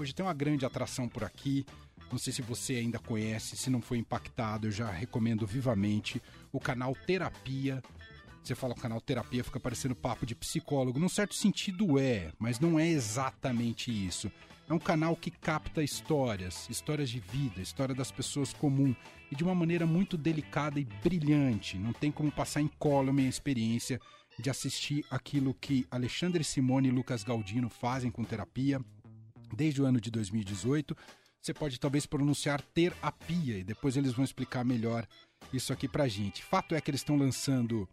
Hoje 0.00 0.14
tem 0.14 0.24
uma 0.24 0.34
grande 0.34 0.64
atração 0.64 1.08
por 1.08 1.24
aqui. 1.24 1.66
Não 2.10 2.18
sei 2.18 2.32
se 2.32 2.40
você 2.40 2.74
ainda 2.74 3.00
conhece, 3.00 3.56
se 3.56 3.68
não 3.68 3.82
foi 3.82 3.98
impactado, 3.98 4.68
eu 4.68 4.70
já 4.70 4.88
recomendo 4.88 5.44
vivamente 5.44 6.22
o 6.52 6.60
canal 6.60 6.94
Terapia. 6.94 7.82
Você 8.42 8.54
fala 8.54 8.74
o 8.74 8.80
canal 8.80 9.00
Terapia, 9.00 9.42
fica 9.42 9.58
parecendo 9.58 9.96
papo 9.96 10.24
de 10.24 10.36
psicólogo. 10.36 11.00
Num 11.00 11.08
certo 11.08 11.34
sentido 11.34 11.98
é, 11.98 12.30
mas 12.38 12.60
não 12.60 12.78
é 12.78 12.86
exatamente 12.86 13.90
isso. 13.90 14.30
É 14.68 14.72
um 14.72 14.78
canal 14.78 15.16
que 15.16 15.32
capta 15.32 15.82
histórias, 15.82 16.68
histórias 16.70 17.10
de 17.10 17.18
vida, 17.18 17.60
história 17.60 17.94
das 17.94 18.12
pessoas 18.12 18.52
comuns 18.52 18.96
e 19.32 19.34
de 19.34 19.42
uma 19.42 19.54
maneira 19.54 19.84
muito 19.84 20.16
delicada 20.16 20.78
e 20.78 20.84
brilhante. 20.84 21.76
Não 21.76 21.92
tem 21.92 22.12
como 22.12 22.30
passar 22.30 22.60
em 22.60 22.68
colo 22.78 23.10
a 23.10 23.12
minha 23.12 23.28
experiência 23.28 24.00
de 24.38 24.48
assistir 24.48 25.04
aquilo 25.10 25.52
que 25.54 25.86
Alexandre 25.90 26.44
Simone 26.44 26.88
e 26.88 26.92
Lucas 26.92 27.24
Galdino 27.24 27.68
fazem 27.68 28.10
com 28.10 28.22
terapia 28.22 28.80
desde 29.56 29.82
o 29.82 29.86
ano 29.86 30.00
de 30.00 30.10
2018. 30.10 30.96
Você 31.40 31.54
pode 31.54 31.78
talvez 31.78 32.04
pronunciar 32.06 32.60
terapia 32.60 33.58
e 33.58 33.64
depois 33.64 33.96
eles 33.96 34.12
vão 34.12 34.24
explicar 34.24 34.64
melhor 34.64 35.06
isso 35.52 35.72
aqui 35.72 35.88
pra 35.88 36.08
gente. 36.08 36.44
Fato 36.44 36.74
é 36.74 36.80
que 36.80 36.90
eles 36.90 37.00
estão 37.00 37.16
lançando 37.16 37.88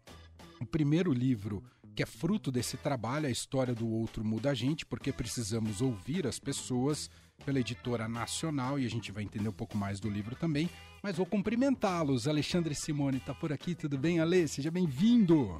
o 0.60 0.66
primeiro 0.66 1.12
livro 1.12 1.62
que 1.96 2.02
é 2.02 2.06
fruto 2.06 2.52
desse 2.52 2.76
trabalho, 2.76 3.26
a 3.26 3.30
história 3.30 3.74
do 3.74 3.88
outro 3.88 4.22
muda 4.22 4.50
a 4.50 4.54
gente, 4.54 4.84
porque 4.84 5.10
precisamos 5.10 5.80
ouvir 5.80 6.26
as 6.26 6.38
pessoas 6.38 7.10
pela 7.42 7.58
editora 7.58 8.06
nacional 8.06 8.78
e 8.78 8.84
a 8.84 8.90
gente 8.90 9.10
vai 9.10 9.22
entender 9.24 9.48
um 9.48 9.52
pouco 9.52 9.78
mais 9.78 9.98
do 9.98 10.10
livro 10.10 10.36
também. 10.36 10.68
Mas 11.02 11.16
vou 11.16 11.24
cumprimentá-los. 11.24 12.28
Alexandre 12.28 12.74
Simone 12.74 13.16
está 13.16 13.32
por 13.32 13.50
aqui, 13.50 13.74
tudo 13.74 13.96
bem, 13.96 14.20
Ale? 14.20 14.46
Seja 14.46 14.70
bem-vindo. 14.70 15.58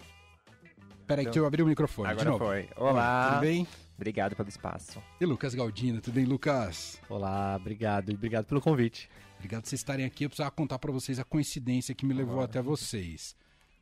Peraí, 1.07 1.23
então, 1.23 1.33
que 1.33 1.39
eu 1.39 1.47
abri 1.47 1.63
o 1.63 1.67
microfone. 1.67 2.11
Agora 2.11 2.37
foi. 2.37 2.69
Olá. 2.77 3.31
Tudo 3.31 3.41
bem? 3.41 3.67
Obrigado 3.97 4.37
pelo 4.37 4.49
espaço. 4.49 5.03
E 5.19 5.25
Lucas 5.25 5.55
Galdino, 5.55 6.03
tudo 6.03 6.15
bem, 6.15 6.27
Lucas? 6.27 7.01
Olá, 7.09 7.57
obrigado 7.57 8.11
e 8.11 8.15
obrigado 8.15 8.45
pelo 8.45 8.61
convite. 8.61 9.09
Obrigado 9.37 9.63
por 9.63 9.69
vocês 9.71 9.81
estarem 9.81 10.05
aqui. 10.05 10.25
Eu 10.25 10.29
precisava 10.29 10.51
contar 10.51 10.79
para 10.79 10.93
vocês 10.93 11.19
a 11.19 11.25
coincidência 11.25 11.95
que 11.95 12.05
me 12.05 12.13
levou 12.13 12.43
até 12.43 12.61
vocês. 12.61 13.35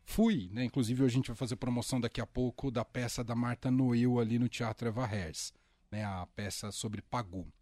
Fui, 0.05 0.49
né? 0.53 0.65
Inclusive 0.65 1.03
hoje 1.03 1.15
a 1.15 1.17
gente 1.17 1.27
vai 1.27 1.37
fazer 1.37 1.57
promoção 1.57 2.01
daqui 2.01 2.21
a 2.21 2.27
pouco 2.27 2.71
da 2.71 2.85
peça 2.85 3.25
da 3.25 3.35
Marta 3.35 3.73
Noel 3.73 4.21
ali 4.21 4.39
no 4.39 4.49
Teatro 4.49 4.87
Eva 4.87 5.05
Hers, 5.13 5.53
né? 5.91 6.05
A 6.05 6.27
peça 6.27 6.71
sobre 6.71 7.03
Pagu. 7.03 7.53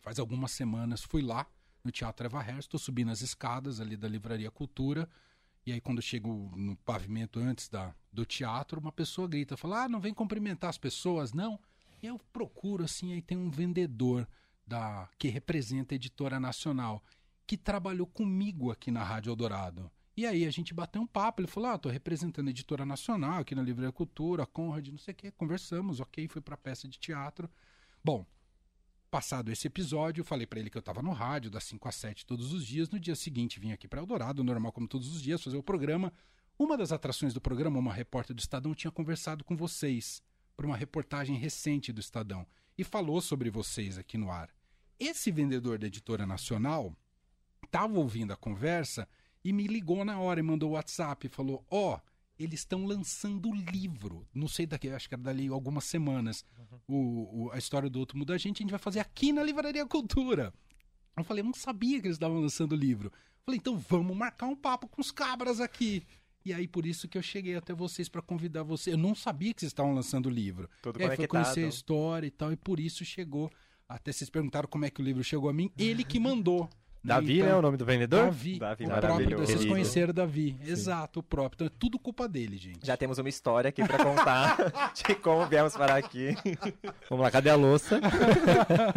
Faz 0.00 0.18
algumas 0.18 0.50
semanas 0.52 1.02
fui 1.02 1.20
lá 1.20 1.46
no 1.84 1.90
Teatro 1.90 2.24
Eva 2.24 2.42
Hers, 2.42 2.60
estou 2.60 2.80
subindo 2.80 3.10
as 3.10 3.20
escadas 3.20 3.80
ali 3.80 3.98
da 3.98 4.08
Livraria 4.08 4.50
Cultura. 4.50 5.06
E 5.66 5.72
aí 5.72 5.80
quando 5.80 6.00
chego 6.00 6.50
no 6.56 6.74
pavimento 6.74 7.38
antes 7.38 7.68
da, 7.68 7.94
do 8.10 8.24
teatro, 8.24 8.80
uma 8.80 8.92
pessoa 8.92 9.28
grita, 9.28 9.58
fala: 9.58 9.84
"Ah, 9.84 9.88
não 9.90 10.00
vem 10.00 10.14
cumprimentar 10.14 10.70
as 10.70 10.78
pessoas, 10.78 11.34
não?" 11.34 11.60
E 12.02 12.06
eu 12.08 12.18
procuro 12.32 12.84
assim, 12.84 13.12
aí 13.12 13.22
tem 13.22 13.38
um 13.38 13.48
vendedor 13.48 14.28
da 14.66 15.08
que 15.16 15.28
representa 15.28 15.94
a 15.94 15.96
editora 15.96 16.40
nacional 16.40 17.02
que 17.46 17.56
trabalhou 17.56 18.06
comigo 18.06 18.72
aqui 18.72 18.90
na 18.90 19.04
Rádio 19.04 19.30
Eldorado. 19.30 19.90
E 20.16 20.26
aí 20.26 20.44
a 20.44 20.50
gente 20.50 20.74
bateu 20.74 21.00
um 21.00 21.06
papo, 21.06 21.40
ele 21.40 21.48
falou: 21.48 21.70
"Ah, 21.70 21.78
tô 21.78 21.88
representando 21.88 22.48
a 22.48 22.50
editora 22.50 22.84
nacional 22.84 23.40
aqui 23.40 23.54
na 23.54 23.62
Livraria 23.62 23.92
Cultura, 23.92 24.44
Conrad, 24.44 24.88
não 24.88 24.98
sei 24.98 25.12
o 25.12 25.16
quê". 25.16 25.30
Conversamos, 25.30 26.00
OK, 26.00 26.26
fui 26.26 26.40
para 26.40 26.56
peça 26.56 26.88
de 26.88 26.98
teatro. 26.98 27.48
Bom, 28.04 28.26
passado 29.10 29.52
esse 29.52 29.68
episódio, 29.68 30.22
eu 30.22 30.24
falei 30.24 30.46
para 30.46 30.58
ele 30.58 30.70
que 30.70 30.76
eu 30.76 30.80
estava 30.80 31.02
no 31.02 31.12
rádio 31.12 31.50
das 31.50 31.64
5 31.64 31.88
às 31.88 31.94
7 31.94 32.26
todos 32.26 32.52
os 32.52 32.66
dias. 32.66 32.90
No 32.90 32.98
dia 32.98 33.14
seguinte 33.14 33.60
vim 33.60 33.70
aqui 33.70 33.86
para 33.86 34.00
Eldorado, 34.00 34.42
normal 34.42 34.72
como 34.72 34.88
todos 34.88 35.14
os 35.14 35.22
dias, 35.22 35.42
fazer 35.42 35.56
o 35.56 35.62
programa. 35.62 36.12
Uma 36.58 36.76
das 36.76 36.90
atrações 36.90 37.32
do 37.32 37.40
programa, 37.40 37.78
uma 37.78 37.92
repórter 37.92 38.34
do 38.34 38.40
Estadão 38.40 38.74
tinha 38.74 38.90
conversado 38.90 39.44
com 39.44 39.56
vocês 39.56 40.20
para 40.56 40.66
uma 40.66 40.76
reportagem 40.76 41.36
recente 41.36 41.92
do 41.92 42.00
Estadão 42.00 42.46
e 42.76 42.84
falou 42.84 43.20
sobre 43.20 43.50
vocês 43.50 43.98
aqui 43.98 44.16
no 44.16 44.30
ar. 44.30 44.50
Esse 44.98 45.30
vendedor 45.30 45.78
da 45.78 45.86
editora 45.86 46.26
nacional 46.26 46.96
estava 47.64 47.98
ouvindo 47.98 48.32
a 48.32 48.36
conversa 48.36 49.08
e 49.44 49.52
me 49.52 49.66
ligou 49.66 50.04
na 50.04 50.18
hora 50.20 50.40
e 50.40 50.42
mandou 50.42 50.70
o 50.70 50.72
WhatsApp 50.74 51.26
e 51.26 51.30
falou: 51.30 51.64
Ó, 51.70 51.96
oh, 51.96 52.00
eles 52.38 52.60
estão 52.60 52.86
lançando 52.86 53.50
o 53.50 53.54
livro. 53.54 54.26
Não 54.32 54.48
sei 54.48 54.66
daqui, 54.66 54.88
acho 54.88 55.08
que 55.08 55.14
era 55.14 55.22
dali 55.22 55.48
algumas 55.48 55.84
semanas. 55.84 56.44
Uhum. 56.58 56.80
O, 56.88 57.44
o, 57.44 57.52
a 57.52 57.58
história 57.58 57.90
do 57.90 57.98
outro 57.98 58.16
muda 58.16 58.34
a 58.34 58.38
gente, 58.38 58.58
a 58.58 58.62
gente 58.62 58.70
vai 58.70 58.78
fazer 58.78 59.00
aqui 59.00 59.32
na 59.32 59.42
Livraria 59.42 59.86
Cultura. 59.86 60.52
Eu 61.16 61.24
falei, 61.24 61.42
eu 61.42 61.46
não 61.46 61.54
sabia 61.54 62.00
que 62.00 62.06
eles 62.06 62.16
estavam 62.16 62.40
lançando 62.40 62.72
o 62.72 62.76
livro. 62.76 63.12
Falei, 63.44 63.58
então 63.58 63.76
vamos 63.76 64.16
marcar 64.16 64.46
um 64.46 64.56
papo 64.56 64.88
com 64.88 65.00
os 65.00 65.10
cabras 65.10 65.60
aqui. 65.60 66.06
E 66.44 66.52
aí, 66.52 66.66
por 66.66 66.84
isso 66.84 67.08
que 67.08 67.16
eu 67.16 67.22
cheguei 67.22 67.56
até 67.56 67.72
vocês 67.72 68.08
para 68.08 68.20
convidar 68.20 68.62
você. 68.62 68.92
Eu 68.92 68.98
não 68.98 69.14
sabia 69.14 69.54
que 69.54 69.60
vocês 69.60 69.70
estavam 69.70 69.94
lançando 69.94 70.26
o 70.26 70.30
livro. 70.30 70.68
Tudo 70.82 71.00
e 71.00 71.04
aí 71.04 71.16
foi 71.16 71.26
conhecer 71.26 71.64
a 71.64 71.68
história 71.68 72.26
e 72.26 72.30
tal, 72.30 72.52
e 72.52 72.56
por 72.56 72.80
isso 72.80 73.04
chegou. 73.04 73.50
Até 73.88 74.10
vocês 74.10 74.30
perguntaram 74.30 74.68
como 74.68 74.84
é 74.84 74.90
que 74.90 75.00
o 75.00 75.04
livro 75.04 75.22
chegou 75.22 75.50
a 75.50 75.52
mim. 75.52 75.70
Ele 75.78 76.02
que 76.02 76.18
mandou. 76.18 76.68
Davi, 77.04 77.38
então, 77.38 77.48
né? 77.48 77.54
O 77.56 77.62
nome 77.62 77.76
do 77.76 77.84
vendedor? 77.84 78.26
Davi. 78.26 78.58
Davi 78.60 78.84
o 78.84 78.88
próprio, 78.88 79.38
vocês 79.38 79.64
conheceram 79.64 80.14
Davi. 80.14 80.56
Sim. 80.62 80.70
Exato, 80.70 81.18
o 81.18 81.22
próprio. 81.22 81.56
Então 81.56 81.66
é 81.66 81.70
tudo 81.78 81.98
culpa 81.98 82.28
dele, 82.28 82.56
gente. 82.56 82.86
Já 82.86 82.96
temos 82.96 83.18
uma 83.18 83.28
história 83.28 83.68
aqui 83.68 83.84
para 83.84 84.04
contar 84.04 84.56
de 84.94 85.14
como 85.16 85.44
viemos 85.46 85.76
parar 85.76 85.96
aqui. 85.96 86.36
Vamos 87.10 87.24
lá, 87.24 87.30
cadê 87.30 87.50
a 87.50 87.56
louça? 87.56 88.00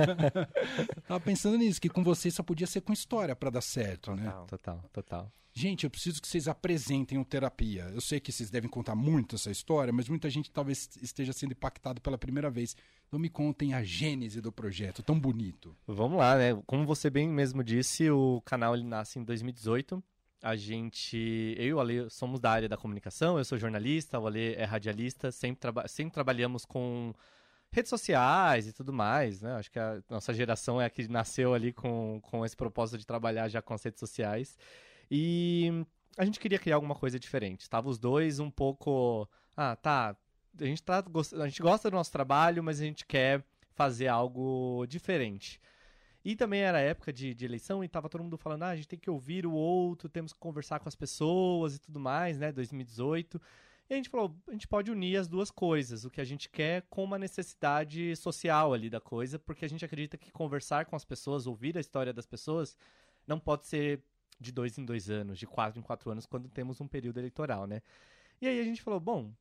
Tava 1.07 1.19
pensando 1.19 1.57
nisso, 1.57 1.81
que 1.81 1.89
com 1.89 2.03
vocês 2.03 2.35
só 2.35 2.43
podia 2.43 2.67
ser 2.67 2.81
com 2.81 2.93
história 2.93 3.35
para 3.35 3.49
dar 3.49 3.61
certo, 3.61 4.11
total, 4.11 4.23
né? 4.23 4.33
Total, 4.47 4.83
total. 4.93 5.31
Gente, 5.57 5.85
eu 5.85 5.89
preciso 5.89 6.21
que 6.21 6.27
vocês 6.27 6.49
apresentem 6.49 7.17
o 7.17 7.23
terapia. 7.23 7.89
Eu 7.93 8.01
sei 8.01 8.19
que 8.19 8.29
vocês 8.29 8.49
devem 8.49 8.69
contar 8.69 8.93
muito 8.93 9.35
essa 9.35 9.49
história, 9.49 9.93
mas 9.93 10.09
muita 10.09 10.29
gente 10.29 10.51
talvez 10.51 10.89
esteja 11.01 11.31
sendo 11.31 11.53
impactado 11.53 12.01
pela 12.01 12.17
primeira 12.17 12.49
vez. 12.49 12.75
Então 13.07 13.17
me 13.17 13.29
contem 13.29 13.73
a 13.73 13.81
gênese 13.81 14.41
do 14.41 14.51
projeto, 14.51 15.01
tão 15.01 15.17
bonito. 15.17 15.73
Vamos 15.87 16.17
lá, 16.17 16.35
né? 16.35 16.61
Como 16.65 16.85
você 16.85 17.09
bem 17.09 17.29
mesmo 17.29 17.63
disse, 17.63 18.09
o 18.09 18.41
canal 18.41 18.75
ele 18.75 18.83
nasce 18.83 19.17
em 19.17 19.23
2018. 19.23 20.03
A 20.43 20.57
gente, 20.57 21.55
eu 21.57 21.65
e 21.65 21.73
o 21.73 21.79
Ale 21.79 22.09
somos 22.09 22.41
da 22.41 22.51
área 22.51 22.67
da 22.67 22.75
comunicação, 22.75 23.37
eu 23.37 23.45
sou 23.45 23.57
jornalista, 23.57 24.19
o 24.19 24.27
Ale 24.27 24.55
é 24.55 24.65
radialista, 24.65 25.31
sempre, 25.31 25.61
traba 25.61 25.87
sempre 25.87 26.13
trabalhamos 26.13 26.65
com 26.65 27.13
redes 27.71 27.89
sociais 27.89 28.67
e 28.67 28.73
tudo 28.73 28.91
mais, 28.91 29.41
né? 29.41 29.53
Acho 29.53 29.71
que 29.71 29.79
a 29.79 30.03
nossa 30.09 30.33
geração 30.33 30.81
é 30.81 30.85
a 30.85 30.89
que 30.89 31.07
nasceu 31.07 31.53
ali 31.53 31.71
com, 31.71 32.19
com 32.23 32.45
esse 32.45 32.57
propósito 32.57 32.97
de 32.97 33.07
trabalhar 33.07 33.47
já 33.47 33.61
com 33.61 33.73
as 33.73 33.81
redes 33.81 34.01
sociais. 34.01 34.57
E 35.09 35.85
a 36.17 36.25
gente 36.25 36.39
queria 36.39 36.59
criar 36.59 36.75
alguma 36.75 36.95
coisa 36.95 37.19
diferente. 37.19 37.61
Estava 37.61 37.89
os 37.89 37.99
dois 37.99 38.39
um 38.39 38.49
pouco. 38.49 39.27
Ah, 39.55 39.75
tá. 39.75 40.15
A 40.59 40.65
gente, 40.65 40.81
tá, 40.83 41.03
a 41.41 41.47
gente 41.47 41.61
gosta 41.61 41.89
do 41.89 41.95
nosso 41.95 42.11
trabalho, 42.11 42.63
mas 42.63 42.79
a 42.79 42.85
gente 42.85 43.05
quer 43.05 43.43
fazer 43.73 44.07
algo 44.07 44.85
diferente. 44.87 45.59
E 46.23 46.35
também 46.35 46.61
era 46.61 46.79
época 46.79 47.13
de, 47.13 47.35
de 47.35 47.45
eleição 47.45 47.83
e 47.83 47.87
tava 47.87 48.09
todo 48.09 48.23
mundo 48.23 48.37
falando: 48.37 48.63
ah, 48.63 48.69
a 48.69 48.75
gente 48.75 48.87
tem 48.87 48.97
que 48.97 49.09
ouvir 49.09 49.45
o 49.45 49.51
outro, 49.51 50.09
temos 50.09 50.33
que 50.33 50.39
conversar 50.39 50.79
com 50.79 50.89
as 50.89 50.95
pessoas 50.95 51.75
e 51.75 51.79
tudo 51.79 51.99
mais, 51.99 52.39
né? 52.39 52.51
2018. 52.51 53.39
E 53.89 53.93
a 53.93 53.97
gente 53.97 54.09
falou: 54.09 54.35
a 54.47 54.51
gente 54.51 54.67
pode 54.67 54.89
unir 54.89 55.17
as 55.17 55.27
duas 55.27 55.51
coisas, 55.51 56.03
o 56.03 56.09
que 56.09 56.19
a 56.19 56.25
gente 56.25 56.49
quer 56.49 56.83
com 56.89 57.03
uma 57.03 57.19
necessidade 57.19 58.15
social 58.15 58.73
ali 58.73 58.89
da 58.89 58.99
coisa, 58.99 59.37
porque 59.37 59.65
a 59.65 59.69
gente 59.69 59.85
acredita 59.85 60.17
que 60.17 60.31
conversar 60.31 60.85
com 60.85 60.95
as 60.95 61.05
pessoas, 61.05 61.45
ouvir 61.45 61.77
a 61.77 61.81
história 61.81 62.11
das 62.11 62.25
pessoas, 62.25 62.75
não 63.27 63.39
pode 63.39 63.67
ser 63.67 64.01
de 64.39 64.51
dois 64.51 64.77
em 64.77 64.85
dois 64.85 65.09
anos, 65.09 65.39
de 65.39 65.47
quatro 65.47 65.79
em 65.79 65.83
quatro 65.83 66.09
anos, 66.11 66.25
quando 66.25 66.49
temos 66.49 66.81
um 66.81 66.87
período 66.87 67.19
eleitoral, 67.19 67.65
né? 67.65 67.81
E 68.41 68.47
aí 68.47 68.59
a 68.59 68.63
gente 68.63 68.81
falou, 68.81 68.99
bom, 68.99 69.33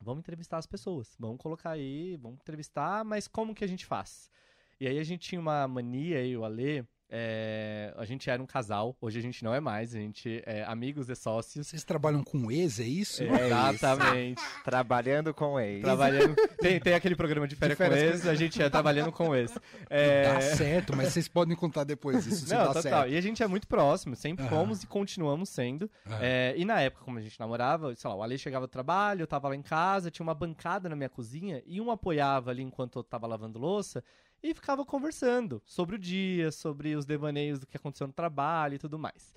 vamos 0.00 0.20
entrevistar 0.20 0.58
as 0.58 0.66
pessoas, 0.66 1.16
vamos 1.18 1.38
colocar 1.38 1.70
aí, 1.70 2.16
vamos 2.16 2.38
entrevistar, 2.40 3.04
mas 3.04 3.26
como 3.26 3.54
que 3.54 3.64
a 3.64 3.66
gente 3.66 3.86
faz? 3.86 4.30
E 4.78 4.86
aí 4.86 4.98
a 4.98 5.04
gente 5.04 5.28
tinha 5.28 5.40
uma 5.40 5.66
mania, 5.66 6.18
aí, 6.18 6.36
o 6.36 6.44
Alê, 6.44 6.84
é, 7.16 7.94
a 7.96 8.04
gente 8.04 8.28
era 8.28 8.42
um 8.42 8.46
casal, 8.46 8.96
hoje 9.00 9.20
a 9.20 9.22
gente 9.22 9.44
não 9.44 9.54
é 9.54 9.60
mais, 9.60 9.94
a 9.94 10.00
gente 10.00 10.42
é 10.44 10.64
amigos 10.64 11.08
e 11.08 11.14
sócios. 11.14 11.68
Vocês 11.68 11.84
trabalham 11.84 12.24
com 12.24 12.50
ex, 12.50 12.80
é 12.80 12.82
isso? 12.82 13.22
É, 13.22 13.46
exatamente. 13.46 14.42
trabalhando 14.64 15.32
com 15.32 15.60
ex. 15.60 15.80
Trabalhando, 15.80 16.34
tem, 16.58 16.80
tem 16.80 16.94
aquele 16.94 17.14
programa 17.14 17.46
de 17.46 17.54
férias, 17.54 17.78
de 17.78 17.84
férias 17.84 18.00
com 18.00 18.16
ex, 18.16 18.26
a 18.26 18.34
gente 18.34 18.60
é 18.60 18.68
trabalhando 18.68 19.12
com 19.12 19.32
ex. 19.32 19.56
É... 19.88 20.24
Dá 20.24 20.40
certo, 20.40 20.96
mas 20.96 21.12
vocês 21.12 21.28
podem 21.28 21.54
contar 21.54 21.84
depois 21.84 22.26
isso, 22.26 22.52
não, 22.52 22.66
total. 22.66 22.82
Certo. 22.82 23.12
E 23.12 23.16
a 23.16 23.20
gente 23.20 23.44
é 23.44 23.46
muito 23.46 23.68
próximo, 23.68 24.16
sempre 24.16 24.42
uhum. 24.46 24.50
fomos 24.50 24.82
e 24.82 24.86
continuamos 24.88 25.50
sendo. 25.50 25.82
Uhum. 26.04 26.18
É, 26.20 26.52
e 26.56 26.64
na 26.64 26.80
época, 26.80 27.04
como 27.04 27.18
a 27.18 27.22
gente 27.22 27.38
namorava, 27.38 27.94
sei 27.94 28.10
lá, 28.10 28.16
o 28.16 28.24
Ale 28.24 28.36
chegava 28.36 28.66
do 28.66 28.70
trabalho, 28.70 29.22
eu 29.22 29.26
tava 29.28 29.48
lá 29.48 29.54
em 29.54 29.62
casa, 29.62 30.10
tinha 30.10 30.24
uma 30.24 30.34
bancada 30.34 30.88
na 30.88 30.96
minha 30.96 31.08
cozinha, 31.08 31.62
e 31.64 31.80
um 31.80 31.92
apoiava 31.92 32.50
ali 32.50 32.64
enquanto 32.64 32.98
eu 32.98 33.04
tava 33.04 33.24
lavando 33.28 33.56
louça, 33.60 34.02
e 34.44 34.52
ficava 34.52 34.84
conversando 34.84 35.62
sobre 35.64 35.96
o 35.96 35.98
dia, 35.98 36.52
sobre 36.52 36.94
os 36.94 37.06
devaneios 37.06 37.58
do 37.58 37.66
que 37.66 37.78
aconteceu 37.78 38.06
no 38.06 38.12
trabalho 38.12 38.74
e 38.74 38.78
tudo 38.78 38.98
mais. 38.98 39.32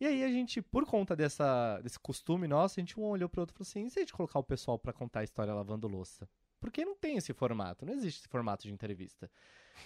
E 0.00 0.06
aí 0.06 0.24
a 0.24 0.28
gente, 0.28 0.62
por 0.62 0.86
conta 0.86 1.14
dessa, 1.14 1.78
desse 1.82 1.98
costume 1.98 2.48
nosso, 2.48 2.80
a 2.80 2.82
gente 2.82 2.98
um 2.98 3.04
olhou 3.04 3.28
pro 3.28 3.42
outro 3.42 3.54
e 3.54 3.58
falou 3.58 3.68
assim, 3.68 3.86
e 3.86 3.90
se 3.90 3.98
a 3.98 4.02
gente 4.02 4.14
colocar 4.14 4.38
o 4.38 4.42
pessoal 4.42 4.78
para 4.78 4.94
contar 4.94 5.20
a 5.20 5.24
história 5.24 5.52
lavando 5.52 5.86
louça? 5.86 6.26
Porque 6.58 6.86
não 6.86 6.96
tem 6.96 7.18
esse 7.18 7.34
formato, 7.34 7.84
não 7.84 7.92
existe 7.92 8.20
esse 8.20 8.28
formato 8.28 8.62
de 8.62 8.72
entrevista. 8.72 9.30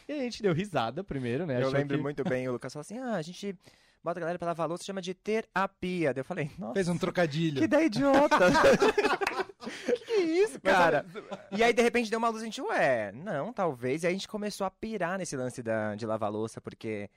E 0.06 0.12
a 0.12 0.18
gente 0.18 0.40
deu 0.40 0.54
risada 0.54 1.02
primeiro, 1.02 1.44
né? 1.44 1.60
Eu 1.60 1.70
lembro 1.70 1.96
que... 1.96 2.02
muito 2.02 2.22
bem, 2.22 2.48
o 2.48 2.52
Lucas 2.52 2.72
falou 2.72 2.82
assim, 2.82 2.98
ah, 2.98 3.16
a 3.16 3.22
gente 3.22 3.58
bota 4.02 4.18
a 4.18 4.22
galera 4.22 4.38
pra 4.38 4.48
lavar 4.48 4.68
louça, 4.68 4.84
chama 4.84 5.00
de 5.02 5.14
terapia. 5.14 6.12
Daí 6.14 6.20
eu 6.20 6.24
falei, 6.24 6.50
nossa, 6.58 6.74
Fez 6.74 6.88
um 6.88 6.98
trocadilho. 6.98 7.58
que 7.58 7.64
ideia 7.64 7.84
idiota. 7.86 8.38
que 9.86 9.92
que 9.92 10.12
é 10.12 10.20
isso, 10.22 10.60
cara? 10.60 11.04
E 11.52 11.62
aí, 11.62 11.72
de 11.72 11.82
repente, 11.82 12.10
deu 12.10 12.18
uma 12.18 12.28
luz 12.28 12.42
e 12.42 12.44
a 12.44 12.46
gente, 12.46 12.60
ué, 12.62 13.12
não, 13.12 13.52
talvez. 13.52 14.02
E 14.02 14.06
aí 14.06 14.12
a 14.12 14.16
gente 14.16 14.28
começou 14.28 14.66
a 14.66 14.70
pirar 14.70 15.18
nesse 15.18 15.36
lance 15.36 15.62
da, 15.62 15.94
de 15.94 16.06
lavar 16.06 16.30
louça, 16.30 16.60
porque 16.60 17.08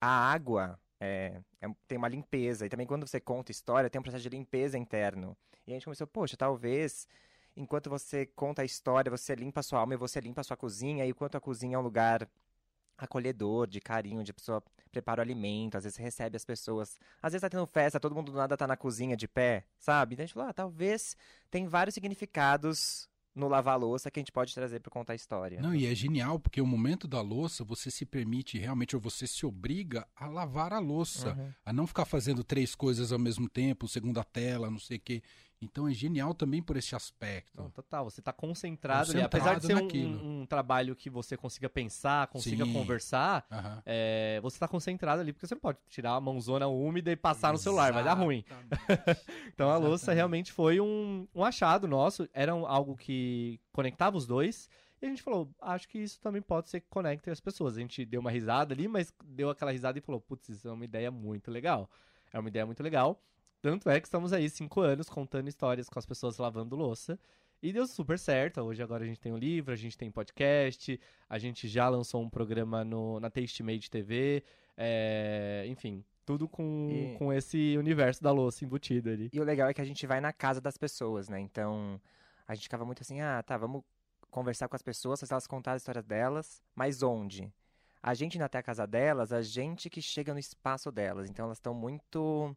a 0.00 0.08
água 0.32 0.78
é, 1.00 1.40
é- 1.60 1.68
tem 1.86 1.98
uma 1.98 2.08
limpeza. 2.08 2.66
E 2.66 2.68
também 2.68 2.86
quando 2.86 3.06
você 3.06 3.20
conta 3.20 3.50
história, 3.52 3.90
tem 3.90 3.98
um 3.98 4.02
processo 4.02 4.22
de 4.22 4.28
limpeza 4.30 4.78
interno. 4.78 5.36
E 5.66 5.72
a 5.72 5.74
gente 5.74 5.84
começou, 5.84 6.06
poxa, 6.06 6.36
talvez 6.36 7.06
enquanto 7.56 7.90
você 7.90 8.24
conta 8.24 8.62
a 8.62 8.64
história, 8.64 9.10
você 9.10 9.34
limpa 9.34 9.60
a 9.60 9.62
sua 9.64 9.80
alma 9.80 9.92
e 9.92 9.96
você 9.96 10.20
limpa 10.20 10.40
a 10.40 10.44
sua 10.44 10.56
cozinha. 10.56 11.04
E 11.04 11.10
enquanto 11.10 11.36
a 11.36 11.40
cozinha 11.40 11.74
é 11.74 11.78
um 11.78 11.82
lugar 11.82 12.26
acolhedor, 12.96 13.66
de 13.66 13.80
carinho, 13.80 14.22
de 14.24 14.32
pessoa 14.32 14.62
prepara 14.98 15.20
o 15.20 15.22
alimento, 15.22 15.76
às 15.76 15.84
vezes 15.84 15.96
recebe 15.96 16.36
as 16.36 16.44
pessoas. 16.44 16.98
Às 17.22 17.32
vezes 17.32 17.40
tá 17.42 17.48
tendo 17.48 17.66
festa, 17.66 18.00
todo 18.00 18.14
mundo 18.14 18.32
do 18.32 18.38
nada 18.38 18.56
tá 18.56 18.66
na 18.66 18.76
cozinha 18.76 19.16
de 19.16 19.28
pé, 19.28 19.64
sabe? 19.78 20.14
Então 20.14 20.24
a 20.24 20.26
gente 20.26 20.34
falou, 20.34 20.48
ah, 20.50 20.52
talvez 20.52 21.16
tem 21.50 21.66
vários 21.66 21.94
significados 21.94 23.08
no 23.34 23.46
lavar 23.46 23.78
louça 23.78 24.10
que 24.10 24.18
a 24.18 24.22
gente 24.22 24.32
pode 24.32 24.52
trazer 24.52 24.80
para 24.80 24.90
contar 24.90 25.12
a 25.12 25.16
história. 25.16 25.60
Não, 25.60 25.72
e 25.72 25.86
é 25.86 25.94
genial, 25.94 26.40
porque 26.40 26.60
o 26.60 26.66
momento 26.66 27.06
da 27.06 27.20
louça, 27.20 27.62
você 27.62 27.88
se 27.88 28.04
permite 28.04 28.58
realmente, 28.58 28.96
ou 28.96 29.00
você 29.00 29.28
se 29.28 29.46
obriga 29.46 30.04
a 30.16 30.26
lavar 30.26 30.72
a 30.72 30.80
louça, 30.80 31.34
Uhum. 31.34 31.52
a 31.64 31.72
não 31.72 31.86
ficar 31.86 32.04
fazendo 32.04 32.42
três 32.42 32.74
coisas 32.74 33.12
ao 33.12 33.18
mesmo 33.18 33.48
tempo, 33.48 33.86
segunda 33.86 34.24
tela, 34.24 34.68
não 34.68 34.80
sei 34.80 34.96
o 34.96 35.00
quê. 35.00 35.22
Então 35.60 35.88
é 35.88 35.92
genial 35.92 36.32
também 36.34 36.62
por 36.62 36.76
esse 36.76 36.94
aspecto. 36.94 37.60
Não, 37.60 37.68
total, 37.70 38.04
você 38.04 38.22
tá 38.22 38.32
concentrado, 38.32 39.10
ali. 39.10 39.20
Concentrado 39.22 39.26
Apesar 39.26 39.58
de 39.58 39.66
ser 39.66 40.06
um- 40.06 40.42
um, 40.42 40.46
trabalho 40.46 40.94
que 40.94 41.10
você 41.10 41.36
consiga 41.36 41.68
pensar, 41.68 42.28
consiga 42.28 42.64
Sim. 42.64 42.72
conversar, 42.72 43.44
Aham. 43.50 43.82
é, 43.84 44.38
você 44.40 44.56
tá 44.58 44.68
concentrado 44.68 45.20
ali, 45.20 45.32
porque 45.32 45.46
você 45.48 45.54
não 45.56 45.60
pode 45.60 45.78
tirar 45.88 46.12
a 46.12 46.20
mãozona 46.20 46.68
úmida 46.68 47.10
e 47.10 47.16
passar 47.16 47.52
no 47.52 47.58
celular, 47.58 47.92
vai 47.92 48.04
dar 48.04 48.14
ruim. 48.14 48.44
Exatamente. 48.46 48.68
Então 49.54 49.68
a 49.70 49.76
louça 49.76 49.94
Exatamente. 50.04 50.16
realmente 50.16 50.52
foi 50.52 50.80
um, 50.80 51.26
um 51.34 51.42
achado 51.44 51.88
nosso, 51.88 52.28
era 52.32 52.54
um- 52.54 52.64
algo 52.66 52.96
que 52.96 53.58
conectava 53.72 54.16
os 54.16 54.26
dois. 54.26 54.68
E 55.02 55.06
a 55.06 55.08
gente 55.08 55.22
falou, 55.22 55.50
acho 55.60 55.88
que 55.88 55.98
isso 55.98 56.20
também 56.20 56.42
pode 56.42 56.68
ser 56.70 56.80
que 56.80 56.86
conecte 56.88 57.28
as 57.30 57.40
pessoas. 57.40 57.76
A 57.76 57.80
gente 57.80 58.04
deu 58.04 58.20
uma 58.20 58.30
risada 58.30 58.72
ali, 58.74 58.86
mas 58.88 59.12
deu 59.24 59.50
aquela 59.50 59.70
risada 59.72 59.98
e 59.98 60.00
falou, 60.00 60.20
putz, 60.20 60.48
isso 60.48 60.68
é 60.68 60.72
uma 60.72 60.84
ideia 60.84 61.10
muito 61.10 61.50
legal. 61.50 61.88
É 62.32 62.38
uma 62.38 62.48
ideia 62.48 62.64
muito 62.66 62.82
legal. 62.82 63.20
Tanto 63.60 63.90
é 63.90 64.00
que 64.00 64.06
estamos 64.06 64.32
aí 64.32 64.48
cinco 64.48 64.80
anos 64.80 65.08
contando 65.08 65.48
histórias 65.48 65.88
com 65.88 65.98
as 65.98 66.06
pessoas 66.06 66.38
lavando 66.38 66.76
louça. 66.76 67.18
E 67.60 67.72
deu 67.72 67.86
super 67.88 68.18
certo. 68.18 68.60
Hoje 68.60 68.82
agora 68.82 69.02
a 69.02 69.06
gente 69.06 69.18
tem 69.20 69.32
um 69.32 69.36
livro, 69.36 69.72
a 69.72 69.76
gente 69.76 69.98
tem 69.98 70.10
podcast, 70.12 70.98
a 71.28 71.38
gente 71.38 71.66
já 71.66 71.88
lançou 71.88 72.22
um 72.22 72.30
programa 72.30 72.84
no, 72.84 73.18
na 73.18 73.28
Taste 73.30 73.62
Made 73.64 73.90
TV. 73.90 74.44
é, 74.76 75.64
enfim, 75.66 76.04
tudo 76.24 76.48
com, 76.48 76.88
E- 76.92 77.18
com 77.18 77.32
esse 77.32 77.76
universo 77.76 78.22
da 78.22 78.30
louça 78.30 78.64
embutido 78.64 79.10
ali. 79.10 79.28
E 79.32 79.40
o 79.40 79.44
legal 79.44 79.68
é 79.68 79.74
que 79.74 79.80
a 79.80 79.84
gente 79.84 80.06
vai 80.06 80.20
na 80.20 80.32
casa 80.32 80.60
das 80.60 80.76
pessoas, 80.76 81.28
né? 81.28 81.40
Então, 81.40 82.00
a 82.46 82.54
gente 82.54 82.64
ficava 82.64 82.84
muito 82.84 83.02
assim, 83.02 83.20
ah, 83.20 83.42
tá, 83.42 83.56
vamos 83.56 83.82
conversar 84.30 84.68
com 84.68 84.76
as 84.76 84.82
pessoas, 84.82 85.18
fazer 85.18 85.34
elas 85.34 85.48
contar 85.48 85.72
as 85.72 85.82
histórias 85.82 86.04
delas, 86.04 86.62
mas 86.76 87.02
onde? 87.02 87.52
A 88.00 88.14
gente 88.14 88.36
indo 88.36 88.44
até 88.44 88.58
a 88.58 88.62
casa 88.62 88.86
delas, 88.86 89.32
a 89.32 89.42
gente 89.42 89.90
que 89.90 90.00
chega 90.00 90.32
no 90.32 90.38
espaço 90.38 90.92
delas. 90.92 91.28
Então, 91.28 91.46
elas 91.46 91.56
estão 91.58 91.74
muito 91.74 92.54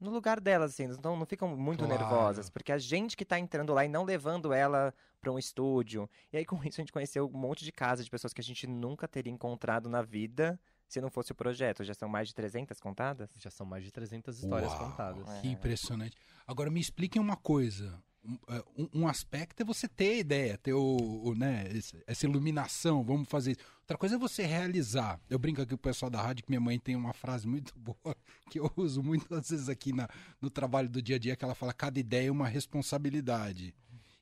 no 0.00 0.10
lugar 0.10 0.40
delas, 0.40 0.72
assim, 0.72 0.86
não, 1.02 1.16
não 1.16 1.26
ficam 1.26 1.56
muito 1.56 1.84
Claro. 1.84 2.00
nervosas, 2.00 2.50
porque 2.50 2.72
a 2.72 2.78
gente 2.78 3.16
que 3.16 3.24
tá 3.24 3.38
entrando 3.38 3.72
lá 3.72 3.84
e 3.84 3.88
não 3.88 4.04
levando 4.04 4.52
ela 4.52 4.92
pra 5.20 5.32
um 5.32 5.38
estúdio. 5.38 6.08
E 6.32 6.36
aí, 6.36 6.44
com 6.44 6.56
isso, 6.64 6.80
a 6.80 6.82
gente 6.82 6.92
conheceu 6.92 7.26
um 7.26 7.38
monte 7.38 7.64
de 7.64 7.72
casas 7.72 8.04
de 8.04 8.10
pessoas 8.10 8.32
que 8.32 8.40
a 8.40 8.44
gente 8.44 8.66
nunca 8.66 9.08
teria 9.08 9.32
encontrado 9.32 9.88
na 9.88 10.02
vida 10.02 10.58
se 10.86 11.00
não 11.00 11.10
fosse 11.10 11.32
o 11.32 11.34
projeto. 11.34 11.82
Já 11.82 11.94
são 11.94 12.08
mais 12.08 12.28
de 12.28 12.34
300 12.34 12.78
contadas? 12.78 13.30
Já 13.38 13.50
são 13.50 13.64
mais 13.66 13.82
de 13.82 13.90
300 13.90 14.38
histórias 14.38 14.72
Uau, 14.72 14.90
contadas. 14.90 15.28
É. 15.28 15.40
Que 15.40 15.48
impressionante. 15.48 16.16
Agora 16.46 16.70
me 16.70 16.80
expliquem 16.80 17.20
uma 17.20 17.36
coisa. 17.36 17.98
Um, 18.26 18.38
é, 18.48 18.64
um- 18.78 18.88
um 19.02 19.08
aspecto 19.08 19.60
é 19.60 19.64
você 19.64 19.86
ter 19.86 20.18
ideia, 20.18 20.56
ter 20.56 20.72
o, 20.72 20.96
o, 21.24 21.34
né, 21.34 21.68
esse- 21.74 22.02
essa 22.06 22.24
iluminação, 22.24 23.04
vamos 23.04 23.28
fazer 23.28 23.52
isso. 23.52 23.60
Outra 23.82 23.98
coisa 23.98 24.14
é 24.14 24.18
você 24.18 24.46
realizar. 24.46 25.20
Eu 25.28 25.38
brinco 25.38 25.60
aqui 25.60 25.70
com 25.70 25.74
o 25.74 25.78
pessoal 25.78 26.08
da 26.10 26.22
rádio 26.22 26.42
que 26.44 26.50
minha 26.50 26.60
mãe 26.60 26.78
tem 26.78 26.96
uma 26.96 27.12
frase 27.12 27.46
muito 27.46 27.74
boa 27.78 28.16
que 28.50 28.58
eu 28.58 28.72
uso 28.76 29.02
muitas 29.02 29.50
vezes 29.50 29.68
aqui 29.68 29.92
na, 29.92 30.08
no 30.40 30.48
trabalho 30.48 30.88
do 30.88 31.02
dia 31.02 31.16
a 31.16 31.18
dia, 31.18 31.36
que 31.36 31.44
ela 31.44 31.54
fala: 31.54 31.72
cada 31.74 32.00
ideia 32.00 32.28
é 32.28 32.32
uma 32.32 32.48
responsabilidade. 32.48 33.74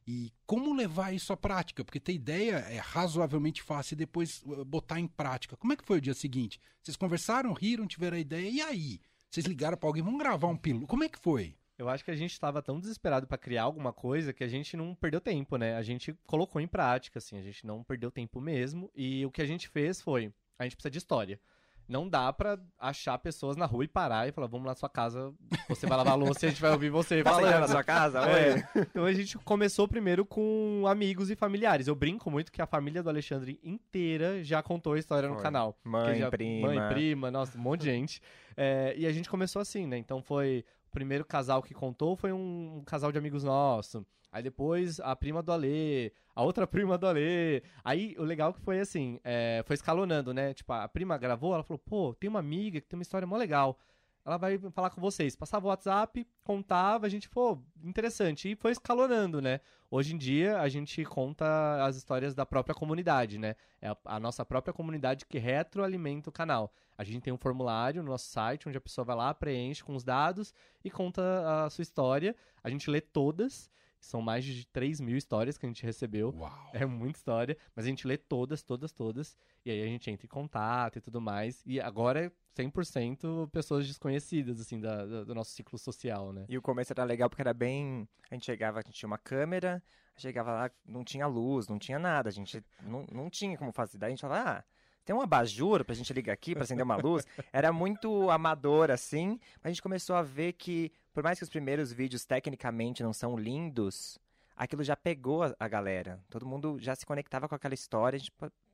E 0.04 0.32
como 0.46 0.74
levar 0.74 1.14
isso 1.14 1.32
à 1.32 1.36
prática? 1.36 1.84
Porque 1.84 2.00
ter 2.00 2.12
ideia 2.14 2.56
é 2.68 2.78
razoavelmente 2.78 3.62
fácil 3.62 3.94
e 3.94 3.98
depois 3.98 4.42
uh, 4.44 4.64
botar 4.64 4.98
em 4.98 5.06
prática. 5.06 5.56
Como 5.56 5.72
é 5.72 5.76
que 5.76 5.84
foi 5.84 5.98
o 5.98 6.00
dia 6.00 6.12
seguinte? 6.14 6.58
Vocês 6.82 6.96
conversaram, 6.96 7.52
riram, 7.52 7.86
tiveram 7.86 8.16
a 8.16 8.20
ideia, 8.20 8.48
e 8.50 8.60
aí? 8.60 9.00
Vocês 9.30 9.46
ligaram 9.46 9.76
pra 9.78 9.88
alguém, 9.88 10.02
vamos 10.02 10.18
gravar 10.18 10.48
um 10.48 10.56
piloto. 10.56 10.88
Como 10.88 11.04
é 11.04 11.08
que 11.08 11.20
foi? 11.20 11.54
Eu 11.82 11.88
acho 11.88 12.04
que 12.04 12.10
a 12.10 12.16
gente 12.16 12.32
estava 12.32 12.62
tão 12.62 12.78
desesperado 12.78 13.26
para 13.26 13.36
criar 13.36 13.64
alguma 13.64 13.92
coisa 13.92 14.32
que 14.32 14.44
a 14.44 14.48
gente 14.48 14.76
não 14.76 14.94
perdeu 14.94 15.20
tempo, 15.20 15.56
né? 15.56 15.76
A 15.76 15.82
gente 15.82 16.16
colocou 16.26 16.60
em 16.60 16.66
prática, 16.66 17.18
assim, 17.18 17.36
a 17.38 17.42
gente 17.42 17.66
não 17.66 17.82
perdeu 17.82 18.10
tempo 18.10 18.40
mesmo. 18.40 18.90
E 18.94 19.26
o 19.26 19.30
que 19.30 19.42
a 19.42 19.46
gente 19.46 19.68
fez 19.68 20.00
foi, 20.00 20.32
a 20.58 20.62
gente 20.64 20.76
precisa 20.76 20.90
de 20.90 20.98
história. 20.98 21.40
Não 21.88 22.08
dá 22.08 22.32
pra 22.32 22.58
achar 22.78 23.18
pessoas 23.18 23.56
na 23.56 23.66
rua 23.66 23.84
e 23.84 23.88
parar 23.88 24.28
e 24.28 24.32
falar, 24.32 24.46
vamos 24.46 24.64
lá 24.66 24.70
na 24.70 24.76
sua 24.76 24.88
casa, 24.88 25.34
você 25.68 25.84
vai 25.84 25.98
lavar 25.98 26.12
a 26.12 26.16
louça 26.16 26.44
e 26.44 26.46
a 26.46 26.50
gente 26.50 26.62
vai 26.62 26.70
ouvir 26.70 26.88
você 26.90 27.22
Posso 27.24 27.40
entrar 27.40 27.50
na 27.50 27.66
falando. 27.66 27.70
sua 27.72 27.84
casa? 27.84 28.20
É. 28.30 28.64
Então 28.82 29.04
a 29.04 29.12
gente 29.12 29.36
começou 29.38 29.88
primeiro 29.88 30.24
com 30.24 30.84
amigos 30.86 31.28
e 31.28 31.34
familiares. 31.36 31.88
Eu 31.88 31.96
brinco 31.96 32.30
muito 32.30 32.52
que 32.52 32.62
a 32.62 32.66
família 32.66 33.02
do 33.02 33.08
Alexandre 33.10 33.58
inteira 33.64 34.42
já 34.44 34.62
contou 34.62 34.92
a 34.92 34.98
história 34.98 35.28
no 35.28 35.34
Foi. 35.34 35.42
canal. 35.42 35.76
Mãe, 35.82 36.20
já- 36.20 36.30
prima. 36.30 36.72
Mãe, 36.72 36.88
prima, 36.94 37.30
nossa, 37.32 37.58
um 37.58 37.60
monte 37.60 37.80
de 37.80 37.86
gente. 37.86 38.22
É, 38.56 38.94
e 38.96 39.04
a 39.04 39.12
gente 39.12 39.28
começou 39.28 39.60
assim, 39.60 39.84
né? 39.86 39.98
Então 39.98 40.22
foi. 40.22 40.64
Primeiro 40.92 41.24
casal 41.24 41.62
que 41.62 41.74
contou 41.74 42.14
foi 42.14 42.32
um, 42.32 42.78
um 42.78 42.84
casal 42.84 43.10
de 43.10 43.18
amigos 43.18 43.42
nosso. 43.42 44.06
Aí 44.30 44.42
depois 44.42 45.00
a 45.00 45.14
prima 45.16 45.42
do 45.42 45.52
Alê, 45.52 46.12
a 46.34 46.42
outra 46.42 46.66
prima 46.68 46.96
do 46.96 47.06
Alê. 47.06 47.62
Aí 47.84 48.14
o 48.18 48.22
legal 48.22 48.52
que 48.54 48.60
foi 48.60 48.78
assim, 48.78 49.18
é, 49.24 49.62
foi 49.66 49.74
escalonando, 49.74 50.32
né? 50.32 50.54
Tipo, 50.54 50.72
a 50.72 50.88
prima 50.88 51.18
gravou, 51.18 51.54
ela 51.54 51.62
falou, 51.62 51.78
pô, 51.78 52.14
tem 52.14 52.30
uma 52.30 52.38
amiga 52.38 52.80
que 52.80 52.86
tem 52.86 52.98
uma 52.98 53.02
história 53.02 53.26
mó 53.26 53.36
legal. 53.36 53.78
Ela 54.24 54.36
vai 54.36 54.56
falar 54.58 54.90
com 54.90 55.00
vocês. 55.00 55.34
Passava 55.34 55.66
o 55.66 55.68
WhatsApp, 55.68 56.26
contava, 56.44 57.06
a 57.06 57.08
gente, 57.08 57.28
pô, 57.28 57.58
interessante. 57.82 58.52
E 58.52 58.56
foi 58.56 58.70
escalonando, 58.72 59.42
né? 59.42 59.60
Hoje 59.90 60.14
em 60.14 60.18
dia, 60.18 60.60
a 60.60 60.68
gente 60.68 61.04
conta 61.04 61.84
as 61.84 61.96
histórias 61.96 62.34
da 62.34 62.46
própria 62.46 62.74
comunidade, 62.74 63.36
né? 63.36 63.56
É 63.80 63.88
a, 63.88 63.96
a 64.04 64.20
nossa 64.20 64.44
própria 64.44 64.72
comunidade 64.72 65.26
que 65.26 65.38
retroalimenta 65.38 66.30
o 66.30 66.32
canal. 66.32 66.72
A 66.96 67.04
gente 67.04 67.22
tem 67.22 67.32
um 67.32 67.38
formulário 67.38 68.02
no 68.02 68.10
nosso 68.10 68.26
site 68.30 68.68
onde 68.68 68.78
a 68.78 68.80
pessoa 68.80 69.04
vai 69.04 69.16
lá, 69.16 69.34
preenche 69.34 69.82
com 69.82 69.94
os 69.94 70.04
dados 70.04 70.54
e 70.84 70.90
conta 70.90 71.64
a 71.64 71.70
sua 71.70 71.82
história. 71.82 72.36
A 72.62 72.70
gente 72.70 72.88
lê 72.88 73.00
todas. 73.00 73.70
São 74.02 74.20
mais 74.20 74.44
de 74.44 74.66
3 74.66 75.00
mil 75.00 75.16
histórias 75.16 75.56
que 75.56 75.64
a 75.64 75.68
gente 75.68 75.82
recebeu. 75.84 76.34
Uau. 76.36 76.70
É 76.74 76.84
muita 76.84 77.18
história, 77.18 77.56
mas 77.74 77.86
a 77.86 77.88
gente 77.88 78.06
lê 78.06 78.18
todas, 78.18 78.60
todas, 78.62 78.92
todas. 78.92 79.36
E 79.64 79.70
aí 79.70 79.80
a 79.82 79.86
gente 79.86 80.10
entra 80.10 80.26
em 80.26 80.28
contato 80.28 80.98
e 80.98 81.00
tudo 81.00 81.20
mais. 81.20 81.62
E 81.64 81.80
agora 81.80 82.26
é 82.26 82.32
100% 82.54 83.48
pessoas 83.52 83.86
desconhecidas, 83.86 84.60
assim, 84.60 84.80
da- 84.80 85.06
da- 85.06 85.24
do 85.24 85.34
nosso 85.34 85.52
ciclo 85.52 85.78
social, 85.78 86.32
né? 86.32 86.44
E 86.48 86.58
o 86.58 86.62
começo 86.62 86.92
era 86.92 87.04
legal 87.04 87.30
porque 87.30 87.42
era 87.42 87.54
bem. 87.54 88.08
A 88.30 88.34
gente 88.34 88.44
chegava, 88.46 88.80
a 88.80 88.82
gente 88.82 88.94
tinha 88.98 89.06
uma 89.06 89.18
câmera, 89.18 89.82
chegava 90.16 90.52
lá, 90.52 90.70
não 90.84 91.04
tinha 91.04 91.26
luz, 91.26 91.68
não 91.68 91.78
tinha 91.78 91.98
nada, 91.98 92.28
a 92.28 92.32
gente 92.32 92.62
não, 92.82 93.06
não 93.12 93.30
tinha 93.30 93.56
como 93.56 93.72
fazer. 93.72 93.98
Daí 93.98 94.08
a 94.08 94.10
gente 94.10 94.20
falava, 94.20 94.50
ah, 94.58 94.64
tem 95.04 95.14
um 95.14 95.20
abajur 95.20 95.84
pra 95.84 95.94
gente 95.94 96.12
ligar 96.12 96.32
aqui 96.32 96.54
pra 96.54 96.64
acender 96.64 96.84
uma 96.84 96.96
luz. 96.96 97.26
Era 97.52 97.72
muito 97.72 98.30
amador 98.30 98.90
assim, 98.90 99.38
mas 99.56 99.64
a 99.64 99.68
gente 99.68 99.82
começou 99.82 100.14
a 100.16 100.22
ver 100.22 100.52
que, 100.54 100.92
por 101.12 101.22
mais 101.22 101.38
que 101.38 101.44
os 101.44 101.50
primeiros 101.50 101.92
vídeos 101.92 102.24
tecnicamente 102.24 103.02
não 103.02 103.12
são 103.12 103.36
lindos, 103.36 104.18
aquilo 104.56 104.82
já 104.84 104.96
pegou 104.96 105.42
a, 105.42 105.54
a 105.58 105.68
galera. 105.68 106.20
Todo 106.30 106.46
mundo 106.46 106.76
já 106.78 106.94
se 106.94 107.04
conectava 107.04 107.48
com 107.48 107.54
aquela 107.54 107.74
história, 107.74 108.16
a 108.16 108.18
gente 108.20 108.32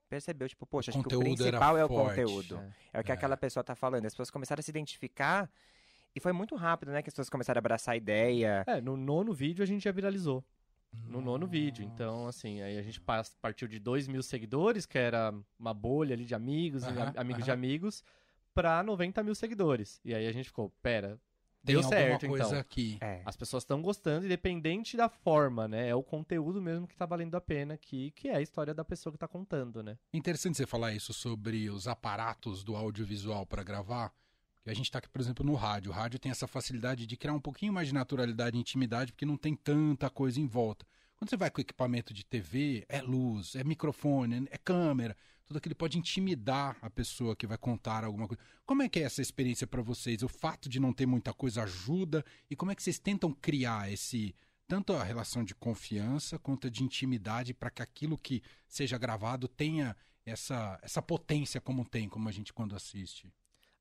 percebeu, 0.09 0.49
tipo, 0.49 0.65
poxa, 0.67 0.91
acho 0.91 1.03
que 1.03 1.15
o 1.17 1.21
principal 1.21 1.77
é 1.77 1.85
o 1.85 1.89
forte. 1.89 2.09
conteúdo. 2.23 2.61
É 2.93 3.01
o 3.01 3.05
que 3.05 3.11
É. 3.11 3.15
aquela 3.15 3.37
pessoa 3.37 3.63
tá 3.63 3.75
falando. 3.75 4.07
As 4.07 4.13
pessoas 4.13 4.31
começaram 4.31 4.61
a 4.61 4.63
se 4.63 4.71
identificar 4.71 5.51
e 6.17 6.21
foi 6.21 6.33
muito 6.33 6.55
rápido, 6.57 6.93
né? 6.93 7.03
Que 7.03 7.09
as 7.11 7.15
pessoas 7.15 7.29
começaram 7.29 7.59
a 7.59 7.61
abraçar 7.61 7.93
a 7.93 7.97
ideia. 7.97 8.65
É, 8.67 8.81
no 8.81 8.97
nono 8.97 9.33
vídeo 9.35 9.63
a 9.63 9.67
gente 9.67 9.85
já 9.85 9.93
viralizou. 9.93 10.43
No 11.07 11.21
nono 11.21 11.47
vídeo. 11.47 11.85
Então, 11.85 12.27
assim, 12.27 12.61
aí 12.63 12.79
a 12.79 12.83
gente 12.83 13.01
partiu 13.41 13.67
de 13.69 13.79
2 13.79 14.09
mil 14.09 14.23
seguidores, 14.23 14.87
que 14.87 14.99
era 14.99 15.35
uma 15.59 15.73
bolha 15.75 16.15
ali 16.15 16.25
de 16.25 16.35
amigos, 16.35 16.83
e 16.85 16.87
am- 16.89 17.13
amigos 17.17 17.45
de 17.45 17.51
amigos, 17.51 18.03
pra 18.55 18.83
90 18.83 19.23
mil 19.23 19.35
seguidores. 19.35 20.01
E 20.05 20.15
aí 20.15 20.27
a 20.27 20.33
gente 20.33 20.47
ficou, 20.47 20.71
pera, 20.83 21.19
Tem 21.65 21.75
deu 21.75 21.81
alguma 21.81 21.97
certo 22.01 22.27
coisa 22.27 22.47
então. 22.47 22.59
aqui. 22.59 22.99
É. 23.01 23.23
As 23.25 23.37
pessoas 23.37 23.63
estão 23.63 23.81
gostando, 23.83 24.27
independente 24.27 24.97
da 24.97 25.09
forma, 25.09 25.69
né? 25.69 25.89
É 25.89 25.95
o 25.95 26.03
conteúdo 26.03 26.61
mesmo 26.61 26.87
que 26.87 26.97
tá 26.97 27.07
valendo 27.07 27.35
a 27.37 27.41
pena 27.41 27.75
aqui, 27.75 28.11
que 28.13 28.29
é 28.29 28.37
a 28.37 28.41
história 28.41 28.75
da 28.75 28.85
pessoa 28.85 29.13
que 29.13 29.19
tá 29.19 29.29
contando, 29.29 29.83
né? 29.83 29.99
É 30.13 30.17
interessante 30.17 30.57
você 30.57 30.67
falar 30.67 30.93
isso 30.93 31.13
sobre 31.13 31.69
os 31.71 31.87
aparatos 31.87 32.65
do 32.65 32.75
audiovisual 32.77 33.47
para 33.47 33.63
gravar. 33.63 34.13
Porque 34.59 34.71
a 34.71 34.75
gente 34.75 34.87
está 34.87 34.99
aqui, 34.99 35.09
por 35.09 35.21
exemplo, 35.21 35.45
no 35.45 35.55
rádio. 35.55 35.91
O 35.91 35.95
rádio 35.95 36.19
tem 36.19 36.31
essa 36.31 36.47
facilidade 36.47 37.07
de 37.07 37.17
criar 37.17 37.33
um 37.33 37.41
pouquinho 37.41 37.73
mais 37.73 37.89
de 37.89 37.95
naturalidade 37.95 38.57
e 38.57 38.61
intimidade, 38.61 39.13
porque 39.13 39.27
não 39.27 39.37
tem 39.37 39.55
tanta 39.55 40.11
coisa 40.11 40.41
em 40.41 40.47
volta. 40.47 40.87
Quando 41.19 41.31
você 41.31 41.37
vai 41.37 41.51
com 41.51 41.61
equipamento 41.61 42.15
de 42.15 42.25
TV, 42.25 42.87
é 42.89 43.03
luz, 43.03 43.57
é 43.57 43.65
microfone, 43.65 44.47
é 44.51 44.57
câmera. 44.57 45.17
tudo 45.45 45.57
aquilo 45.57 45.75
pode 45.75 45.99
intimidar 45.99 46.77
a 46.81 46.89
pessoa 46.89 47.35
que 47.35 47.47
vai 47.47 47.59
contar 47.59 48.05
alguma 48.05 48.29
coisa. 48.29 48.41
Como 48.65 48.83
é 48.83 48.89
que 48.89 49.01
é 49.01 49.03
essa 49.03 49.21
experiência 49.21 49.67
para 49.67 49.83
vocês? 49.83 50.23
O 50.23 50.29
fato 50.29 50.69
de 50.69 50.79
não 50.79 50.93
ter 50.93 51.07
muita 51.07 51.33
coisa 51.33 51.65
ajuda 51.65 52.25
e 52.49 52.55
como 52.55 52.71
é 52.71 52.75
que 52.75 52.83
vocês 52.83 53.01
tentam 53.01 53.33
criar 53.33 53.91
esse 53.91 54.33
tanto 54.69 54.93
a 54.93 55.03
relação 55.03 55.43
de 55.43 55.55
confiança 55.55 56.39
quanto 56.39 56.71
de 56.71 56.85
intimidade 56.85 57.55
para 57.55 57.71
que 57.71 57.83
aquilo 57.83 58.19
que 58.19 58.43
seja 58.69 58.99
gravado 58.99 59.49
tenha 59.49 59.97
essa 60.25 60.79
essa 60.83 61.03
potência 61.03 61.61
como 61.61 61.85
tem, 61.85 62.09
como 62.09 62.29
a 62.29 62.33
gente 62.33 62.53
quando 62.53 62.77
assiste. 62.77 63.33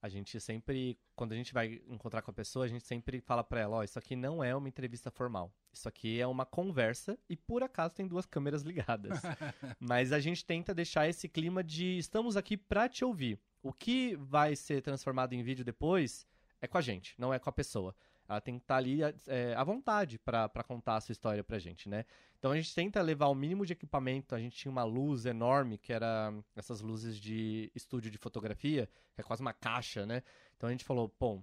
A 0.07 0.09
gente 0.09 0.39
sempre, 0.39 0.97
quando 1.17 1.33
a 1.33 1.35
gente 1.35 1.53
vai 1.53 1.81
encontrar 1.85 2.21
com 2.21 2.31
a 2.31 2.33
pessoa, 2.33 2.63
a 2.63 2.67
gente 2.69 2.85
sempre 2.85 3.19
fala 3.19 3.43
para 3.43 3.59
ela, 3.59 3.75
ó, 3.75 3.79
oh, 3.81 3.83
isso 3.83 3.99
aqui 3.99 4.15
não 4.15 4.41
é 4.41 4.55
uma 4.55 4.69
entrevista 4.69 5.11
formal. 5.11 5.51
Isso 5.69 5.85
aqui 5.85 6.21
é 6.21 6.25
uma 6.25 6.45
conversa 6.45 7.19
e 7.29 7.35
por 7.35 7.61
acaso 7.61 7.93
tem 7.93 8.07
duas 8.07 8.25
câmeras 8.25 8.61
ligadas. 8.61 9.19
Mas 9.77 10.13
a 10.13 10.19
gente 10.21 10.45
tenta 10.45 10.73
deixar 10.73 11.09
esse 11.09 11.27
clima 11.27 11.61
de 11.61 11.97
estamos 11.97 12.37
aqui 12.37 12.55
para 12.55 12.87
te 12.87 13.03
ouvir. 13.03 13.37
O 13.61 13.73
que 13.73 14.15
vai 14.15 14.55
ser 14.55 14.81
transformado 14.81 15.33
em 15.33 15.43
vídeo 15.43 15.65
depois 15.65 16.25
é 16.61 16.67
com 16.67 16.77
a 16.77 16.81
gente, 16.81 17.13
não 17.19 17.33
é 17.33 17.37
com 17.37 17.49
a 17.49 17.51
pessoa. 17.53 17.93
Ela 18.27 18.41
tem 18.41 18.57
que 18.57 18.63
estar 18.63 18.75
tá 18.75 18.77
ali 18.77 18.99
é, 19.27 19.53
à 19.55 19.63
vontade 19.63 20.19
para 20.19 20.63
contar 20.67 20.97
a 20.97 21.01
sua 21.01 21.13
história 21.13 21.43
pra 21.43 21.57
gente, 21.59 21.87
né? 21.87 22.05
Então 22.37 22.51
a 22.51 22.55
gente 22.55 22.73
tenta 22.75 23.01
levar 23.01 23.27
o 23.27 23.35
mínimo 23.35 23.65
de 23.65 23.73
equipamento. 23.73 24.35
A 24.35 24.39
gente 24.39 24.57
tinha 24.57 24.71
uma 24.71 24.83
luz 24.83 25.25
enorme, 25.25 25.77
que 25.77 25.93
era 25.93 26.33
essas 26.55 26.81
luzes 26.81 27.17
de 27.17 27.71
estúdio 27.73 28.11
de 28.11 28.17
fotografia, 28.17 28.89
que 29.15 29.21
é 29.21 29.23
quase 29.23 29.41
uma 29.41 29.53
caixa, 29.53 30.05
né? 30.05 30.21
Então 30.55 30.67
a 30.67 30.71
gente 30.71 30.83
falou, 30.83 31.13
bom, 31.19 31.41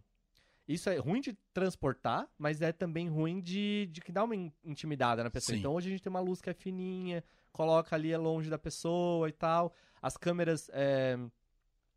isso 0.69 0.89
é 0.89 0.97
ruim 0.97 1.21
de 1.21 1.33
transportar, 1.53 2.29
mas 2.39 2.63
é 2.63 2.73
também 2.73 3.09
ruim 3.09 3.41
de, 3.41 3.89
de 3.91 4.01
que 4.01 4.13
dá 4.13 4.25
uma 4.25 4.35
intimidada 4.63 5.25
na 5.25 5.31
pessoa. 5.31 5.55
Sim. 5.55 5.61
Então 5.61 5.73
hoje 5.73 5.89
a 5.89 5.91
gente 5.91 6.03
tem 6.03 6.11
uma 6.11 6.21
luz 6.21 6.41
que 6.41 6.51
é 6.51 6.55
fininha, 6.55 7.25
coloca 7.53 7.95
ali 7.97 8.13
é 8.13 8.19
longe 8.19 8.49
da 8.49 8.59
pessoa 8.59 9.29
e 9.29 9.33
tal. 9.33 9.75
As 10.01 10.17
câmeras, 10.17 10.71
é, 10.73 11.19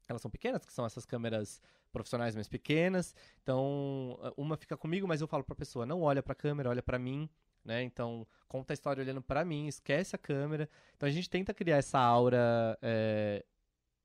elas 0.08 0.22
são 0.22 0.32
pequenas, 0.32 0.66
que 0.66 0.74
são 0.74 0.86
essas 0.86 1.06
câmeras 1.06 1.62
profissionais 1.92 2.36
mais 2.36 2.48
pequenas. 2.48 3.16
Então, 3.42 4.20
uma 4.36 4.58
fica 4.58 4.78
comigo, 4.78 5.08
mas 5.08 5.22
eu 5.22 5.28
falo 5.28 5.44
para 5.44 5.54
a 5.54 5.58
pessoa, 5.58 5.86
não 5.86 6.02
olha 6.02 6.22
para 6.22 6.34
a 6.34 6.36
câmera, 6.36 6.70
olha 6.70 6.84
para 6.84 7.00
mim, 7.00 7.30
né? 7.64 7.84
Então, 7.84 8.26
conta 8.48 8.74
a 8.74 8.76
história 8.76 9.02
olhando 9.02 9.22
para 9.22 9.44
mim, 9.44 9.68
esquece 9.68 10.16
a 10.16 10.20
câmera. 10.20 10.70
Então, 10.96 11.08
a 11.08 11.12
gente 11.12 11.30
tenta 11.30 11.54
criar 11.54 11.78
essa 11.78 12.00
aura 12.00 12.78
é, 12.82 13.44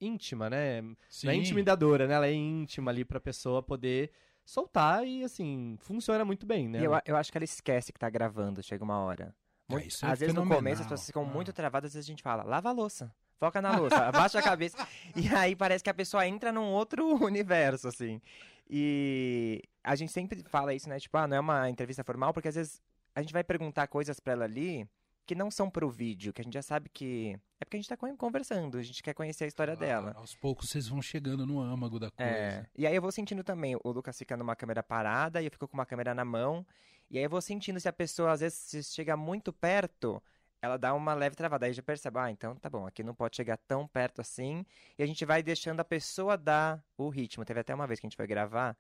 íntima, 0.01 0.51
né? 0.51 0.83
Sim. 1.09 1.27
Não 1.27 1.33
é 1.33 1.37
intimidadora, 1.37 2.07
né? 2.07 2.15
Ela 2.15 2.27
é 2.27 2.33
íntima 2.33 2.91
ali 2.91 3.05
para 3.05 3.19
a 3.19 3.21
pessoa 3.21 3.63
poder 3.63 4.11
soltar 4.45 5.07
e, 5.07 5.23
assim, 5.23 5.77
funciona 5.81 6.25
muito 6.25 6.45
bem, 6.45 6.69
né? 6.69 6.81
Eu, 6.85 6.93
eu 7.07 7.17
acho 7.17 7.31
que 7.31 7.39
ela 7.39 7.45
esquece 7.45 7.93
que 7.93 7.99
tá 7.99 8.11
gravando, 8.11 8.63
chega 8.63 8.83
uma 8.83 8.99
hora. 8.99 9.35
É, 9.69 9.75
muito, 9.75 10.05
é, 10.05 10.09
às 10.09 10.19
vezes 10.19 10.35
no 10.35 10.47
começo 10.47 10.83
as 10.83 10.87
pessoas 10.87 11.07
ficam 11.07 11.23
ah. 11.23 11.27
muito 11.27 11.53
travadas, 11.53 11.91
às 11.91 11.95
vezes 11.95 12.09
a 12.09 12.13
gente 12.13 12.23
fala, 12.23 12.43
lava 12.43 12.69
a 12.69 12.73
louça. 12.73 13.15
Foca 13.43 13.61
na 13.61 13.77
louça, 13.77 13.97
abaixa 14.07 14.39
a 14.39 14.43
cabeça. 14.43 14.87
E 15.17 15.27
aí 15.35 15.57
parece 15.57 15.83
que 15.83 15.91
a 15.91 15.95
pessoa 15.95 16.25
entra 16.25 16.53
num 16.53 16.71
outro 16.71 17.05
universo, 17.27 17.89
assim. 17.89 18.23
E 18.71 19.61
a 19.83 19.97
gente 19.97 20.13
sempre 20.13 20.45
fala 20.45 20.73
isso, 20.73 20.89
né? 20.89 21.01
Tipo, 21.01 21.19
ah, 21.19 21.27
não 21.27 21.37
é 21.37 21.41
uma 21.41 21.69
entrevista 21.69 22.05
formal, 22.05 22.33
porque 22.33 22.47
às 22.47 22.55
vezes 22.55 22.81
a 23.13 23.21
gente 23.21 23.33
vai 23.33 23.43
perguntar 23.43 23.89
coisas 23.89 24.21
para 24.21 24.35
ela 24.35 24.45
ali 24.45 24.89
que 25.27 25.35
não 25.35 25.51
são 25.51 25.69
pro 25.69 25.91
vídeo, 25.91 26.33
que 26.33 26.41
a 26.41 26.45
gente 26.45 26.55
já 26.55 26.63
sabe 26.63 26.89
que. 26.89 27.37
É 27.61 27.65
porque 27.65 27.77
a 27.79 27.81
gente 27.81 27.89
tá 27.89 27.97
conversando, 28.17 28.79
a 28.79 28.83
gente 28.83 29.03
quer 29.03 29.13
conhecer 29.13 29.43
a 29.43 29.49
história 29.49 29.75
dela. 29.75 30.13
Aos 30.15 30.37
poucos 30.37 30.71
vocês 30.71 30.87
vão 30.87 31.03
chegando 31.03 31.45
no 31.45 31.61
âmago 31.61 31.99
da 31.99 32.13
coisa. 32.13 32.31
É. 32.31 32.67
E 32.79 32.87
aí 32.87 32.95
eu 32.95 33.03
vou 33.03 33.11
sentindo 33.11 33.43
também, 33.43 33.75
o 33.75 33.91
Lucas 33.91 34.17
fica 34.17 34.37
numa 34.37 34.55
câmera 34.55 34.85
parada 34.85 35.43
e 35.43 35.47
eu 35.47 35.51
fico 35.51 35.67
com 35.67 35.77
uma 35.77 35.87
câmera 35.87 36.15
na 36.15 36.25
mão. 36.25 36.65
E 37.11 37.19
aí 37.19 37.25
eu 37.25 37.31
vou 37.31 37.43
sentindo 37.43 37.81
se 37.81 37.89
a 37.89 37.93
pessoa, 37.93 38.31
às 38.31 38.41
vezes, 38.41 38.95
chega 38.95 39.17
muito 39.17 39.53
perto, 39.53 40.23
ela 40.63 40.79
dá 40.79 40.95
uma 40.95 41.13
leve 41.13 41.35
travada. 41.35 41.67
Aí 41.67 41.73
já 41.73 41.83
percebe, 41.83 42.19
ah, 42.21 42.31
então 42.31 42.55
tá 42.55 42.71
bom, 42.71 42.87
aqui 42.87 43.03
não 43.03 43.15
pode 43.15 43.37
chegar 43.37 43.57
tão 43.57 43.87
perto 43.87 44.21
assim. 44.21 44.65
E 44.97 45.03
a 45.03 45.07
gente 45.07 45.25
vai 45.25 45.43
deixando 45.43 45.81
a 45.81 45.85
pessoa 45.85 46.39
dar 46.39 46.83
o 46.97 47.09
ritmo. 47.09 47.45
Teve 47.45 47.61
até 47.61 47.75
uma 47.75 47.87
vez 47.87 47.99
que 47.99 48.07
a 48.07 48.09
gente 48.09 48.17
foi 48.17 48.29
gravar, 48.29 48.77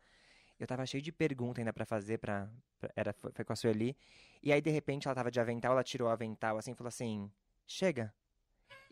eu 0.60 0.66
tava 0.66 0.86
cheio 0.86 1.02
de 1.02 1.10
perguntas 1.10 1.58
ainda 1.58 1.72
para 1.72 1.84
fazer, 1.84 2.18
pra, 2.18 2.48
pra, 2.78 2.88
era, 2.94 3.12
foi, 3.12 3.32
foi, 3.32 3.44
com 3.44 3.52
a 3.52 3.56
Sueli. 3.56 3.96
E 4.40 4.52
aí, 4.52 4.60
de 4.60 4.70
repente, 4.70 5.08
ela 5.08 5.14
tava 5.14 5.28
de 5.28 5.40
avental, 5.40 5.72
ela 5.72 5.82
tirou 5.82 6.06
o 6.06 6.10
avental 6.10 6.56
assim 6.56 6.70
e 6.70 6.74
falou 6.76 6.88
assim: 6.88 7.28
chega. 7.66 8.14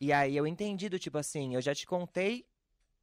E 0.01 0.13
aí 0.13 0.37
eu 0.37 0.47
entendi 0.47 0.89
do 0.89 0.99
tipo 0.99 1.19
assim, 1.19 1.55
eu 1.55 1.61
já 1.61 1.75
te 1.75 1.87
contei 1.87 2.45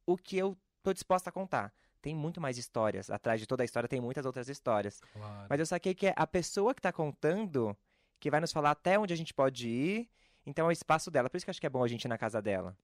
o 0.04 0.16
que 0.16 0.36
eu 0.36 0.56
tô 0.82 0.92
disposta 0.92 1.30
a 1.30 1.32
contar. 1.32 1.72
Tem 2.02 2.14
muito 2.14 2.40
mais 2.40 2.58
histórias. 2.58 3.08
Atrás 3.08 3.40
de 3.40 3.46
toda 3.46 3.62
a 3.62 3.64
história 3.64 3.88
tem 3.88 4.00
muitas 4.00 4.26
outras 4.26 4.48
histórias. 4.48 5.00
Claro. 5.12 5.46
Mas 5.48 5.60
eu 5.60 5.66
saquei 5.66 5.94
que 5.94 6.08
é 6.08 6.14
a 6.16 6.26
pessoa 6.26 6.74
que 6.74 6.82
tá 6.82 6.92
contando 6.92 7.76
que 8.20 8.30
vai 8.30 8.40
nos 8.40 8.52
falar 8.52 8.72
até 8.72 8.98
onde 8.98 9.12
a 9.12 9.16
gente 9.16 9.32
pode 9.32 9.68
ir. 9.68 10.08
Então 10.46 10.66
é 10.66 10.68
o 10.68 10.72
espaço 10.72 11.10
dela. 11.10 11.28
Por 11.28 11.36
isso 11.36 11.46
que 11.46 11.50
eu 11.50 11.52
acho 11.52 11.60
que 11.60 11.66
é 11.66 11.70
bom 11.70 11.84
a 11.84 11.88
gente 11.88 12.04
ir 12.04 12.08
na 12.08 12.18
casa 12.18 12.40
dela. 12.40 12.76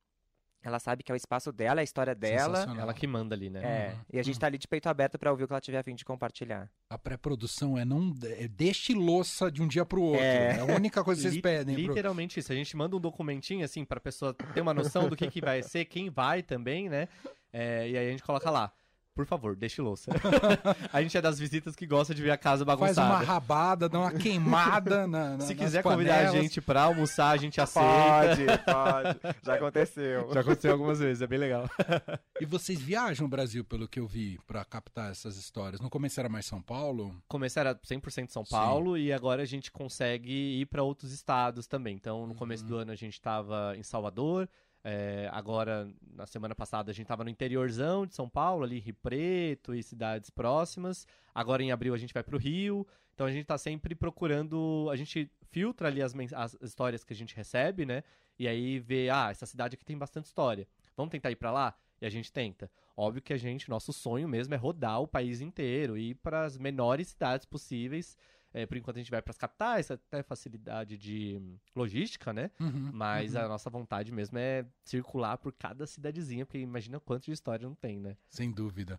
Ela 0.62 0.78
sabe 0.78 1.02
que 1.02 1.12
é 1.12 1.14
o 1.14 1.16
espaço 1.16 1.52
dela, 1.52 1.80
é 1.80 1.82
a 1.82 1.84
história 1.84 2.14
dela. 2.14 2.64
Ela 2.78 2.94
que 2.94 3.06
manda 3.06 3.34
ali, 3.34 3.50
né? 3.50 3.60
É. 3.62 3.92
Uhum. 3.92 4.00
E 4.14 4.18
a 4.18 4.22
gente 4.22 4.40
tá 4.40 4.46
ali 4.46 4.56
de 4.56 4.66
peito 4.66 4.88
aberto 4.88 5.18
para 5.18 5.30
ouvir 5.30 5.44
o 5.44 5.46
que 5.46 5.52
ela 5.52 5.60
tiver 5.60 5.78
a 5.78 5.82
fim 5.82 5.94
de 5.94 6.06
compartilhar. 6.06 6.70
A 6.88 6.96
pré-produção 6.96 7.76
é 7.76 7.84
não 7.84 8.14
é 8.22 8.48
deixe 8.48 8.94
louça 8.94 9.52
de 9.52 9.62
um 9.62 9.68
dia 9.68 9.84
pro 9.84 10.00
outro. 10.00 10.24
É, 10.24 10.56
é 10.56 10.60
a 10.60 10.64
única 10.64 11.04
coisa 11.04 11.20
que 11.20 11.28
vocês 11.28 11.42
pedem. 11.42 11.76
Literalmente 11.76 12.34
pro... 12.34 12.40
isso. 12.40 12.50
A 12.50 12.56
gente 12.56 12.74
manda 12.78 12.96
um 12.96 13.00
documentinho 13.00 13.62
assim 13.62 13.84
pra 13.84 14.00
pessoa 14.00 14.32
ter 14.32 14.62
uma 14.62 14.72
noção 14.72 15.06
do 15.06 15.14
que, 15.14 15.30
que 15.30 15.40
vai 15.42 15.62
ser, 15.62 15.84
quem 15.84 16.08
vai 16.08 16.42
também, 16.42 16.88
né? 16.88 17.08
É, 17.52 17.86
e 17.90 17.98
aí 17.98 18.08
a 18.08 18.10
gente 18.10 18.22
coloca 18.22 18.50
lá 18.50 18.72
por 19.14 19.26
favor, 19.26 19.54
deixe 19.54 19.80
louça. 19.80 20.10
a 20.92 21.00
gente 21.00 21.16
é 21.16 21.22
das 21.22 21.38
visitas 21.38 21.76
que 21.76 21.86
gosta 21.86 22.12
de 22.14 22.20
ver 22.20 22.32
a 22.32 22.36
casa 22.36 22.64
bagunçada. 22.64 22.94
Faz 22.94 23.08
uma 23.08 23.24
rabada, 23.24 23.88
dá 23.88 24.00
uma 24.00 24.12
queimada 24.12 25.06
na, 25.06 25.36
na 25.36 25.40
Se 25.40 25.54
quiser 25.54 25.82
convidar 25.82 26.28
a 26.28 26.32
gente 26.32 26.60
pra 26.60 26.82
almoçar, 26.82 27.30
a 27.30 27.36
gente 27.36 27.60
aceita. 27.60 28.58
Pode, 28.64 29.20
pode. 29.22 29.36
Já 29.44 29.54
aconteceu. 29.54 30.30
Já 30.32 30.40
aconteceu 30.40 30.72
algumas 30.72 30.98
vezes, 30.98 31.22
é 31.22 31.26
bem 31.26 31.38
legal. 31.38 31.70
e 32.40 32.44
vocês 32.44 32.80
viajam 32.80 33.26
o 33.26 33.30
Brasil, 33.30 33.64
pelo 33.64 33.86
que 33.86 34.00
eu 34.00 34.06
vi, 34.06 34.38
pra 34.46 34.64
captar 34.64 35.12
essas 35.12 35.36
histórias. 35.36 35.80
No 35.80 35.88
começo 35.88 36.18
era 36.18 36.28
mais 36.28 36.46
São 36.46 36.60
Paulo? 36.60 37.14
Começo 37.28 37.58
era 37.58 37.74
100% 37.74 38.30
São 38.30 38.44
Paulo 38.44 38.96
Sim. 38.96 39.02
e 39.02 39.12
agora 39.12 39.42
a 39.42 39.46
gente 39.46 39.70
consegue 39.70 40.60
ir 40.60 40.66
para 40.66 40.82
outros 40.82 41.12
estados 41.12 41.68
também. 41.68 41.94
Então, 41.94 42.26
no 42.26 42.34
começo 42.34 42.64
uhum. 42.64 42.68
do 42.68 42.76
ano 42.78 42.90
a 42.90 42.96
gente 42.96 43.20
tava 43.20 43.74
em 43.76 43.82
Salvador, 43.84 44.48
é, 44.86 45.30
agora, 45.32 45.88
na 46.14 46.26
semana 46.26 46.54
passada, 46.54 46.90
a 46.90 46.94
gente 46.94 47.06
estava 47.06 47.24
no 47.24 47.30
interiorzão 47.30 48.04
de 48.06 48.14
São 48.14 48.28
Paulo, 48.28 48.64
ali 48.64 48.78
Rio 48.78 48.94
Preto 48.94 49.74
e 49.74 49.82
cidades 49.82 50.28
próximas. 50.28 51.06
Agora, 51.34 51.62
em 51.62 51.72
abril, 51.72 51.94
a 51.94 51.96
gente 51.96 52.12
vai 52.12 52.22
para 52.22 52.36
o 52.36 52.38
Rio. 52.38 52.86
Então, 53.14 53.26
a 53.26 53.30
gente 53.30 53.42
está 53.42 53.56
sempre 53.56 53.94
procurando. 53.94 54.86
A 54.92 54.96
gente 54.96 55.30
filtra 55.50 55.88
ali 55.88 56.02
as, 56.02 56.14
as, 56.34 56.54
histórias 56.60 57.02
que 57.02 57.14
a 57.14 57.16
gente 57.16 57.34
recebe, 57.34 57.86
né? 57.86 58.04
E 58.38 58.46
aí 58.46 58.78
vê, 58.78 59.08
ah, 59.08 59.30
essa 59.30 59.46
cidade 59.46 59.74
aqui 59.74 59.84
tem 59.86 59.96
bastante 59.96 60.26
história. 60.26 60.68
Vamos 60.94 61.10
tentar 61.10 61.30
ir 61.30 61.36
para 61.36 61.50
lá? 61.50 61.74
E 61.98 62.04
a 62.04 62.10
gente 62.10 62.30
tenta. 62.30 62.70
Óbvio 62.94 63.22
que 63.22 63.32
a 63.32 63.38
gente, 63.38 63.70
nosso 63.70 63.92
sonho 63.92 64.28
mesmo 64.28 64.52
é 64.52 64.56
rodar 64.58 65.00
o 65.00 65.08
país 65.08 65.40
inteiro, 65.40 65.96
ir 65.96 66.16
para 66.16 66.44
as 66.44 66.58
menores 66.58 67.08
cidades 67.08 67.46
possíveis 67.46 68.18
é, 68.54 68.64
por 68.64 68.76
enquanto 68.76 68.96
a 68.96 69.00
gente 69.00 69.10
vai 69.10 69.20
para 69.20 69.32
as 69.32 69.36
capitais, 69.36 69.90
até 69.90 70.22
facilidade 70.22 70.96
de 70.96 71.42
logística, 71.74 72.32
né? 72.32 72.52
Uhum, 72.60 72.90
Mas 72.92 73.34
uhum. 73.34 73.40
a 73.40 73.48
nossa 73.48 73.68
vontade 73.68 74.12
mesmo 74.12 74.38
é 74.38 74.64
circular 74.84 75.36
por 75.36 75.52
cada 75.52 75.88
cidadezinha, 75.88 76.46
porque 76.46 76.58
imagina 76.58 77.00
quanto 77.00 77.24
de 77.24 77.32
história 77.32 77.66
não 77.66 77.74
tem, 77.74 77.98
né? 77.98 78.16
Sem 78.28 78.52
dúvida. 78.52 78.98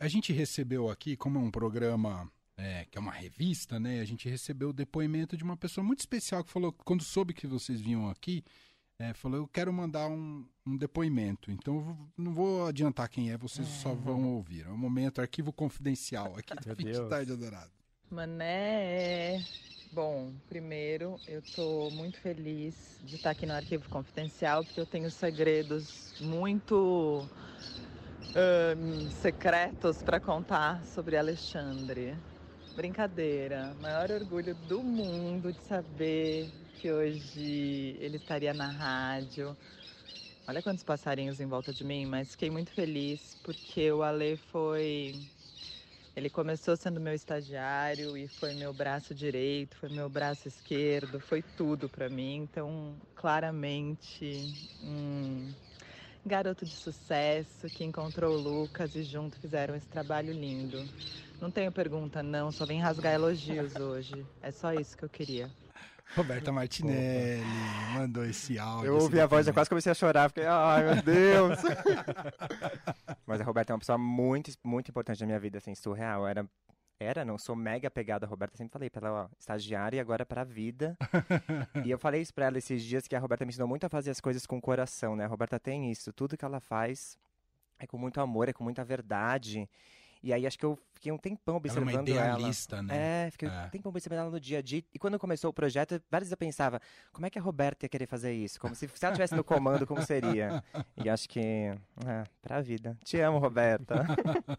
A 0.00 0.08
gente 0.08 0.32
recebeu 0.32 0.88
aqui, 0.88 1.14
como 1.14 1.38
é 1.38 1.42
um 1.42 1.50
programa 1.50 2.32
é, 2.56 2.86
que 2.90 2.96
é 2.96 3.00
uma 3.00 3.12
revista, 3.12 3.78
né? 3.78 4.00
A 4.00 4.04
gente 4.06 4.30
recebeu 4.30 4.70
o 4.70 4.72
depoimento 4.72 5.36
de 5.36 5.44
uma 5.44 5.58
pessoa 5.58 5.84
muito 5.84 6.00
especial 6.00 6.42
que 6.42 6.50
falou, 6.50 6.72
quando 6.72 7.04
soube 7.04 7.34
que 7.34 7.46
vocês 7.46 7.82
vinham 7.82 8.08
aqui, 8.08 8.42
é, 8.98 9.12
falou: 9.12 9.40
Eu 9.40 9.48
quero 9.48 9.70
mandar 9.74 10.08
um, 10.08 10.46
um 10.64 10.74
depoimento. 10.74 11.50
Então, 11.50 12.10
não 12.16 12.32
vou 12.32 12.66
adiantar 12.66 13.10
quem 13.10 13.30
é, 13.30 13.36
vocês 13.36 13.68
só 13.68 13.90
uhum. 13.90 13.96
vão 13.96 14.28
ouvir. 14.34 14.64
É 14.64 14.70
um 14.70 14.78
momento 14.78 15.20
arquivo 15.20 15.52
confidencial 15.52 16.34
aqui 16.36 16.54
do 16.56 16.76
Fim 16.76 16.86
de 16.86 17.08
Tarde 17.10 17.30
Adorado. 17.30 17.83
Mané. 18.14 19.44
Bom, 19.90 20.32
primeiro 20.48 21.20
eu 21.26 21.40
estou 21.40 21.90
muito 21.90 22.16
feliz 22.18 22.96
de 23.02 23.16
estar 23.16 23.30
aqui 23.30 23.44
no 23.44 23.52
Arquivo 23.52 23.88
Confidencial, 23.90 24.64
porque 24.64 24.80
eu 24.80 24.86
tenho 24.86 25.10
segredos 25.10 26.14
muito 26.20 27.28
um, 28.36 29.10
secretos 29.10 30.00
para 30.00 30.20
contar 30.20 30.84
sobre 30.84 31.16
Alexandre. 31.16 32.14
Brincadeira, 32.76 33.74
maior 33.80 34.10
orgulho 34.12 34.54
do 34.68 34.80
mundo 34.80 35.52
de 35.52 35.60
saber 35.62 36.48
que 36.80 36.92
hoje 36.92 37.96
ele 38.00 38.16
estaria 38.16 38.54
na 38.54 38.68
rádio. 38.68 39.56
Olha 40.46 40.62
quantos 40.62 40.84
passarinhos 40.84 41.40
em 41.40 41.46
volta 41.46 41.72
de 41.72 41.82
mim, 41.82 42.06
mas 42.06 42.32
fiquei 42.32 42.50
muito 42.50 42.70
feliz 42.70 43.36
porque 43.42 43.90
o 43.90 44.02
Ale 44.02 44.36
foi 44.36 45.14
ele 46.16 46.30
começou 46.30 46.76
sendo 46.76 47.00
meu 47.00 47.12
estagiário 47.12 48.16
e 48.16 48.28
foi 48.28 48.54
meu 48.54 48.72
braço 48.72 49.14
direito, 49.14 49.76
foi 49.76 49.88
meu 49.88 50.08
braço 50.08 50.46
esquerdo, 50.46 51.18
foi 51.18 51.42
tudo 51.42 51.88
para 51.88 52.08
mim. 52.08 52.36
Então, 52.36 52.94
claramente, 53.16 54.54
um 54.82 55.52
garoto 56.24 56.64
de 56.64 56.70
sucesso 56.70 57.66
que 57.66 57.84
encontrou 57.84 58.36
o 58.36 58.40
Lucas 58.40 58.94
e 58.94 59.02
junto 59.02 59.38
fizeram 59.40 59.74
esse 59.74 59.88
trabalho 59.88 60.32
lindo. 60.32 60.88
Não 61.40 61.50
tenho 61.50 61.72
pergunta, 61.72 62.22
não, 62.22 62.52
só 62.52 62.64
vem 62.64 62.80
rasgar 62.80 63.12
elogios 63.12 63.74
hoje. 63.76 64.24
É 64.40 64.52
só 64.52 64.72
isso 64.72 64.96
que 64.96 65.04
eu 65.04 65.08
queria. 65.08 65.50
Roberta 66.14 66.52
Martinelli 66.52 67.42
mandou 67.92 68.24
esse 68.24 68.56
áudio. 68.56 68.86
Eu 68.86 68.94
ouvi 68.98 69.20
a 69.20 69.26
voz 69.26 69.48
e 69.48 69.52
quase 69.52 69.68
comecei 69.68 69.90
a 69.90 69.94
chorar. 69.94 70.28
Fiquei, 70.28 70.46
ai 70.46 70.84
meu 70.84 71.02
Deus. 71.02 71.58
Mas 73.26 73.40
a 73.40 73.44
Roberta 73.44 73.72
é 73.72 73.74
uma 73.74 73.78
pessoa 73.78 73.98
muito, 73.98 74.52
muito 74.62 74.90
importante 74.90 75.20
na 75.20 75.26
minha 75.26 75.40
vida, 75.40 75.58
assim, 75.58 75.74
surreal. 75.74 76.22
Eu 76.22 76.26
era, 76.26 76.50
era, 77.00 77.24
não 77.24 77.38
sou 77.38 77.56
mega 77.56 77.88
apegada 77.88 78.26
a 78.26 78.28
Roberta. 78.28 78.56
Sempre 78.56 78.72
falei 78.72 78.90
pra 78.90 79.08
ela, 79.08 79.24
ó, 79.24 79.28
estagiária 79.38 79.96
e 79.96 80.00
agora 80.00 80.26
pra 80.26 80.44
vida. 80.44 80.96
e 81.84 81.90
eu 81.90 81.98
falei 81.98 82.20
isso 82.20 82.34
pra 82.34 82.46
ela 82.46 82.58
esses 82.58 82.82
dias 82.82 83.08
que 83.08 83.16
a 83.16 83.18
Roberta 83.18 83.44
me 83.44 83.50
ensinou 83.50 83.68
muito 83.68 83.84
a 83.84 83.88
fazer 83.88 84.10
as 84.10 84.20
coisas 84.20 84.46
com 84.46 84.58
o 84.58 84.60
coração, 84.60 85.16
né? 85.16 85.24
A 85.24 85.28
Roberta 85.28 85.58
tem 85.58 85.90
isso. 85.90 86.12
Tudo 86.12 86.36
que 86.36 86.44
ela 86.44 86.60
faz 86.60 87.18
é 87.78 87.86
com 87.86 87.98
muito 87.98 88.20
amor, 88.20 88.48
é 88.48 88.52
com 88.52 88.64
muita 88.64 88.84
verdade. 88.84 89.68
E 90.24 90.32
aí 90.32 90.46
acho 90.46 90.58
que 90.58 90.64
eu 90.64 90.78
fiquei 90.94 91.12
um 91.12 91.18
tempão 91.18 91.56
observando 91.56 92.08
ela. 92.08 92.20
É 92.20 92.30
uma 92.30 92.38
idealista, 92.38 92.76
ela. 92.76 92.82
né? 92.84 93.26
É, 93.26 93.30
fiquei 93.30 93.46
é. 93.46 93.66
um 93.66 93.68
tempão 93.68 93.90
observando 93.90 94.20
ela 94.20 94.30
no 94.30 94.40
dia 94.40 94.58
a 94.58 94.62
dia. 94.62 94.82
E 94.94 94.98
quando 94.98 95.18
começou 95.18 95.50
o 95.50 95.52
projeto, 95.52 96.02
várias 96.10 96.28
vezes 96.28 96.32
eu 96.32 96.38
pensava, 96.38 96.80
como 97.12 97.26
é 97.26 97.30
que 97.30 97.38
a 97.38 97.42
Roberta 97.42 97.84
ia 97.84 97.90
querer 97.90 98.06
fazer 98.06 98.32
isso? 98.32 98.58
Como 98.58 98.74
se, 98.74 98.88
se 98.88 99.04
ela 99.04 99.12
estivesse 99.12 99.34
no 99.34 99.44
comando, 99.44 99.86
como 99.86 100.02
seria? 100.02 100.64
E 101.04 101.10
acho 101.10 101.28
que, 101.28 101.40
é, 101.40 102.24
pra 102.40 102.62
vida. 102.62 102.96
Te 103.04 103.20
amo, 103.20 103.38
Roberta. 103.38 104.06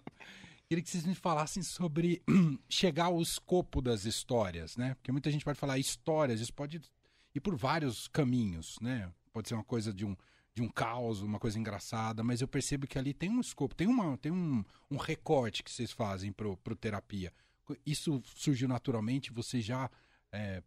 Queria 0.70 0.84
que 0.84 0.90
vocês 0.90 1.06
me 1.06 1.16
falassem 1.16 1.64
sobre 1.64 2.22
chegar 2.70 3.06
ao 3.06 3.20
escopo 3.22 3.82
das 3.82 4.06
histórias, 4.06 4.78
né? 4.78 4.94
Porque 4.96 5.12
muita 5.12 5.32
gente 5.32 5.44
pode 5.44 5.58
falar 5.58 5.80
histórias, 5.80 6.40
isso 6.42 6.54
pode 6.54 6.80
ir 7.34 7.40
por 7.40 7.56
vários 7.56 8.08
caminhos, 8.08 8.78
né? 8.80 9.10
Pode 9.34 9.48
ser 9.48 9.56
uma 9.56 9.64
coisa 9.64 9.92
de 9.92 10.06
um 10.06 10.16
de 10.56 10.62
um 10.62 10.70
caos, 10.70 11.22
uma 11.22 11.38
coisa 11.38 11.60
engraçada, 11.60 12.24
mas 12.24 12.40
eu 12.40 12.48
percebo 12.48 12.88
que 12.88 12.98
ali 12.98 13.14
tem 13.14 13.30
um 13.30 13.42
escopo, 13.42 13.76
tem, 13.76 13.88
uma, 13.88 14.18
tem 14.18 14.32
um, 14.32 14.64
um 14.90 14.96
recorte 14.96 15.62
que 15.62 15.70
vocês 15.70 15.92
fazem 15.92 16.32
pro, 16.32 16.56
pro 16.58 16.76
terapia. 16.76 17.34
Isso 17.86 18.22
surgiu 18.24 18.68
naturalmente? 18.68 19.34
Vocês 19.34 19.66
já 19.66 19.90
é, 20.32 20.64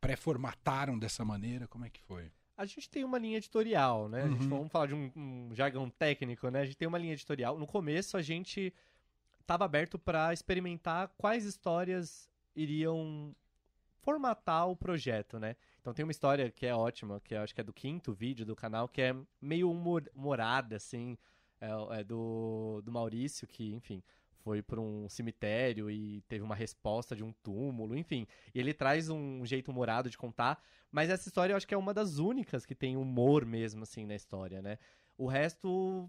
pré-formataram 0.00 0.94
pré 0.94 1.00
dessa 1.02 1.24
maneira? 1.24 1.68
Como 1.68 1.84
é 1.84 1.90
que 1.90 2.02
foi? 2.02 2.32
A 2.56 2.66
gente 2.66 2.90
tem 2.90 3.04
uma 3.04 3.16
linha 3.16 3.36
editorial, 3.36 4.08
né? 4.08 4.24
Uhum. 4.24 4.32
Gente, 4.32 4.46
vamos 4.48 4.72
falar 4.72 4.86
de 4.86 4.94
um, 4.94 5.12
um, 5.14 5.54
jargão 5.54 5.88
técnico, 5.88 6.48
né? 6.48 6.62
A 6.62 6.64
gente 6.64 6.76
tem 6.76 6.88
uma 6.88 6.98
linha 6.98 7.12
editorial. 7.12 7.56
No 7.58 7.66
começo, 7.66 8.16
a 8.16 8.22
gente 8.22 8.74
estava 9.40 9.64
aberto 9.64 9.98
para 9.98 10.32
experimentar 10.32 11.08
quais 11.16 11.44
histórias 11.44 12.28
iriam 12.56 13.34
formatar 14.00 14.68
o 14.68 14.76
projeto, 14.76 15.38
né? 15.38 15.54
Então 15.82 15.92
tem 15.92 16.04
uma 16.04 16.12
história 16.12 16.48
que 16.48 16.64
é 16.64 16.72
ótima, 16.74 17.20
que 17.20 17.34
acho 17.34 17.52
que 17.52 17.60
é 17.60 17.64
do 17.64 17.72
quinto 17.72 18.12
vídeo 18.12 18.46
do 18.46 18.54
canal, 18.54 18.88
que 18.88 19.02
é 19.02 19.16
meio 19.40 19.68
humor, 19.68 20.08
humorada, 20.14 20.76
assim, 20.76 21.18
é, 21.60 21.98
é, 21.98 22.04
do, 22.04 22.80
do 22.84 22.92
Maurício, 22.92 23.48
que, 23.48 23.74
enfim, 23.74 24.00
foi 24.44 24.62
para 24.62 24.80
um 24.80 25.08
cemitério 25.08 25.90
e 25.90 26.22
teve 26.22 26.44
uma 26.44 26.54
resposta 26.54 27.16
de 27.16 27.24
um 27.24 27.32
túmulo, 27.32 27.96
enfim. 27.96 28.28
E 28.54 28.60
ele 28.60 28.72
traz 28.72 29.08
um 29.08 29.44
jeito 29.44 29.72
humorado 29.72 30.08
de 30.08 30.16
contar, 30.16 30.62
mas 30.88 31.10
essa 31.10 31.28
história 31.28 31.52
eu 31.52 31.56
acho 31.56 31.66
que 31.66 31.74
é 31.74 31.78
uma 31.78 31.92
das 31.92 32.18
únicas 32.18 32.64
que 32.64 32.76
tem 32.76 32.96
humor 32.96 33.44
mesmo, 33.44 33.82
assim, 33.82 34.06
na 34.06 34.14
história, 34.14 34.62
né? 34.62 34.78
O 35.18 35.26
resto, 35.26 36.08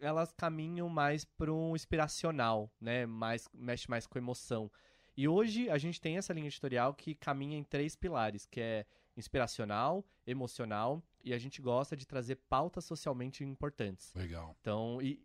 elas 0.00 0.32
caminham 0.32 0.88
mais 0.88 1.26
para 1.26 1.52
um 1.52 1.76
inspiracional, 1.76 2.72
né? 2.80 3.04
Mais, 3.04 3.46
mexe 3.52 3.88
mais 3.90 4.06
com 4.06 4.18
emoção. 4.18 4.70
E 5.16 5.28
hoje 5.28 5.70
a 5.70 5.78
gente 5.78 6.00
tem 6.00 6.16
essa 6.16 6.32
linha 6.32 6.48
editorial 6.48 6.92
que 6.94 7.14
caminha 7.14 7.56
em 7.56 7.64
três 7.64 7.94
pilares, 7.94 8.46
que 8.46 8.60
é 8.60 8.86
inspiracional, 9.16 10.04
emocional 10.26 11.02
e 11.22 11.32
a 11.32 11.38
gente 11.38 11.62
gosta 11.62 11.96
de 11.96 12.06
trazer 12.06 12.36
pautas 12.48 12.84
socialmente 12.84 13.44
importantes. 13.44 14.12
Legal. 14.14 14.56
Então, 14.60 15.00
e 15.00 15.24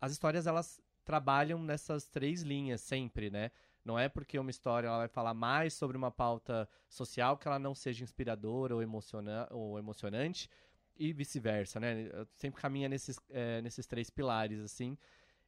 as 0.00 0.12
histórias 0.12 0.46
elas 0.46 0.80
trabalham 1.04 1.62
nessas 1.62 2.08
três 2.08 2.42
linhas 2.42 2.80
sempre, 2.80 3.30
né? 3.30 3.50
Não 3.84 3.98
é 3.98 4.08
porque 4.08 4.38
uma 4.38 4.50
história 4.50 4.88
ela 4.88 4.98
vai 4.98 5.08
falar 5.08 5.34
mais 5.34 5.74
sobre 5.74 5.96
uma 5.96 6.10
pauta 6.10 6.68
social 6.88 7.36
que 7.36 7.46
ela 7.46 7.58
não 7.58 7.74
seja 7.74 8.02
inspiradora 8.02 8.74
ou, 8.74 8.82
emociona 8.82 9.46
ou 9.50 9.78
emocionante 9.78 10.50
e 10.96 11.12
vice-versa, 11.12 11.78
né? 11.78 12.10
Sempre 12.34 12.60
caminha 12.60 12.88
nesses, 12.88 13.20
é, 13.30 13.60
nesses 13.62 13.86
três 13.86 14.10
pilares, 14.10 14.60
assim. 14.60 14.98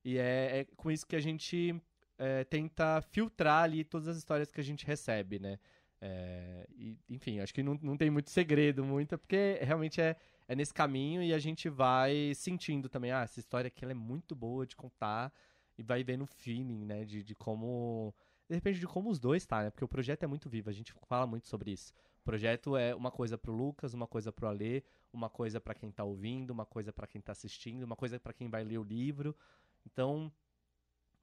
E 0.04 0.18
é, 0.18 0.60
é 0.60 0.64
com 0.76 0.90
isso 0.90 1.06
que 1.06 1.16
a 1.16 1.20
gente 1.20 1.74
é, 2.18 2.44
tenta 2.44 3.00
filtrar 3.00 3.64
ali 3.64 3.84
todas 3.84 4.08
as 4.08 4.16
histórias 4.16 4.50
que 4.50 4.60
a 4.60 4.64
gente 4.64 4.84
recebe, 4.84 5.38
né? 5.38 5.58
É, 6.00 6.66
e, 6.76 6.96
enfim, 7.08 7.40
acho 7.40 7.52
que 7.52 7.62
não, 7.62 7.78
não 7.82 7.96
tem 7.96 8.10
muito 8.10 8.30
segredo, 8.30 8.84
muito, 8.84 9.18
porque 9.18 9.58
realmente 9.62 10.00
é, 10.00 10.16
é 10.46 10.54
nesse 10.54 10.72
caminho 10.72 11.22
e 11.22 11.32
a 11.32 11.38
gente 11.38 11.68
vai 11.68 12.32
sentindo 12.34 12.88
também, 12.88 13.10
ah, 13.10 13.22
essa 13.22 13.40
história 13.40 13.68
aqui 13.68 13.84
ela 13.84 13.92
é 13.92 13.94
muito 13.94 14.34
boa 14.36 14.66
de 14.66 14.76
contar 14.76 15.32
e 15.76 15.82
vai 15.82 16.04
vendo 16.04 16.22
o 16.22 16.26
feeling, 16.26 16.84
né, 16.84 17.04
de, 17.04 17.22
de 17.22 17.34
como... 17.34 18.14
De 18.48 18.54
repente, 18.54 18.80
de 18.80 18.86
como 18.86 19.10
os 19.10 19.18
dois 19.18 19.44
tá, 19.44 19.62
né? 19.62 19.70
Porque 19.70 19.84
o 19.84 19.88
projeto 19.88 20.22
é 20.22 20.26
muito 20.26 20.48
vivo, 20.48 20.70
a 20.70 20.72
gente 20.72 20.94
fala 21.06 21.26
muito 21.26 21.46
sobre 21.46 21.70
isso. 21.70 21.92
O 22.22 22.24
projeto 22.24 22.78
é 22.78 22.94
uma 22.94 23.10
coisa 23.10 23.36
pro 23.36 23.52
Lucas, 23.52 23.92
uma 23.92 24.06
coisa 24.06 24.32
pro 24.32 24.46
Alê, 24.46 24.82
uma 25.12 25.28
coisa 25.28 25.60
para 25.60 25.74
quem 25.74 25.90
tá 25.90 26.02
ouvindo, 26.02 26.50
uma 26.50 26.64
coisa 26.64 26.90
para 26.90 27.06
quem 27.06 27.20
tá 27.20 27.32
assistindo, 27.32 27.82
uma 27.82 27.94
coisa 27.94 28.18
para 28.18 28.32
quem 28.32 28.48
vai 28.48 28.64
ler 28.64 28.78
o 28.78 28.82
livro. 28.82 29.36
Então, 29.84 30.32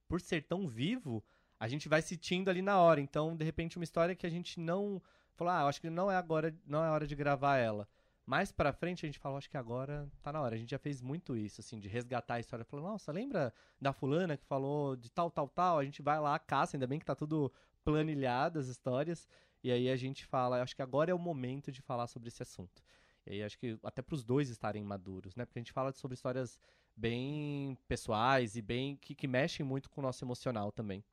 por 0.08 0.20
ser 0.20 0.42
tão 0.42 0.68
vivo, 0.68 1.24
a 1.58 1.68
gente 1.68 1.88
vai 1.88 2.02
sentindo 2.02 2.48
ali 2.48 2.62
na 2.62 2.78
hora. 2.78 3.00
Então, 3.00 3.36
de 3.36 3.44
repente, 3.44 3.76
uma 3.76 3.84
história 3.84 4.14
que 4.14 4.26
a 4.26 4.30
gente 4.30 4.60
não 4.60 5.02
falou, 5.34 5.52
ah, 5.52 5.66
acho 5.66 5.80
que 5.80 5.90
não 5.90 6.10
é 6.10 6.16
agora, 6.16 6.54
não 6.66 6.84
é 6.84 6.90
hora 6.90 7.06
de 7.06 7.14
gravar 7.14 7.58
ela. 7.58 7.88
Mais 8.26 8.50
pra 8.50 8.72
frente 8.72 9.06
a 9.06 9.08
gente 9.08 9.20
falou, 9.20 9.38
acho 9.38 9.48
que 9.48 9.56
agora 9.56 10.10
tá 10.20 10.32
na 10.32 10.40
hora. 10.40 10.56
A 10.56 10.58
gente 10.58 10.70
já 10.70 10.78
fez 10.78 11.00
muito 11.00 11.36
isso, 11.36 11.60
assim, 11.60 11.78
de 11.78 11.86
resgatar 11.86 12.34
a 12.34 12.40
história. 12.40 12.64
Falou, 12.64 12.84
nossa, 12.84 13.12
lembra 13.12 13.54
da 13.80 13.92
fulana 13.92 14.36
que 14.36 14.44
falou 14.44 14.96
de 14.96 15.08
tal, 15.10 15.30
tal, 15.30 15.48
tal? 15.48 15.78
A 15.78 15.84
gente 15.84 16.02
vai 16.02 16.18
lá, 16.18 16.36
caça, 16.38 16.76
ainda 16.76 16.88
bem 16.88 16.98
que 16.98 17.04
tá 17.04 17.14
tudo 17.14 17.52
planilhado 17.84 18.58
as 18.58 18.66
histórias. 18.66 19.28
E 19.62 19.70
aí 19.70 19.88
a 19.88 19.96
gente 19.96 20.24
fala, 20.24 20.60
acho 20.60 20.74
que 20.74 20.82
agora 20.82 21.10
é 21.10 21.14
o 21.14 21.18
momento 21.18 21.70
de 21.70 21.80
falar 21.80 22.08
sobre 22.08 22.28
esse 22.28 22.42
assunto. 22.42 22.82
E 23.26 23.42
acho 23.42 23.58
que 23.58 23.78
até 23.82 24.02
pros 24.02 24.22
dois 24.22 24.48
estarem 24.48 24.84
maduros, 24.84 25.34
né? 25.34 25.44
Porque 25.44 25.58
a 25.58 25.62
gente 25.62 25.72
fala 25.72 25.92
sobre 25.92 26.14
histórias 26.14 26.58
bem 26.96 27.76
pessoais 27.86 28.56
e 28.56 28.62
bem 28.62 28.96
que, 28.96 29.14
que 29.14 29.26
mexem 29.26 29.64
muito 29.64 29.90
com 29.90 30.00
o 30.00 30.04
nosso 30.04 30.24
emocional 30.24 30.72
também. 30.72 31.04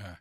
É, 0.00 0.18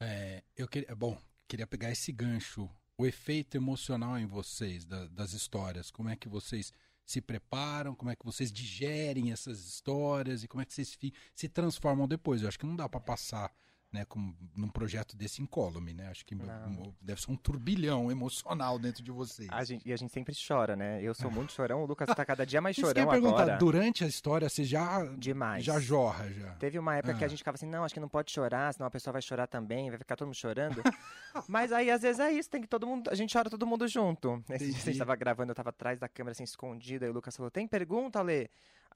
é, 0.00 0.42
eu 0.56 0.68
queria, 0.68 0.94
bom, 0.94 1.18
queria 1.46 1.66
pegar 1.66 1.90
esse 1.90 2.12
gancho, 2.12 2.68
o 2.96 3.06
efeito 3.06 3.56
emocional 3.56 4.18
em 4.18 4.26
vocês 4.26 4.84
da, 4.84 5.06
das 5.08 5.32
histórias. 5.32 5.90
Como 5.90 6.08
é 6.08 6.16
que 6.16 6.28
vocês 6.28 6.72
se 7.06 7.20
preparam? 7.20 7.94
Como 7.94 8.10
é 8.10 8.16
que 8.16 8.24
vocês 8.24 8.52
digerem 8.52 9.32
essas 9.32 9.60
histórias 9.60 10.44
e 10.44 10.48
como 10.48 10.60
é 10.60 10.64
que 10.66 10.74
vocês 10.74 10.98
se 11.34 11.48
transformam 11.48 12.06
depois? 12.06 12.42
Eu 12.42 12.48
acho 12.48 12.58
que 12.58 12.66
não 12.66 12.76
dá 12.76 12.88
para 12.88 13.00
passar 13.00 13.52
né, 13.92 14.04
com, 14.04 14.34
num 14.54 14.68
projeto 14.68 15.16
desse 15.16 15.40
incólume, 15.40 15.94
né? 15.94 16.08
Acho 16.08 16.24
que 16.24 16.34
não. 16.34 16.94
deve 17.00 17.20
ser 17.20 17.30
um 17.30 17.36
turbilhão 17.36 18.10
emocional 18.10 18.78
dentro 18.78 19.02
de 19.02 19.10
vocês. 19.10 19.48
A 19.50 19.64
gente, 19.64 19.88
e 19.88 19.92
a 19.92 19.96
gente 19.96 20.12
sempre 20.12 20.34
chora, 20.46 20.76
né? 20.76 21.02
Eu 21.02 21.14
sou 21.14 21.30
muito 21.30 21.52
chorão, 21.52 21.82
o 21.82 21.86
Lucas 21.86 22.08
tá 22.14 22.24
cada 22.24 22.44
dia 22.44 22.60
mais 22.60 22.76
chorão 22.76 23.02
Isso 23.02 23.26
agora. 23.26 23.56
durante 23.56 24.04
a 24.04 24.06
história 24.06 24.48
você 24.48 24.62
já 24.62 25.04
Demais. 25.16 25.64
já 25.64 25.80
jorra 25.80 26.30
já. 26.30 26.52
Teve 26.56 26.78
uma 26.78 26.96
época 26.96 27.14
ah. 27.14 27.18
que 27.18 27.24
a 27.24 27.28
gente 27.28 27.38
ficava 27.38 27.54
assim, 27.54 27.66
não, 27.66 27.82
acho 27.82 27.94
que 27.94 28.00
não 28.00 28.08
pode 28.08 28.30
chorar, 28.30 28.72
senão 28.74 28.86
a 28.86 28.90
pessoa 28.90 29.12
vai 29.12 29.22
chorar 29.22 29.46
também, 29.46 29.88
vai 29.88 29.98
ficar 29.98 30.16
todo 30.16 30.26
mundo 30.26 30.36
chorando. 30.36 30.82
Mas 31.48 31.72
aí 31.72 31.90
às 31.90 32.02
vezes 32.02 32.20
é 32.20 32.30
isso, 32.30 32.50
tem 32.50 32.60
que 32.60 32.68
todo 32.68 32.86
mundo, 32.86 33.08
a 33.10 33.14
gente 33.14 33.32
chora 33.32 33.48
todo 33.48 33.66
mundo 33.66 33.88
junto. 33.88 34.42
Esse 34.50 34.70
dia 34.70 34.82
a 34.82 34.84
gente 34.84 34.98
tava 34.98 35.16
gravando, 35.16 35.52
eu 35.52 35.56
tava 35.56 35.70
atrás 35.70 35.98
da 35.98 36.08
câmera 36.08 36.32
assim 36.32 36.44
escondida, 36.44 37.06
e 37.06 37.08
o 37.08 37.12
Lucas 37.12 37.34
falou: 37.34 37.50
"Tem 37.50 37.66
pergunta, 37.66 38.20
Lê?" 38.20 38.48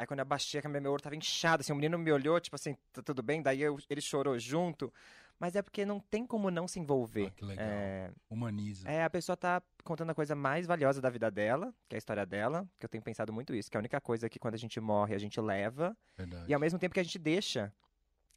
Aí 0.03 0.07
quando 0.07 0.19
eu 0.19 0.23
abaixei 0.23 0.59
a 0.59 0.63
câmera, 0.63 0.81
meu 0.81 0.91
olho 0.91 1.01
tava 1.01 1.15
inchado, 1.15 1.61
assim, 1.61 1.73
o 1.73 1.77
menino 1.77 1.97
me 1.97 2.11
olhou, 2.11 2.41
tipo 2.41 2.57
assim, 2.57 2.77
tá 2.93 3.01
tudo 3.01 3.23
bem? 3.23 3.41
Daí 3.41 3.63
eu, 3.63 3.79
ele 3.89 4.01
chorou 4.01 4.37
junto. 4.37 4.93
Mas 5.39 5.55
é 5.55 5.63
porque 5.63 5.85
não 5.85 6.01
tem 6.01 6.27
como 6.27 6.51
não 6.51 6.67
se 6.67 6.81
envolver. 6.81 7.27
Ah, 7.29 7.31
que 7.31 7.45
legal. 7.45 7.65
É... 7.65 8.11
Humaniza. 8.29 8.89
É, 8.89 9.05
a 9.05 9.11
pessoa 9.11 9.37
tá 9.37 9.63
contando 9.85 10.11
a 10.11 10.15
coisa 10.15 10.35
mais 10.35 10.67
valiosa 10.67 11.01
da 11.01 11.09
vida 11.09 11.31
dela, 11.31 11.73
que 11.89 11.95
é 11.95 11.97
a 11.97 11.99
história 11.99 12.27
dela, 12.27 12.69
que 12.81 12.85
eu 12.85 12.89
tenho 12.89 13.03
pensado 13.03 13.33
muito 13.33 13.55
isso, 13.55 13.71
que 13.71 13.77
é 13.77 13.79
a 13.79 13.81
única 13.81 14.01
coisa 14.01 14.29
que 14.29 14.41
quando 14.41 14.55
a 14.55 14.59
gente 14.59 14.81
morre 14.81 15.15
a 15.15 15.19
gente 15.19 15.41
leva. 15.41 15.97
Verdade. 16.17 16.47
E 16.49 16.55
ao 16.55 16.59
mesmo 16.59 16.81
tempo 16.81 16.95
que 16.95 17.01
a 17.01 17.05
gente 17.05 17.19
deixa. 17.19 17.73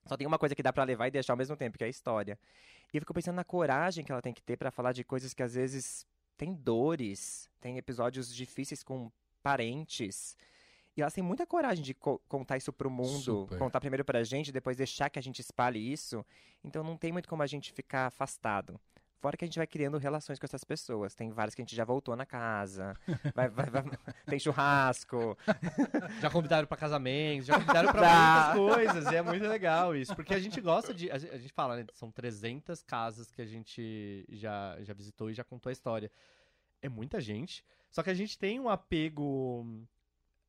Só 0.05 0.15
tem 0.15 0.27
uma 0.27 0.37
coisa 0.37 0.53
que 0.53 0.61
dá 0.61 0.71
para 0.71 0.83
levar 0.83 1.07
e 1.07 1.11
deixar 1.11 1.33
ao 1.33 1.37
mesmo 1.37 1.57
tempo, 1.57 1.79
que 1.79 1.83
é 1.83 1.87
a 1.87 1.89
história. 1.89 2.37
E 2.93 2.97
eu 2.97 3.01
fico 3.01 3.13
pensando 3.13 3.35
na 3.35 3.43
coragem 3.43 4.05
que 4.05 4.11
ela 4.11 4.21
tem 4.21 4.33
que 4.33 4.43
ter 4.43 4.55
para 4.55 4.69
falar 4.69 4.91
de 4.91 5.03
coisas 5.03 5.33
que 5.33 5.41
às 5.41 5.55
vezes 5.55 6.05
tem 6.37 6.53
dores, 6.53 7.49
tem 7.59 7.77
episódios 7.77 8.33
difíceis 8.33 8.83
com 8.83 9.11
parentes. 9.41 10.37
E 10.95 11.01
elas 11.01 11.13
têm 11.13 11.23
muita 11.23 11.45
coragem 11.45 11.83
de 11.83 11.93
co 11.93 12.19
contar 12.27 12.57
isso 12.57 12.71
pro 12.71 12.89
mundo, 12.89 13.19
Super. 13.19 13.57
contar 13.57 13.79
primeiro 13.81 14.05
pra 14.05 14.23
gente, 14.23 14.51
depois 14.51 14.77
deixar 14.77 15.09
que 15.09 15.19
a 15.19 15.21
gente 15.21 15.39
espalhe 15.39 15.79
isso. 15.91 16.25
Então 16.63 16.83
não 16.83 16.95
tem 16.95 17.11
muito 17.11 17.27
como 17.27 17.43
a 17.43 17.47
gente 17.47 17.73
ficar 17.73 18.07
afastado. 18.07 18.79
Fora 19.19 19.35
que 19.35 19.43
a 19.43 19.47
gente 19.47 19.57
vai 19.57 19.65
criando 19.65 19.97
relações 19.97 20.37
com 20.37 20.45
essas 20.45 20.63
pessoas. 20.63 21.15
Tem 21.15 21.31
várias 21.31 21.55
que 21.55 21.61
a 21.61 21.65
gente 21.65 21.75
já 21.75 21.83
voltou 21.83 22.15
na 22.15 22.25
casa. 22.27 22.95
Vai, 23.33 23.49
vai, 23.49 23.65
vai, 23.71 23.83
tem 24.27 24.37
churrasco. 24.37 25.35
Já 26.21 26.29
convidaram 26.29 26.67
para 26.67 26.77
casamento, 26.77 27.43
já 27.45 27.55
convidaram 27.59 27.91
para 27.91 28.53
muitas 28.53 28.75
coisas. 28.75 29.11
E 29.11 29.15
é 29.15 29.21
muito 29.21 29.45
legal 29.47 29.95
isso. 29.95 30.15
Porque 30.15 30.33
a 30.33 30.39
gente 30.39 30.61
gosta 30.61 30.93
de. 30.93 31.09
A 31.09 31.17
gente 31.17 31.51
fala, 31.53 31.77
né? 31.77 31.85
São 31.93 32.11
300 32.11 32.83
casas 32.83 33.31
que 33.31 33.41
a 33.41 33.45
gente 33.45 34.25
já, 34.29 34.77
já 34.81 34.93
visitou 34.93 35.29
e 35.29 35.33
já 35.33 35.43
contou 35.43 35.69
a 35.69 35.73
história. 35.73 36.11
É 36.81 36.87
muita 36.87 37.19
gente. 37.19 37.65
Só 37.89 38.03
que 38.03 38.11
a 38.11 38.13
gente 38.13 38.37
tem 38.37 38.59
um 38.59 38.69
apego 38.69 39.65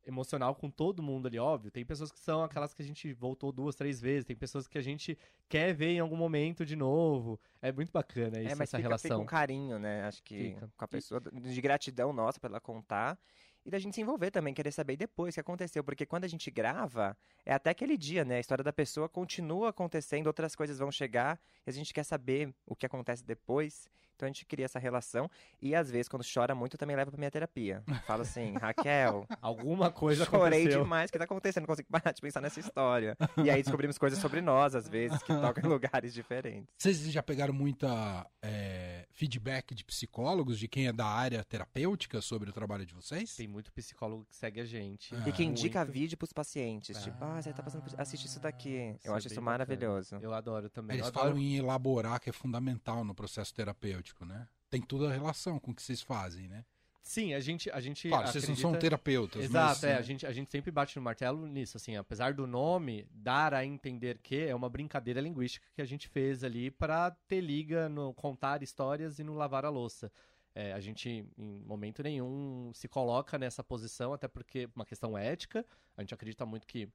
emocional 0.07 0.55
com 0.55 0.71
todo 0.71 1.03
mundo 1.03 1.27
ali, 1.27 1.39
óbvio. 1.39 1.71
Tem 1.71 1.85
pessoas 1.85 2.13
que 2.13 2.19
são 2.19 2.43
aquelas 2.43 2.73
que 2.73 2.81
a 2.81 2.85
gente 2.85 3.13
voltou 3.13 3.51
duas, 3.51 3.75
três 3.75 4.01
vezes, 4.01 4.25
tem 4.25 4.37
pessoas 4.37 4.67
que 4.67 4.79
a 4.79 4.83
gente 4.83 5.19
quer 5.49 5.75
ver 5.75 5.91
em 5.91 5.99
algum 5.99 6.17
momento 6.17 6.65
de 6.65 6.77
novo. 6.77 7.39
É 7.61 7.73
muito 7.73 7.91
bacana 7.93 8.41
isso, 8.41 8.53
é, 8.53 8.55
mas 8.55 8.69
essa 8.69 8.77
fica, 8.77 8.89
relação. 8.89 9.11
Fica 9.11 9.23
um 9.23 9.27
carinho, 9.27 9.79
né? 9.79 10.05
Acho 10.05 10.23
que 10.23 10.55
Fica. 10.55 10.71
com 10.77 10.85
a 10.85 10.89
pessoa, 10.89 11.21
de 11.21 11.61
gratidão 11.61 12.13
nossa 12.13 12.39
pra 12.39 12.49
ela 12.49 12.61
contar. 12.61 13.19
E 13.67 13.71
da 13.71 13.81
gente 13.81 13.97
se 13.97 14.01
envolver 14.01 14.31
também, 14.31 14.55
querer 14.55 14.71
saber 14.71 14.97
depois 14.97 15.35
o 15.35 15.37
que 15.37 15.41
aconteceu. 15.41 15.83
Porque 15.83 16.07
quando 16.07 16.23
a 16.23 16.29
gente 16.29 16.49
grava, 16.53 17.17
é 17.45 17.53
até 17.53 17.71
aquele 17.71 17.97
dia, 17.97 18.25
né? 18.25 18.37
A 18.37 18.41
história 18.41 18.63
da 18.63 18.73
pessoa 18.73 19.09
continua 19.09 19.71
acontecendo, 19.71 20.29
outras 20.29 20.55
coisas 20.55 20.79
vão 20.79 20.93
chegar, 20.93 21.37
e 21.67 21.71
a 21.71 21.73
gente 21.73 21.93
quer 21.93 22.05
saber 22.05 22.55
o 22.65 22.77
que 22.77 22.87
acontece 22.87 23.25
depois. 23.25 23.91
Então 24.15 24.25
a 24.25 24.31
gente 24.31 24.47
cria 24.47 24.65
essa 24.65 24.79
relação. 24.79 25.29
E 25.61 25.75
às 25.75 25.91
vezes, 25.91 26.09
quando 26.09 26.25
chora 26.33 26.55
muito, 26.55 26.79
também 26.79 26.95
leva 26.97 27.11
pra 27.11 27.19
minha 27.19 27.31
terapia. 27.31 27.83
Fala 28.07 28.23
assim, 28.23 28.55
Raquel, 28.63 29.27
Alguma 29.43 29.91
coisa 29.91 30.25
chorei 30.25 30.61
aconteceu. 30.61 30.85
demais, 30.85 31.11
o 31.11 31.13
que 31.13 31.19
tá 31.19 31.25
acontecendo? 31.25 31.63
Não 31.65 31.67
consigo 31.67 31.89
parar 31.91 32.13
de 32.13 32.21
pensar 32.23 32.41
nessa 32.41 32.61
história. 32.61 33.17
E 33.45 33.51
aí 33.51 33.63
descobrimos 33.63 33.99
coisas 33.99 34.19
sobre 34.21 34.41
nós, 34.41 34.77
às 34.77 34.89
vezes, 34.89 35.21
que 35.25 35.35
tocam 35.35 35.65
em 35.65 35.67
lugares 35.69 36.15
diferentes. 36.15 36.73
Vocês 36.79 36.99
já 37.13 37.23
pegaram 37.23 37.53
muita 37.53 38.25
é, 38.41 38.86
feedback 39.17 39.75
de 39.75 39.83
psicólogos, 39.83 40.59
de 40.59 40.69
quem 40.69 40.87
é 40.87 40.93
da 40.93 41.07
área 41.07 41.43
terapêutica 41.43 42.21
sobre 42.21 42.51
o 42.51 42.53
trabalho 42.53 42.85
de 42.85 42.95
vocês? 42.95 43.35
Tem 43.35 43.49
muito 43.49 43.73
psicólogo 43.73 44.27
que 44.27 44.37
segue 44.37 44.61
a 44.61 44.65
gente. 44.65 45.15
Ah. 45.15 45.27
E 45.27 45.33
que 45.33 45.43
indica 45.43 45.81
Muito. 45.81 45.93
vídeo 45.93 46.19
pros 46.19 46.35
pacientes. 46.35 47.03
Tipo, 47.03 47.25
ah, 47.25 47.41
você 47.41 47.53
tá 47.53 47.63
passando 47.63 47.83
por... 47.83 47.99
Assiste 47.99 48.27
isso 48.27 48.39
daqui. 48.39 48.69
Isso 48.69 49.09
Eu 49.09 49.15
é 49.15 49.17
acho 49.17 49.25
bem 49.29 49.33
isso 49.33 49.41
bacana. 49.41 49.43
maravilhoso. 49.43 50.17
Eu 50.17 50.35
adoro 50.35 50.69
também. 50.69 50.97
Eles 50.99 51.09
adoro 51.09 51.29
falam 51.29 51.39
em 51.39 51.57
elaborar, 51.57 52.21
que 52.21 52.29
é 52.29 52.33
fundamental 52.33 53.03
no 53.05 53.15
processo 53.15 53.55
terapêutico, 53.55 54.27
né? 54.27 54.47
Tem 54.69 54.83
toda 54.83 55.09
a 55.09 55.13
relação 55.13 55.59
com 55.59 55.71
o 55.71 55.75
que 55.75 55.83
vocês 55.83 56.03
fazem, 56.03 56.47
né? 56.47 56.63
Sim, 57.07 57.35
a 57.35 57.41
gente, 57.41 57.71
a 57.71 57.79
gente 57.79 58.09
Claro, 58.09 58.27
vocês 58.27 58.49
não 58.49 58.57
são 58.57 58.71
acredita- 58.71 58.81
terapeutas, 58.81 59.45
Exato, 59.45 59.69
mas... 59.69 59.85
é, 59.85 59.93
né? 59.93 59.99
a 59.99 60.03
gente, 60.03 60.27
a 60.27 60.33
gente 60.33 60.51
sempre 60.51 60.73
bate 60.73 60.97
no 60.97 61.03
martelo 61.03 61.47
nisso, 61.47 61.77
assim, 61.77 61.95
apesar 61.97 62.35
do 62.35 62.49
nome 62.49 63.07
dar 63.13 63.55
a 63.55 63.65
entender 63.65 64.19
que 64.19 64.41
é 64.41 64.53
uma 64.53 64.69
brincadeira 64.69 65.21
linguística 65.21 65.65
que 65.73 65.81
a 65.81 65.85
gente 65.85 66.09
fez 66.09 66.43
ali 66.43 66.69
para 66.69 67.13
ter 67.29 67.41
liga 67.41 67.89
no 67.89 68.13
contar 68.13 68.61
histórias 68.61 69.21
e 69.21 69.23
no 69.23 69.35
lavar 69.35 69.65
a 69.65 69.69
louça. 69.69 70.11
É, 70.53 70.73
a 70.73 70.81
gente, 70.81 71.09
em 71.39 71.63
momento 71.65 72.03
nenhum, 72.03 72.73
se 72.75 72.89
coloca 72.89 73.39
nessa 73.39 73.63
posição, 73.63 74.13
até 74.13 74.27
porque 74.27 74.61
é 74.61 74.69
uma 74.75 74.85
questão 74.85 75.17
ética, 75.17 75.65
a 75.97 76.01
gente 76.03 76.13
acredita 76.13 76.45
muito 76.45 76.67
que 76.67 76.89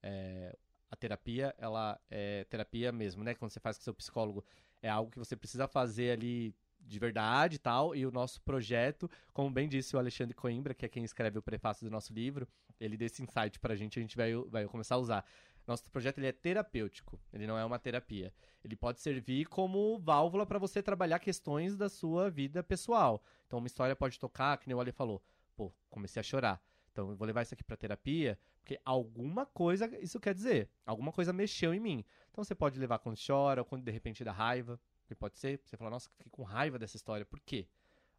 é, 0.00 0.56
a 0.88 0.94
terapia, 0.94 1.52
ela 1.58 1.98
é 2.08 2.44
terapia 2.44 2.92
mesmo, 2.92 3.24
né? 3.24 3.34
Quando 3.34 3.50
você 3.50 3.58
faz 3.58 3.76
com 3.78 3.82
seu 3.82 3.94
psicólogo, 3.94 4.44
é 4.80 4.88
algo 4.88 5.10
que 5.10 5.18
você 5.18 5.34
precisa 5.34 5.66
fazer 5.66 6.12
ali 6.12 6.54
de 6.86 6.98
verdade 6.98 7.56
e 7.56 7.58
tal, 7.58 7.94
e 7.94 8.06
o 8.06 8.10
nosso 8.10 8.40
projeto, 8.42 9.10
como 9.32 9.50
bem 9.50 9.68
disse 9.68 9.96
o 9.96 9.98
Alexandre 9.98 10.34
Coimbra, 10.34 10.72
que 10.74 10.86
é 10.86 10.88
quem 10.88 11.04
escreve 11.04 11.38
o 11.38 11.42
prefácio 11.42 11.84
do 11.84 11.90
nosso 11.90 12.12
livro, 12.12 12.46
ele 12.78 12.96
deu 12.96 13.06
esse 13.06 13.22
insight 13.22 13.58
pra 13.58 13.74
gente, 13.74 13.98
a 13.98 14.02
gente 14.02 14.16
vai, 14.16 14.34
vai 14.48 14.66
começar 14.66 14.94
a 14.94 14.98
usar. 14.98 15.24
Nosso 15.66 15.90
projeto 15.90 16.18
ele 16.18 16.28
é 16.28 16.32
terapêutico, 16.32 17.20
ele 17.32 17.46
não 17.46 17.58
é 17.58 17.64
uma 17.64 17.78
terapia. 17.78 18.32
Ele 18.62 18.76
pode 18.76 19.00
servir 19.00 19.46
como 19.46 19.98
válvula 19.98 20.46
para 20.46 20.60
você 20.60 20.80
trabalhar 20.80 21.18
questões 21.18 21.76
da 21.76 21.88
sua 21.88 22.30
vida 22.30 22.62
pessoal. 22.62 23.20
Então, 23.46 23.58
uma 23.58 23.66
história 23.66 23.96
pode 23.96 24.18
tocar, 24.18 24.56
que 24.58 24.68
nem 24.68 24.76
o 24.76 24.80
Ale 24.80 24.92
falou, 24.92 25.20
pô, 25.56 25.72
comecei 25.90 26.20
a 26.20 26.22
chorar. 26.22 26.62
Então, 26.92 27.10
eu 27.10 27.16
vou 27.16 27.26
levar 27.26 27.42
isso 27.42 27.52
aqui 27.52 27.64
pra 27.64 27.76
terapia, 27.76 28.38
porque 28.60 28.80
alguma 28.84 29.44
coisa 29.44 29.90
isso 30.00 30.20
quer 30.20 30.34
dizer. 30.34 30.70
Alguma 30.84 31.10
coisa 31.10 31.32
mexeu 31.32 31.74
em 31.74 31.80
mim. 31.80 32.04
Então, 32.30 32.44
você 32.44 32.54
pode 32.54 32.78
levar 32.78 33.00
quando 33.00 33.18
chora, 33.24 33.60
ou 33.60 33.64
quando 33.64 33.82
de 33.82 33.90
repente 33.90 34.22
dá 34.22 34.32
raiva. 34.32 34.80
Que 35.06 35.14
pode 35.14 35.38
ser, 35.38 35.60
você 35.64 35.76
fala, 35.76 35.90
nossa, 35.90 36.10
fiquei 36.10 36.30
com 36.30 36.42
raiva 36.42 36.78
dessa 36.78 36.96
história. 36.96 37.24
Por 37.24 37.40
quê? 37.40 37.66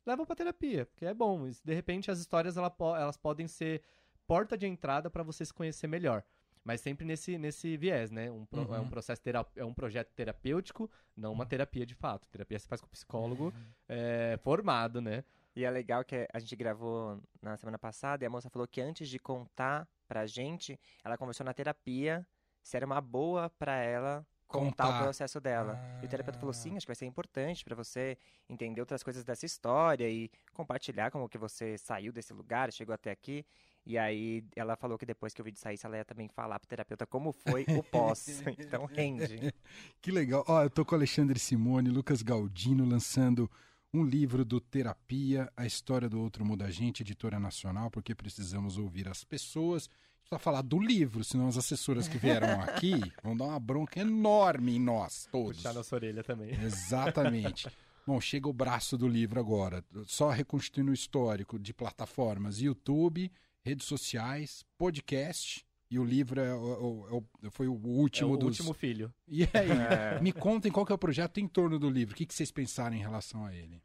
Leva 0.05 0.25
pra 0.25 0.35
terapia, 0.35 0.85
porque 0.85 1.05
é 1.05 1.13
bom. 1.13 1.47
E, 1.47 1.51
De 1.63 1.73
repente, 1.73 2.09
as 2.09 2.19
histórias 2.19 2.55
ela 2.57 2.69
po- 2.69 2.95
elas 2.95 3.17
podem 3.17 3.47
ser 3.47 3.81
porta 4.25 4.57
de 4.57 4.65
entrada 4.65 5.09
para 5.09 5.21
você 5.23 5.43
se 5.45 5.53
conhecer 5.53 5.87
melhor. 5.87 6.23
Mas 6.63 6.81
sempre 6.81 7.05
nesse, 7.05 7.37
nesse 7.37 7.77
viés, 7.77 8.09
né? 8.11 8.29
Um 8.31 8.45
pro- 8.45 8.61
Uhum. 8.61 8.75
É 8.75 8.79
um 8.79 8.89
processo 8.89 9.21
tera- 9.21 9.45
é 9.55 9.63
um 9.63 9.73
projeto 9.73 10.11
terapêutico, 10.13 10.89
não 11.15 11.31
uma 11.33 11.45
terapia 11.45 11.85
de 11.85 11.95
fato. 11.95 12.27
Terapia 12.29 12.57
você 12.59 12.67
faz 12.67 12.81
com 12.81 12.87
psicólogo 12.87 13.53
é, 13.87 14.37
formado, 14.43 15.01
né? 15.01 15.23
E 15.55 15.63
é 15.63 15.69
legal 15.71 16.03
que 16.05 16.27
a 16.31 16.39
gente 16.39 16.55
gravou 16.55 17.19
na 17.41 17.57
semana 17.57 17.79
passada 17.79 18.23
e 18.23 18.27
a 18.27 18.29
moça 18.29 18.49
falou 18.49 18.67
que 18.67 18.79
antes 18.81 19.09
de 19.09 19.17
contar 19.17 19.87
pra 20.07 20.25
gente, 20.25 20.79
ela 21.03 21.17
conversou 21.17 21.45
na 21.45 21.53
terapia 21.53 22.25
se 22.61 22.75
era 22.77 22.85
uma 22.85 23.01
boa 23.01 23.49
pra 23.49 23.77
ela 23.77 24.25
contar, 24.47 24.85
Contar. 24.85 24.99
o 24.99 25.03
processo 25.03 25.39
dela. 25.41 25.79
E 26.01 26.05
o 26.05 26.09
terapeuta 26.09 26.39
falou, 26.39 26.51
Ah. 26.51 26.53
sim, 26.53 26.77
acho 26.77 26.85
que 26.85 26.89
vai 26.89 26.95
ser 26.95 27.05
importante 27.05 27.63
pra 27.65 27.75
você 27.75 28.17
entender 28.49 28.79
outras 28.81 29.03
coisas 29.03 29.23
dessa 29.23 29.45
história 29.45 30.09
e 30.09 30.29
compartilhar 30.53 31.11
como 31.11 31.27
que 31.29 31.37
você 31.37 31.77
saiu 31.77 32.11
desse 32.13 32.33
lugar, 32.33 32.71
chegou 32.71 32.93
até 32.95 33.11
aqui. 33.11 33.45
E 33.85 33.97
aí 33.97 34.43
ela 34.55 34.75
falou 34.75 34.97
que 34.97 35.05
depois 35.05 35.33
que 35.33 35.39
o 35.41 35.43
vídeo 35.45 35.59
saísse, 35.59 35.85
ela 35.85 35.95
ia 35.97 36.03
também 36.03 36.27
falar 36.27 36.59
pro 36.59 36.67
terapeuta 36.67 37.05
como 37.05 37.31
foi 37.31 37.65
o 37.69 37.81
pós. 37.83 38.27
então 38.59 38.85
rende. 38.85 39.53
Que 40.01 40.11
legal. 40.11 40.43
Ó, 40.47 40.63
eu 40.63 40.69
tô 40.69 40.83
com 40.85 40.93
o 40.95 40.97
Alexandre 40.97 41.39
Simone, 41.39 41.89
Lucas 41.89 42.21
Galdino 42.21 42.85
lançando 42.85 43.49
um 43.93 44.03
livro 44.03 44.43
do 44.43 44.59
Terapia, 44.59 45.49
a 45.55 45.65
história 45.65 46.09
do 46.09 46.19
outro 46.21 46.43
muda 46.43 46.65
a 46.65 46.69
gente, 46.71 47.01
editora 47.01 47.39
nacional, 47.39 47.89
porque 47.89 48.13
precisamos 48.13 48.77
ouvir 48.77 49.07
as 49.07 49.23
pessoas. 49.23 49.89
A 50.29 50.35
gente 50.35 50.39
vai 50.41 50.43
falar 50.43 50.61
do 50.61 50.77
livro, 50.77 51.23
senão 51.23 51.47
as 51.47 51.55
assessoras 51.57 52.09
que 52.09 52.17
vieram 52.19 52.59
aqui 52.61 52.99
vão 53.23 53.35
dar 53.37 53.45
uma 53.45 53.59
bronca 53.61 54.01
enorme 54.01 54.75
em 54.75 54.79
nós 54.79 55.25
todos. 55.31 55.55
Puxar 55.55 55.73
nossa 55.73 55.95
orelha 55.95 56.21
também. 56.21 56.53
Exatamente. 56.61 57.69
Bom, 58.05 58.19
chega 58.19 58.49
o 58.49 58.53
braço 58.53 58.97
do 58.97 59.07
livro 59.07 59.39
agora. 59.39 59.81
Só 60.05 60.29
reconstituindo 60.29 60.91
o 60.91 60.93
histórico 60.93 61.57
de 61.57 61.73
plataformas 61.73 62.59
YouTube, 62.59 63.31
redes 63.63 63.85
sociais, 63.87 64.65
podcast. 64.77 65.65
E 65.89 65.97
o 65.97 66.03
livro 66.03 66.41
é, 66.41 66.49
é 66.49 66.53
o- 66.53 67.23
foi 67.49 67.69
o 67.69 67.75
É 67.75 67.87
último 67.87 68.33
o 68.33 68.37
dos. 68.37 68.49
último 68.59 68.73
filho. 68.73 69.13
E 69.29 69.43
aí, 69.43 69.49
É. 70.17 70.19
me 70.21 70.33
contem 70.33 70.69
qual 70.69 70.85
que 70.85 70.91
é 70.91 70.95
o 70.95 70.97
projeto 70.97 71.39
em 71.39 71.47
torno 71.47 71.79
do 71.79 71.89
livro. 71.89 72.13
O 72.13 72.17
que, 72.17 72.25
que 72.25 72.33
vocês 72.33 72.51
pensaram 72.51 72.93
em 72.97 72.99
relação 72.99 73.45
a 73.45 73.55
ele? 73.55 73.81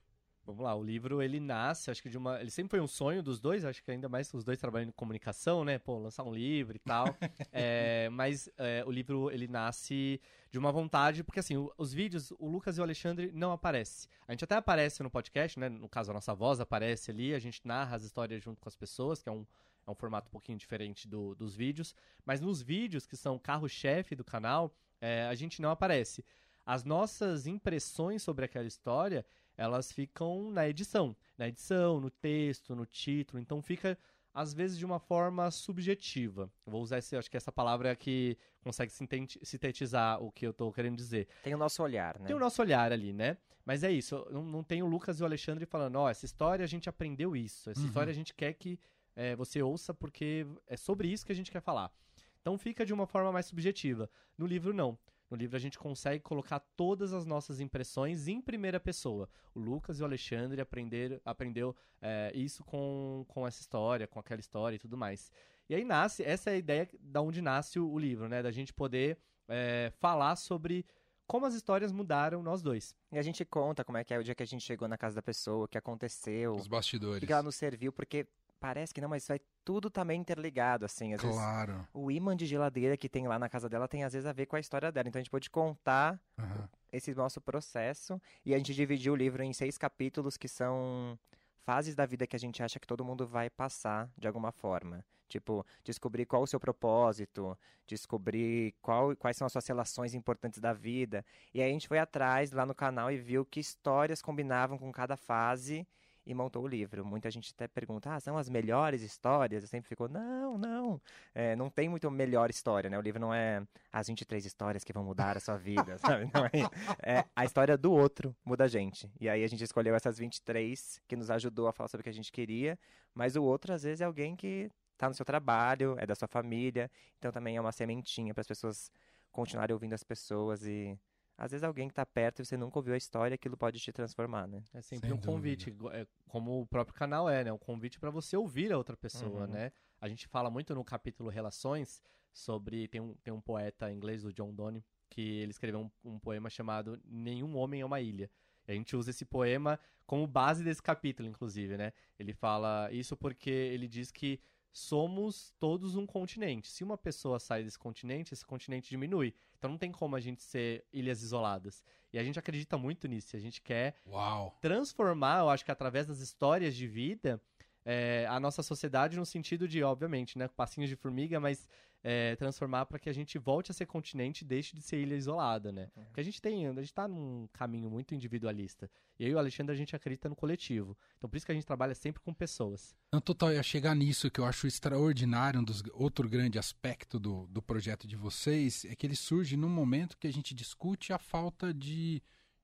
Vamos 0.53 0.65
lá, 0.65 0.75
o 0.75 0.83
livro 0.83 1.23
ele 1.23 1.41
nasce, 1.41 1.91
acho 1.91 2.03
que 2.03 2.09
de 2.11 2.19
uma. 2.19 2.41
Ele 2.41 2.51
sempre 2.51 2.71
foi 2.71 2.81
um 2.81 2.87
sonho 2.87 3.23
dos 3.23 3.41
dois, 3.41 3.65
acho 3.65 3.83
que 3.83 3.91
ainda 3.91 4.09
mais 4.09 4.33
os 4.35 4.45
dois 4.45 4.59
trabalhando 4.59 4.91
em 4.91 4.93
comunicação, 4.93 5.65
né? 5.65 5.79
Pô, 5.79 5.99
lançar 5.99 6.23
um 6.25 6.33
livro 6.33 6.77
e 6.77 6.79
tal. 6.79 7.07
É, 7.53 8.09
mas 8.11 8.49
é, 8.59 8.83
o 8.87 8.91
livro 8.91 9.31
ele 9.31 9.47
nasce 9.49 10.21
de 10.51 10.59
uma 10.59 10.71
vontade, 10.73 11.23
porque 11.25 11.41
assim, 11.41 11.57
o- 11.57 11.73
os 11.77 11.93
vídeos, 11.93 12.31
o 12.39 12.47
Lucas 12.49 12.77
e 12.77 12.81
o 12.81 12.85
Alexandre 12.85 13.31
não 13.35 13.53
aparecem. 13.53 14.09
A 14.29 14.33
gente 14.33 14.45
até 14.45 14.55
aparece 14.57 15.03
no 15.03 15.11
podcast, 15.11 15.59
né? 15.59 15.69
No 15.69 15.89
caso, 15.89 16.11
a 16.11 16.15
nossa 16.15 16.35
voz 16.35 16.61
aparece 16.61 17.11
ali, 17.11 17.35
a 17.35 17.39
gente 17.39 17.61
narra 17.67 17.97
as 17.97 18.05
histórias 18.05 18.43
junto 18.43 18.61
com 18.61 18.69
as 18.69 18.77
pessoas, 18.77 19.23
que 19.23 19.29
é 19.29 19.33
um, 19.33 19.47
é 19.87 19.91
um 19.91 19.95
formato 19.95 20.29
um 20.29 20.31
pouquinho 20.33 20.57
diferente 20.59 21.07
do- 21.09 21.35
dos 21.35 21.55
vídeos. 21.55 21.95
Mas 22.25 22.41
nos 22.41 22.61
vídeos, 22.63 23.07
que 23.07 23.17
são 23.17 23.39
carro-chefe 23.39 24.15
do 24.15 24.25
canal, 24.25 24.75
é, 25.01 25.25
a 25.27 25.35
gente 25.35 25.61
não 25.63 25.71
aparece. 25.71 26.25
As 26.65 26.85
nossas 26.85 27.47
impressões 27.47 28.23
sobre 28.23 28.45
aquela 28.45 28.67
história 28.67 29.27
elas 29.57 29.93
ficam 29.93 30.51
na 30.51 30.69
edição. 30.69 31.17
Na 31.39 31.49
edição, 31.49 32.01
no 32.01 32.11
texto, 32.11 32.75
no 32.75 32.87
título. 32.87 33.41
Então 33.41 33.61
fica, 33.63 33.99
às 34.33 34.53
vezes, 34.55 34.79
de 34.79 34.85
uma 34.85 34.99
forma 34.99 35.51
subjetiva. 35.51 36.51
Eu 36.67 36.73
Vou 36.73 36.83
usar 36.83 36.99
esse, 36.99 37.17
acho 37.17 37.31
que 37.31 37.37
essa 37.37 37.53
palavra 37.53 37.91
é 37.91 37.97
que 37.97 38.37
consegue 38.63 38.93
sinteti- 38.93 39.41
sintetizar 39.43 40.23
o 40.23 40.31
que 40.31 40.47
eu 40.47 40.53
tô 40.53 40.73
querendo 40.73 40.97
dizer. 40.97 41.29
Tem 41.43 41.55
o 41.55 41.59
nosso 41.59 41.83
olhar, 41.83 42.19
né? 42.19 42.27
Tem 42.27 42.37
o 42.37 42.39
nosso 42.39 42.63
olhar 42.63 42.93
ali, 42.93 43.13
né? 43.13 43.37
Mas 43.65 43.85
é 43.85 43.91
isso, 43.93 44.27
não, 44.31 44.45
não 44.45 44.65
tem 44.65 44.83
o 44.83 44.87
Lucas 44.87 45.21
e 45.21 45.23
o 45.23 45.27
Alexandre 45.27 45.65
falando, 45.67 45.95
ó, 45.97 46.09
essa 46.11 46.25
história 46.25 46.65
a 46.65 46.69
gente 46.69 46.89
aprendeu 46.89 47.37
isso, 47.37 47.71
essa 47.71 47.79
Uhum. 47.81 47.87
história 47.87 48.11
a 48.11 48.15
gente 48.15 48.35
quer 48.35 48.53
que 48.55 48.77
é, 49.15 49.37
você 49.37 49.63
ouça 49.63 49.95
porque 49.95 50.45
é 50.67 50.77
sobre 50.77 51.07
isso 51.07 51.25
que 51.25 51.31
a 51.31 51.35
gente 51.35 51.51
quer 51.53 51.61
falar. 51.61 51.93
Então 52.41 52.59
fica 52.59 52.85
de 52.85 52.93
uma 52.93 53.07
forma 53.07 53.31
mais 53.31 53.47
subjetiva. 53.47 54.11
No 54.37 54.47
livro, 54.47 54.73
não. 54.75 54.99
No 55.33 55.39
livro 55.39 55.57
a 55.57 55.59
gente 55.59 55.79
consegue 55.79 56.23
colocar 56.23 56.61
todas 56.77 57.15
as 57.15 57.25
nossas 57.25 57.59
impressões 57.59 58.29
em 58.29 58.39
primeira 58.39 58.79
pessoa. 58.79 59.27
O 59.55 59.61
Lucas 59.61 59.99
e 59.99 60.03
o 60.03 60.05
Alexandre 60.05 60.61
aprender, 60.61 61.23
aprendeu 61.25 61.75
é, 62.03 62.31
isso 62.35 62.63
com, 62.63 63.25
com 63.27 63.47
essa 63.47 63.59
história, 63.59 64.07
com 64.07 64.21
aquela 64.21 64.41
história 64.41 64.77
e 64.77 64.79
tudo 64.79 64.95
mais. 64.95 65.33
E 65.71 65.75
aí 65.75 65.85
nasce, 65.85 66.23
essa 66.23 66.51
é 66.51 66.53
a 66.53 66.57
ideia 66.59 66.87
da 67.01 67.23
onde 67.23 67.41
nasce 67.41 67.81
o, 67.81 67.89
o 67.89 67.99
livro, 67.99 68.29
né? 68.29 68.43
Da 68.43 68.51
gente 68.51 68.75
poder 68.75 69.17
é, 69.49 69.91
falar 70.01 70.37
sobre 70.37 70.85
como 71.27 71.47
as 71.47 71.55
histórias 71.55 71.93
mudaram 71.93 72.43
nós 72.43 72.61
dois. 72.61 72.95
E 73.11 73.19
a 73.19 73.23
gente 73.23 73.43
conta 73.43 73.83
como 73.83 73.97
é 73.97 74.05
que 74.05 74.13
é 74.13 74.19
o 74.19 74.23
dia 74.23 74.35
que 74.35 74.43
a 74.43 74.47
gente 74.47 74.63
chegou 74.63 74.87
na 74.87 74.99
casa 74.99 75.15
da 75.15 75.23
pessoa, 75.23 75.65
o 75.65 75.69
que 75.69 75.79
aconteceu, 75.79 76.53
Os 76.53 76.67
o 76.67 76.69
bastidores. 76.69 77.27
que 77.27 77.33
ela 77.33 77.43
nos 77.43 77.57
serviu, 77.57 77.91
porque 77.91 78.27
parece 78.61 78.93
que 78.93 79.01
não, 79.01 79.09
mas 79.09 79.27
vai 79.27 79.41
tudo 79.65 79.91
também 79.91 80.21
interligado, 80.21 80.85
assim. 80.85 81.15
Às 81.15 81.23
vezes 81.23 81.37
Claro. 81.37 81.87
o 81.93 82.11
imã 82.11 82.37
de 82.37 82.47
geladeira 82.47 82.97
que 82.97 83.09
tem 83.09 83.27
lá 83.27 83.39
na 83.39 83.49
casa 83.49 83.69
dela 83.69 83.89
tem 83.89 84.05
às 84.05 84.13
vezes 84.13 84.27
a 84.27 84.33
ver 84.33 84.47
com 84.47 84.57
a 84.57 84.61
história 84.61 84.91
dela. 84.93 85.09
Então 85.09 85.19
a 85.19 85.23
gente 85.23 85.31
pode 85.31 85.51
contar 85.51 86.21
Aham. 86.39 86.69
esse 86.93 87.15
nosso 87.15 87.41
processo 87.41 88.21
e 88.45 88.55
a 88.55 88.59
gente 88.59 88.75
dividiu 88.75 89.13
o 89.13 89.17
livro 89.17 89.43
em 89.43 89.53
seis 89.53 89.79
capítulos 89.79 90.37
que 90.37 90.49
são 90.49 91.19
fases 91.65 91.95
da 91.95 92.05
vida 92.05 92.27
que 92.27 92.35
a 92.37 92.39
gente 92.39 92.63
acha 92.63 92.81
que 92.81 92.87
todo 92.87 93.05
mundo 93.05 93.27
vai 93.27 93.49
passar 93.49 94.11
de 94.19 94.27
alguma 94.27 94.51
forma. 94.51 95.05
Tipo, 95.29 95.65
descobrir 95.83 96.27
qual 96.27 96.43
o 96.43 96.47
seu 96.47 96.61
propósito, 96.61 97.57
descobrir 97.87 98.75
qual, 98.83 99.17
quais 99.17 99.37
são 99.37 99.47
as 99.47 99.53
suas 99.53 99.67
relações 99.67 100.13
importantes 100.13 100.61
da 100.61 100.75
vida. 100.75 101.25
E 101.55 101.63
aí 101.63 101.71
a 101.71 101.73
gente 101.73 101.89
foi 101.89 101.99
atrás 101.99 102.53
lá 102.53 102.67
no 102.67 102.75
canal 102.75 103.11
e 103.11 103.17
viu 103.17 103.45
que 103.45 103.59
histórias 103.61 104.21
combinavam 104.21 104.77
com 104.77 104.93
cada 104.93 105.17
fase 105.17 105.87
e 106.25 106.35
montou 106.35 106.65
o 106.65 106.67
livro. 106.67 107.05
Muita 107.05 107.31
gente 107.31 107.53
até 107.53 107.67
pergunta, 107.67 108.15
ah, 108.15 108.21
são 108.21 108.37
as 108.37 108.49
melhores 108.49 109.03
histórias? 109.03 109.63
Eu 109.63 109.69
sempre 109.69 109.89
fico, 109.89 110.09
não, 110.09 110.57
não, 110.57 111.01
é, 111.35 111.57
não 111.57 111.69
tem 111.69 111.89
muito 111.89 112.11
melhor 112.11 112.51
história, 112.51 112.89
né? 112.89 112.99
O 112.99 113.03
livro 113.03 113.21
não 113.21 113.33
é 113.35 113.67
as 113.93 114.07
23 114.07 114.45
histórias 114.45 114.85
que 114.85 114.93
vão 114.93 115.05
mudar 115.05 115.37
a 115.37 115.41
sua 115.41 115.57
vida, 115.57 115.99
sabe? 115.99 116.31
Não 116.33 116.47
é, 116.47 117.19
é 117.19 117.25
a 117.35 117.45
história 117.45 117.77
do 117.77 117.93
outro 117.93 118.35
muda 118.45 118.65
a 118.65 118.69
gente. 118.69 119.11
E 119.21 119.29
aí 119.29 119.45
a 119.45 119.49
gente 119.49 119.65
escolheu 119.65 119.95
essas 119.95 120.19
23 120.19 121.01
que 121.07 121.17
nos 121.17 121.31
ajudou 121.31 121.69
a 121.69 121.73
falar 121.73 121.89
sobre 121.89 122.03
o 122.03 122.05
que 122.05 122.11
a 122.11 122.15
gente 122.15 122.31
queria, 122.31 122.79
mas 123.15 123.37
o 123.37 123.43
outro 123.43 123.73
às 123.73 123.83
vezes 123.83 124.01
é 124.01 124.05
alguém 124.05 124.37
que 124.37 124.71
tá 124.97 125.09
no 125.09 125.15
seu 125.15 125.25
trabalho, 125.25 125.97
é 125.99 126.07
da 126.07 126.15
sua 126.15 126.29
família, 126.29 126.91
então 127.19 127.33
também 127.33 127.57
é 127.57 127.61
uma 127.61 127.73
sementinha 127.73 128.33
para 128.33 128.43
as 128.43 128.47
pessoas 128.47 128.91
continuarem 129.33 129.73
ouvindo 129.75 129.95
as 129.95 130.05
pessoas 130.05 130.65
e 130.65 130.97
às 131.43 131.51
vezes 131.51 131.65
alguém 131.65 131.89
que 131.89 131.93
está 131.93 132.07
perto 132.07 132.41
e 132.41 132.45
você 132.45 132.57
nunca 132.57 132.79
ouviu 132.79 132.95
a 132.95 132.97
história, 132.97 133.35
aquilo 133.35 133.57
pode 133.57 133.81
te 133.81 133.91
transformar, 133.91 134.47
né? 134.47 134.63
É 134.73 134.81
sempre 134.81 135.09
Sem 135.09 135.19
um 135.19 135.21
convite, 135.21 135.75
é, 135.91 136.07
como 136.29 136.61
o 136.61 136.67
próprio 136.69 136.95
canal 136.95 137.29
é, 137.29 137.43
né? 137.43 137.53
Um 137.53 137.59
convite 137.59 137.99
para 137.99 138.11
você 138.11 138.37
ouvir 138.37 138.73
a 138.73 138.79
outra 138.79 138.97
pessoa, 138.97 139.41
uhum. 139.41 139.49
né? 139.49 139.73
A 140.01 140.09
gente 140.09 140.29
fala 140.29 140.49
muito 140.49 140.73
no 140.73 140.85
capítulo 140.85 141.29
Relações 141.29 142.01
sobre. 142.33 142.87
Tem 142.87 143.01
um, 143.01 143.15
tem 143.25 143.35
um 143.35 143.41
poeta 143.41 143.91
inglês, 143.91 144.25
o 144.25 144.33
John 144.33 144.55
Donne, 144.55 144.85
que 145.11 145.39
ele 145.39 145.51
escreveu 145.51 145.81
um, 145.81 145.91
um 146.05 146.17
poema 146.21 146.49
chamado 146.49 146.97
Nenhum 147.05 147.57
Homem 147.57 147.81
é 147.81 147.85
uma 147.85 148.01
Ilha. 148.01 148.31
E 148.69 148.71
a 148.71 148.75
gente 148.77 148.95
usa 148.95 149.11
esse 149.11 149.25
poema 149.25 149.81
como 150.07 150.29
base 150.29 150.63
desse 150.63 150.81
capítulo, 150.81 151.29
inclusive, 151.29 151.77
né? 151.77 151.93
Ele 152.21 152.33
fala 152.33 152.89
isso 152.93 153.17
porque 153.17 153.51
ele 153.51 153.89
diz 153.89 154.13
que 154.13 154.39
somos 154.73 155.53
todos 155.61 155.97
um 155.97 156.07
continente. 156.07 156.71
Se 156.71 156.83
uma 156.83 156.97
pessoa 156.97 157.39
sai 157.39 157.63
desse 157.63 157.79
continente, 157.79 158.33
esse 158.33 158.45
continente 158.45 158.91
diminui. 158.91 159.35
Então 159.59 159.71
não 159.71 159.79
tem 159.79 159.93
como 159.93 160.17
a 160.17 160.21
gente 160.21 160.43
ser 160.43 160.85
ilhas 160.93 161.23
isoladas. 161.23 161.85
E 162.13 162.19
a 162.19 162.25
gente 162.25 162.39
acredita 162.39 162.77
muito 162.77 163.07
nisso. 163.07 163.37
A 163.37 163.39
gente 163.39 163.61
quer 163.63 163.97
Uau. 164.07 164.59
transformar, 164.61 165.41
eu 165.41 165.49
acho 165.49 165.65
que 165.65 165.71
através 165.71 166.07
das 166.07 166.21
histórias 166.21 166.75
de 166.75 166.87
vida, 166.87 167.41
é, 167.85 168.27
a 168.29 168.39
nossa 168.39 168.63
sociedade 168.63 169.17
no 169.17 169.27
sentido 169.27 169.67
de, 169.67 169.83
obviamente, 169.83 170.39
né, 170.39 170.49
passinhos 170.49 170.89
de 170.89 170.97
formiga, 170.97 171.41
mas 171.41 171.69
é, 172.05 172.35
transformar 172.37 172.87
para 172.87 172.99
que 172.99 173.09
a 173.09 173.13
gente 173.13 173.39
volte 173.39 173.71
a 173.71 173.75
ser 173.75 173.87
continente 173.87 174.43
e 174.43 174.45
deixe 174.45 174.75
de 174.75 174.83
ser 174.83 175.01
ilha 175.01 175.15
isolada, 175.15 175.71
né? 175.71 175.89
Uhum. 175.97 176.05
Porque 176.07 176.21
a 176.21 176.25
gente 176.25 176.43
tem, 176.43 176.67
a 176.67 176.73
gente 176.73 176.93
tá 176.93 177.07
num 177.07 177.49
caminho 177.53 177.89
muito 177.89 178.15
individualista. 178.15 178.91
E 179.19 179.25
eu 179.25 179.31
e 179.31 179.35
o 179.35 179.39
Alexandre, 179.39 179.73
a 179.73 179.77
gente 179.77 179.95
acredita 179.95 180.29
no 180.29 180.35
coletivo. 180.35 180.97
Então 181.17 181.31
por 181.31 181.37
isso 181.37 181.47
que 181.47 181.53
a 181.53 181.55
gente 181.55 181.67
trabalha 181.67 181.95
sempre 181.95 182.21
com 182.21 182.35
pessoas. 182.35 182.95
Não, 183.13 183.21
total, 183.21 183.53
ia 183.53 183.63
chegar 183.63 183.95
nisso 183.95 184.31
que 184.31 184.41
eu 184.41 184.45
acho 184.45 184.67
extraordinário, 184.67 185.61
um 185.61 185.65
dos, 185.65 185.83
outro 185.93 186.29
grande 186.29 186.59
aspecto 186.59 187.21
do, 187.21 187.47
do 187.47 187.63
projeto 187.63 188.07
de 188.07 188.17
vocês, 188.17 188.85
é 188.85 188.97
que 188.97 189.07
ele 189.07 189.17
surge 189.17 189.57
num 189.57 189.69
momento 189.69 190.19
que 190.19 190.27
a 190.27 190.33
gente 190.33 190.55
discute 190.55 191.13
a 191.13 191.19
falta 191.19 191.73
de, 191.73 192.21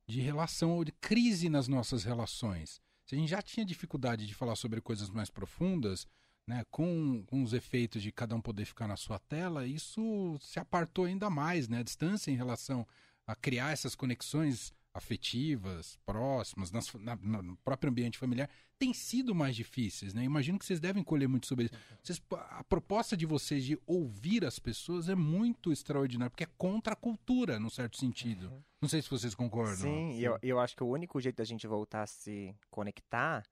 de 0.07 0.21
relação 0.21 0.73
ou 0.73 0.85
de 0.85 0.93
crise 0.93 1.49
nas 1.49 1.69
nossas 1.69 2.03
relações. 2.03 2.81
Se 3.09 3.15
a 3.15 3.19
gente 3.19 3.31
já 3.31 3.41
tinha 3.41 3.65
dificuldade 3.65 4.27
de 4.27 4.35
falar 4.35 4.55
sobre 4.55 4.83
coisas 4.83 5.09
mais 5.09 5.31
profundas, 5.31 6.07
né, 6.47 6.63
com, 6.71 7.25
com 7.27 7.43
os 7.43 7.55
efeitos 7.55 8.03
de 8.03 8.13
cada 8.13 8.37
um 8.37 8.41
poder 8.41 8.67
ficar 8.67 8.87
na 8.87 8.99
sua 8.99 9.19
tela, 9.19 9.67
isso 9.67 10.39
se 10.43 10.61
apartou 10.61 11.07
ainda 11.07 11.31
mais, 11.31 11.69
né, 11.69 11.79
a 11.79 11.83
distância 11.83 12.31
em 12.31 12.37
relação 12.37 12.87
a 13.27 13.35
criar 13.35 13.71
essas 13.73 13.95
conexões 13.95 14.75
afetivas, 14.99 15.99
próximas, 16.05 16.71
nas, 16.71 16.93
na, 16.95 17.17
no 17.17 17.57
próprio 17.59 17.91
ambiente 17.91 18.19
familiar, 18.19 18.51
tem 18.79 18.93
sido 18.93 19.35
mais 19.35 19.57
difíceis, 19.57 20.13
né? 20.13 20.23
Imagino 20.23 20.59
que 20.59 20.67
vocês 20.67 20.79
devem 20.79 21.03
colher 21.03 21.29
muito 21.29 21.47
sobre 21.47 21.67
isso. 21.67 21.75
Vocês, 22.03 22.23
a 22.33 22.63
proposta 22.65 23.17
de 23.17 23.25
vocês 23.27 23.65
de 23.65 23.79
ouvir 23.87 24.45
as 24.45 24.59
pessoas 24.59 25.09
é 25.09 25.15
muito 25.15 25.73
extraordinária, 25.73 26.31
porque 26.31 26.45
é 26.45 26.49
contra 26.59 26.93
a 26.93 26.97
cultura, 26.97 27.59
num 27.59 27.71
certo 27.71 27.97
sentido. 27.97 28.51
Uhum. 28.51 28.63
Não 28.83 28.89
sei 28.89 29.03
se 29.03 29.11
vocês 29.11 29.35
concordam. 29.35 29.77
Sim, 29.77 30.13
e 30.13 30.25
eu, 30.25 30.39
eu 30.43 30.61
acho 30.61 30.77
que 30.77 30.85
o 30.85 30.89
único 30.89 31.21
jeito 31.21 31.37
da 31.37 31.45
gente 31.45 31.67
voltar 31.67 32.03
a 32.03 32.07
se 32.07 32.55
conectar 32.71 33.43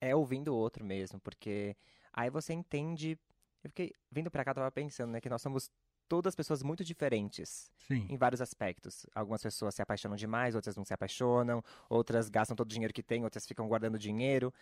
é 0.00 0.16
ouvindo 0.16 0.48
o 0.48 0.56
outro 0.56 0.84
mesmo, 0.84 1.20
porque 1.20 1.76
Aí 2.12 2.28
você 2.28 2.52
entende. 2.52 3.18
Eu 3.64 3.70
fiquei 3.70 3.92
vindo 4.10 4.30
pra 4.30 4.44
cá, 4.44 4.52
tava 4.52 4.70
pensando, 4.70 5.12
né, 5.12 5.20
que 5.20 5.30
nós 5.30 5.40
somos 5.40 5.70
todas 6.08 6.34
pessoas 6.34 6.62
muito 6.62 6.84
diferentes 6.84 7.70
Sim. 7.86 8.06
em 8.08 8.16
vários 8.16 8.40
aspectos. 8.40 9.06
Algumas 9.14 9.42
pessoas 9.42 9.74
se 9.74 9.82
apaixonam 9.82 10.16
demais, 10.16 10.54
outras 10.54 10.76
não 10.76 10.84
se 10.84 10.92
apaixonam, 10.92 11.62
outras 11.88 12.28
gastam 12.28 12.56
todo 12.56 12.68
o 12.68 12.72
dinheiro 12.72 12.92
que 12.92 13.02
têm, 13.02 13.24
outras 13.24 13.46
ficam 13.46 13.66
guardando 13.68 13.98
dinheiro. 13.98 14.52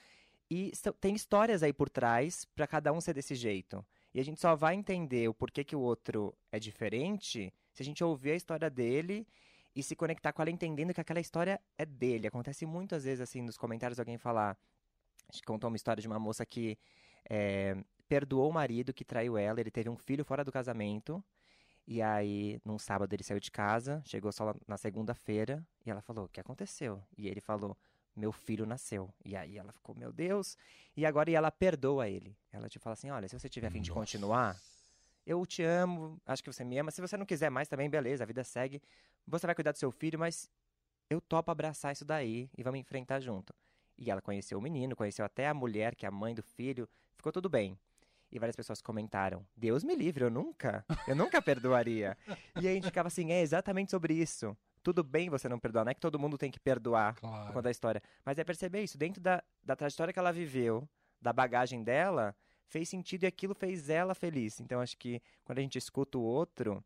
E 0.50 0.72
tem 1.00 1.14
histórias 1.14 1.62
aí 1.62 1.72
por 1.72 1.88
trás 1.88 2.44
para 2.44 2.66
cada 2.66 2.92
um 2.92 3.00
ser 3.00 3.14
desse 3.14 3.34
jeito. 3.34 3.84
E 4.12 4.18
a 4.18 4.24
gente 4.24 4.40
só 4.40 4.56
vai 4.56 4.74
entender 4.74 5.28
o 5.28 5.34
porquê 5.34 5.62
que 5.62 5.76
o 5.76 5.80
outro 5.80 6.34
é 6.50 6.58
diferente 6.58 7.52
se 7.72 7.82
a 7.82 7.84
gente 7.84 8.02
ouvir 8.02 8.32
a 8.32 8.36
história 8.36 8.68
dele 8.68 9.26
e 9.74 9.82
se 9.82 9.94
conectar 9.94 10.32
com 10.32 10.42
ela 10.42 10.50
entendendo 10.50 10.92
que 10.92 11.00
aquela 11.00 11.20
história 11.20 11.60
é 11.78 11.86
dele. 11.86 12.26
Acontece 12.26 12.66
muitas 12.66 13.04
vezes 13.04 13.20
assim 13.20 13.40
nos 13.40 13.56
comentários 13.56 14.00
alguém 14.00 14.18
falar, 14.18 14.58
a 15.28 15.32
gente 15.32 15.44
contou 15.44 15.68
uma 15.68 15.76
história 15.76 16.00
de 16.00 16.08
uma 16.08 16.18
moça 16.18 16.44
que 16.44 16.76
é, 17.28 17.76
perdoou 18.10 18.50
o 18.50 18.52
marido 18.52 18.92
que 18.92 19.04
traiu 19.04 19.38
ela, 19.38 19.60
ele 19.60 19.70
teve 19.70 19.88
um 19.88 19.96
filho 19.96 20.24
fora 20.24 20.44
do 20.44 20.50
casamento. 20.50 21.22
E 21.86 22.02
aí, 22.02 22.60
num 22.64 22.76
sábado, 22.76 23.12
ele 23.12 23.22
saiu 23.22 23.38
de 23.38 23.52
casa, 23.52 24.02
chegou 24.04 24.32
só 24.32 24.52
na 24.66 24.76
segunda-feira, 24.76 25.64
e 25.86 25.90
ela 25.90 26.02
falou: 26.02 26.24
O 26.24 26.28
que 26.28 26.40
aconteceu? 26.40 27.00
E 27.16 27.28
ele 27.28 27.40
falou: 27.40 27.76
Meu 28.16 28.32
filho 28.32 28.66
nasceu. 28.66 29.14
E 29.24 29.36
aí 29.36 29.56
ela 29.56 29.72
ficou: 29.72 29.94
Meu 29.94 30.12
Deus. 30.12 30.58
E 30.96 31.06
agora 31.06 31.30
e 31.30 31.34
ela 31.36 31.52
perdoa 31.52 32.08
ele. 32.08 32.36
Ela 32.52 32.68
te 32.68 32.80
fala 32.80 32.94
assim: 32.94 33.10
Olha, 33.10 33.28
se 33.28 33.38
você 33.38 33.48
tiver 33.48 33.68
a 33.68 33.70
fim 33.70 33.80
de 33.80 33.92
continuar, 33.92 34.56
eu 35.24 35.46
te 35.46 35.62
amo, 35.62 36.20
acho 36.26 36.42
que 36.42 36.52
você 36.52 36.64
me 36.64 36.76
ama. 36.78 36.90
Se 36.90 37.00
você 37.00 37.16
não 37.16 37.24
quiser 37.24 37.48
mais 37.48 37.68
também, 37.68 37.88
beleza, 37.88 38.24
a 38.24 38.26
vida 38.26 38.42
segue. 38.42 38.82
Você 39.24 39.46
vai 39.46 39.54
cuidar 39.54 39.70
do 39.70 39.78
seu 39.78 39.92
filho, 39.92 40.18
mas 40.18 40.50
eu 41.08 41.20
topo 41.20 41.52
abraçar 41.52 41.92
isso 41.92 42.04
daí 42.04 42.50
e 42.58 42.62
vamos 42.64 42.80
enfrentar 42.80 43.20
junto. 43.20 43.54
E 43.96 44.10
ela 44.10 44.20
conheceu 44.20 44.58
o 44.58 44.62
menino, 44.62 44.96
conheceu 44.96 45.24
até 45.24 45.46
a 45.46 45.54
mulher, 45.54 45.94
que 45.94 46.04
é 46.04 46.08
a 46.08 46.12
mãe 46.12 46.34
do 46.34 46.42
filho, 46.42 46.88
ficou 47.16 47.30
tudo 47.30 47.48
bem. 47.48 47.78
E 48.32 48.38
várias 48.38 48.56
pessoas 48.56 48.80
comentaram: 48.80 49.44
Deus 49.56 49.82
me 49.82 49.94
livre, 49.94 50.24
eu 50.24 50.30
nunca, 50.30 50.84
eu 51.06 51.16
nunca 51.16 51.42
perdoaria. 51.42 52.16
E 52.60 52.66
aí 52.66 52.68
a 52.68 52.74
gente 52.74 52.86
ficava 52.86 53.08
assim: 53.08 53.32
é 53.32 53.40
exatamente 53.40 53.90
sobre 53.90 54.14
isso. 54.14 54.56
Tudo 54.82 55.02
bem 55.02 55.28
você 55.28 55.48
não 55.48 55.58
perdoar, 55.58 55.84
não 55.84 55.90
é 55.90 55.94
que 55.94 56.00
todo 56.00 56.18
mundo 56.18 56.38
tem 56.38 56.50
que 56.50 56.58
perdoar 56.58 57.14
claro. 57.16 57.46
por 57.46 57.48
conta 57.48 57.62
da 57.62 57.70
história. 57.70 58.02
Mas 58.24 58.38
é 58.38 58.44
perceber 58.44 58.82
isso, 58.82 58.96
dentro 58.96 59.20
da, 59.20 59.42
da 59.62 59.76
trajetória 59.76 60.12
que 60.12 60.18
ela 60.18 60.32
viveu, 60.32 60.88
da 61.20 61.32
bagagem 61.32 61.82
dela, 61.82 62.34
fez 62.66 62.88
sentido 62.88 63.24
e 63.24 63.26
aquilo 63.26 63.54
fez 63.54 63.90
ela 63.90 64.14
feliz. 64.14 64.58
Então 64.60 64.80
acho 64.80 64.96
que 64.96 65.20
quando 65.44 65.58
a 65.58 65.62
gente 65.62 65.76
escuta 65.76 66.16
o 66.16 66.22
outro, 66.22 66.82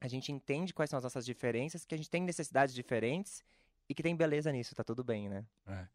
a 0.00 0.08
gente 0.08 0.32
entende 0.32 0.74
quais 0.74 0.90
são 0.90 0.96
as 0.96 1.04
nossas 1.04 1.24
diferenças, 1.24 1.84
que 1.84 1.94
a 1.94 1.98
gente 1.98 2.10
tem 2.10 2.22
necessidades 2.22 2.74
diferentes 2.74 3.44
e 3.88 3.94
que 3.94 4.02
tem 4.02 4.16
beleza 4.16 4.50
nisso, 4.50 4.74
tá 4.74 4.82
tudo 4.82 5.04
bem, 5.04 5.28
né? 5.28 5.44
É. 5.66 5.86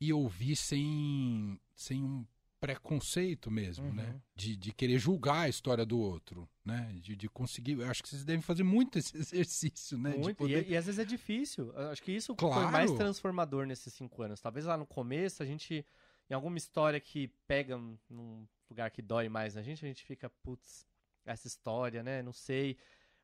E 0.00 0.12
ouvir 0.12 0.56
sem, 0.56 1.60
sem 1.74 2.02
um 2.02 2.26
preconceito 2.60 3.50
mesmo, 3.50 3.92
né? 3.92 4.04
uhum. 4.04 4.12
né? 4.12 4.22
De, 4.36 4.56
de 4.56 4.72
querer 4.72 4.98
julgar 4.98 5.42
a 5.42 5.48
história 5.48 5.84
do 5.86 5.98
outro, 5.98 6.48
né? 6.64 6.92
De, 7.00 7.16
de 7.16 7.28
conseguir. 7.28 7.78
Eu 7.78 7.88
acho 7.90 8.02
que 8.02 8.08
vocês 8.08 8.24
devem 8.24 8.42
fazer 8.42 8.62
muito 8.62 8.98
esse 8.98 9.16
exercício, 9.18 9.96
né? 9.96 10.14
Muito, 10.16 10.36
poder... 10.36 10.66
e, 10.68 10.72
e, 10.72 10.76
às 10.76 10.86
vezes 10.86 10.98
é 10.98 11.04
difícil. 11.04 11.72
Eu 11.72 11.88
acho 11.90 12.02
que 12.02 12.12
isso 12.12 12.34
claro. 12.34 12.62
foi 12.62 12.70
mais 12.70 12.92
transformador 12.92 13.66
nesses 13.66 13.92
cinco 13.94 14.22
anos. 14.22 14.40
Talvez 14.40 14.66
lá 14.66 14.76
no 14.76 14.86
começo 14.86 15.42
a 15.42 15.46
gente. 15.46 15.84
Em 16.28 16.34
alguma 16.34 16.58
história 16.58 17.00
que 17.00 17.26
pega 17.48 17.76
num 18.08 18.46
lugar 18.70 18.88
que 18.92 19.02
dói 19.02 19.28
mais 19.28 19.56
na 19.56 19.62
gente, 19.62 19.84
a 19.84 19.88
gente 19.88 20.04
fica, 20.04 20.30
putz, 20.44 20.86
essa 21.24 21.48
história, 21.48 22.04
né? 22.04 22.22
Não 22.22 22.32
sei. 22.32 22.76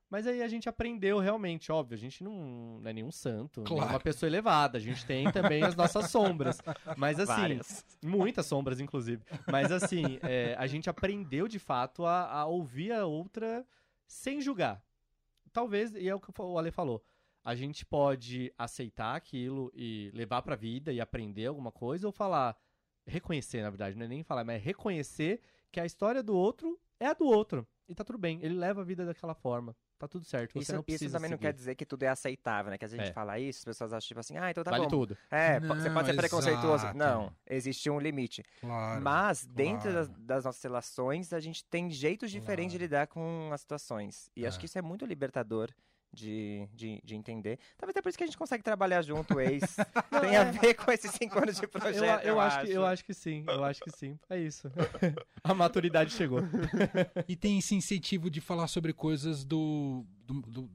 Mas 0.09 0.27
aí 0.27 0.41
a 0.41 0.47
gente 0.47 0.69
aprendeu 0.69 1.19
realmente, 1.19 1.73
óbvio, 1.73 1.97
a 1.97 1.99
gente 1.99 2.23
não, 2.23 2.79
não 2.81 2.89
é 2.89 2.93
nenhum 2.93 3.11
santo, 3.11 3.63
claro. 3.63 3.91
uma 3.91 3.99
pessoa 4.01 4.29
elevada, 4.29 4.79
a 4.79 4.81
gente 4.81 5.05
tem 5.05 5.31
também 5.33 5.65
as 5.65 5.75
nossas 5.75 6.11
sombras. 6.11 6.61
Mas 6.97 7.19
assim, 7.19 7.33
Várias. 7.33 7.85
muitas 8.05 8.47
sombras, 8.47 8.79
inclusive. 8.79 9.25
Mas 9.51 9.73
assim, 9.73 10.19
é, 10.23 10.55
a 10.59 10.67
gente 10.69 10.89
aprendeu 10.89 11.49
de 11.49 11.59
fato 11.59 12.07
a, 12.07 12.31
a, 12.31 12.47
ouvir 12.47 12.93
a 12.93 13.05
outra 13.05 13.67
sem 14.07 14.41
julgar. 14.41 14.81
Talvez, 15.53 15.93
e 15.95 16.09
é 16.09 16.15
o 16.15 16.21
que 16.21 16.31
o 16.39 16.59
Ale 16.59 16.71
falou, 16.71 17.03
a 17.43 17.57
gente 17.57 17.85
pode 17.85 18.53
aceitar 18.57 19.17
aquilo 19.17 19.73
e 19.75 20.13
levar 20.15 20.43
pra 20.43 20.55
vida 20.55 20.93
e 20.93 21.01
aprender 21.01 21.47
alguma 21.47 21.73
coisa, 21.73 22.07
ou 22.07 22.13
falar, 22.13 22.57
reconhecer, 23.05 23.63
na 23.63 23.71
verdade, 23.71 23.97
não 23.97 24.05
é 24.05 24.09
nem 24.09 24.23
falar, 24.23 24.45
mas 24.45 24.57
é 24.57 24.65
reconhecer 24.65 25.41
que 25.73 25.81
a 25.81 25.87
história 25.87 26.23
do 26.23 26.37
outro 26.37 26.79
é 27.01 27.07
a 27.07 27.13
do 27.13 27.25
outro. 27.25 27.67
E 27.89 27.95
tá 27.95 28.05
tudo 28.05 28.19
bem, 28.19 28.39
ele 28.43 28.55
leva 28.55 28.83
a 28.83 28.85
vida 28.85 29.05
daquela 29.05 29.35
forma 29.35 29.75
tá 29.99 30.09
tudo 30.09 30.25
certo. 30.25 30.53
Você 30.53 30.59
isso, 30.61 30.75
não 30.75 30.83
precisa 30.83 31.05
isso 31.07 31.13
também 31.13 31.29
seguir. 31.29 31.43
não 31.43 31.51
quer 31.51 31.53
dizer 31.53 31.75
que 31.75 31.87
tudo 31.87 32.03
é 32.03 32.09
aceitável, 32.09 32.71
né? 32.71 32.79
Que 32.79 32.85
a 32.85 32.89
gente 32.89 33.09
é. 33.09 33.13
fala 33.13 33.39
isso, 33.39 33.61
as 33.61 33.65
pessoas 33.65 33.93
acham 33.93 34.07
tipo 34.07 34.21
assim, 34.21 34.37
ah, 34.37 34.51
então 34.51 34.63
tá 34.63 34.71
vale 34.71 34.85
bom. 34.85 34.91
tudo. 34.91 35.17
É, 35.31 35.61
não, 35.61 35.75
você 35.75 35.91
pode 35.91 36.09
ser 36.09 36.17
preconceituoso. 36.17 36.93
Não, 36.95 37.33
existe 37.47 37.89
um 37.91 37.99
limite. 37.99 38.45
Claro, 38.61 39.03
Mas 39.03 39.47
dentro 39.47 39.91
claro. 39.91 40.09
das, 40.09 40.09
das, 40.19 40.45
nossas 40.45 40.63
relações, 40.63 41.33
a 41.33 41.41
gente 41.41 41.65
tem 41.65 41.91
jeitos 41.91 42.31
diferentes 42.31 42.73
claro. 42.73 42.79
de 42.79 42.85
lidar 42.85 43.07
com 43.07 43.51
as 43.53 43.61
situações. 43.61 44.31
E 44.37 44.45
é. 44.45 44.49
acho 44.49 44.59
que 44.59 44.67
isso 44.67 44.79
é 44.79 44.83
muito 44.83 45.05
libertador 45.05 45.71
de, 46.17 46.67
de, 46.75 47.01
de, 47.05 47.15
entender. 47.15 47.59
Talvez 47.77 47.95
é 47.95 48.01
por 48.01 48.09
isso 48.09 48.17
que 48.17 48.25
a 48.25 48.27
gente 48.27 48.39
consegue 48.39 48.63
trabalhar 48.63 49.03
junto, 49.03 49.39
ex. 49.39 49.77
Tem 50.21 50.37
a 50.37 50.45
ver 50.45 50.75
com 50.75 50.91
esses 50.91 51.11
cinco 51.11 51.39
anos 51.39 51.57
de 51.57 51.67
projeto. 51.67 51.97
Eu, 51.97 52.05
eu, 52.05 52.21
eu 52.21 52.41
acho, 52.41 52.59
acho. 52.59 52.67
Que, 52.67 52.73
eu 52.73 52.87
acho 52.87 53.05
que 53.05 53.15
sim, 53.15 53.45
eu 53.47 53.63
acho 53.63 53.81
que 53.83 53.91
sim. 53.91 54.19
É 54.31 54.39
isso. 54.39 54.73
a 55.45 55.55
maturidade 55.55 56.11
chegou. 56.13 56.41
e 57.29 57.37
tem 57.37 57.59
esse 57.59 57.75
incentivo 57.75 58.31
de 58.31 58.41
falar 58.41 58.67
sobre 58.67 58.95
coisas 58.95 59.45
do, 59.45 60.07
do, 60.25 60.41
do 60.41 60.71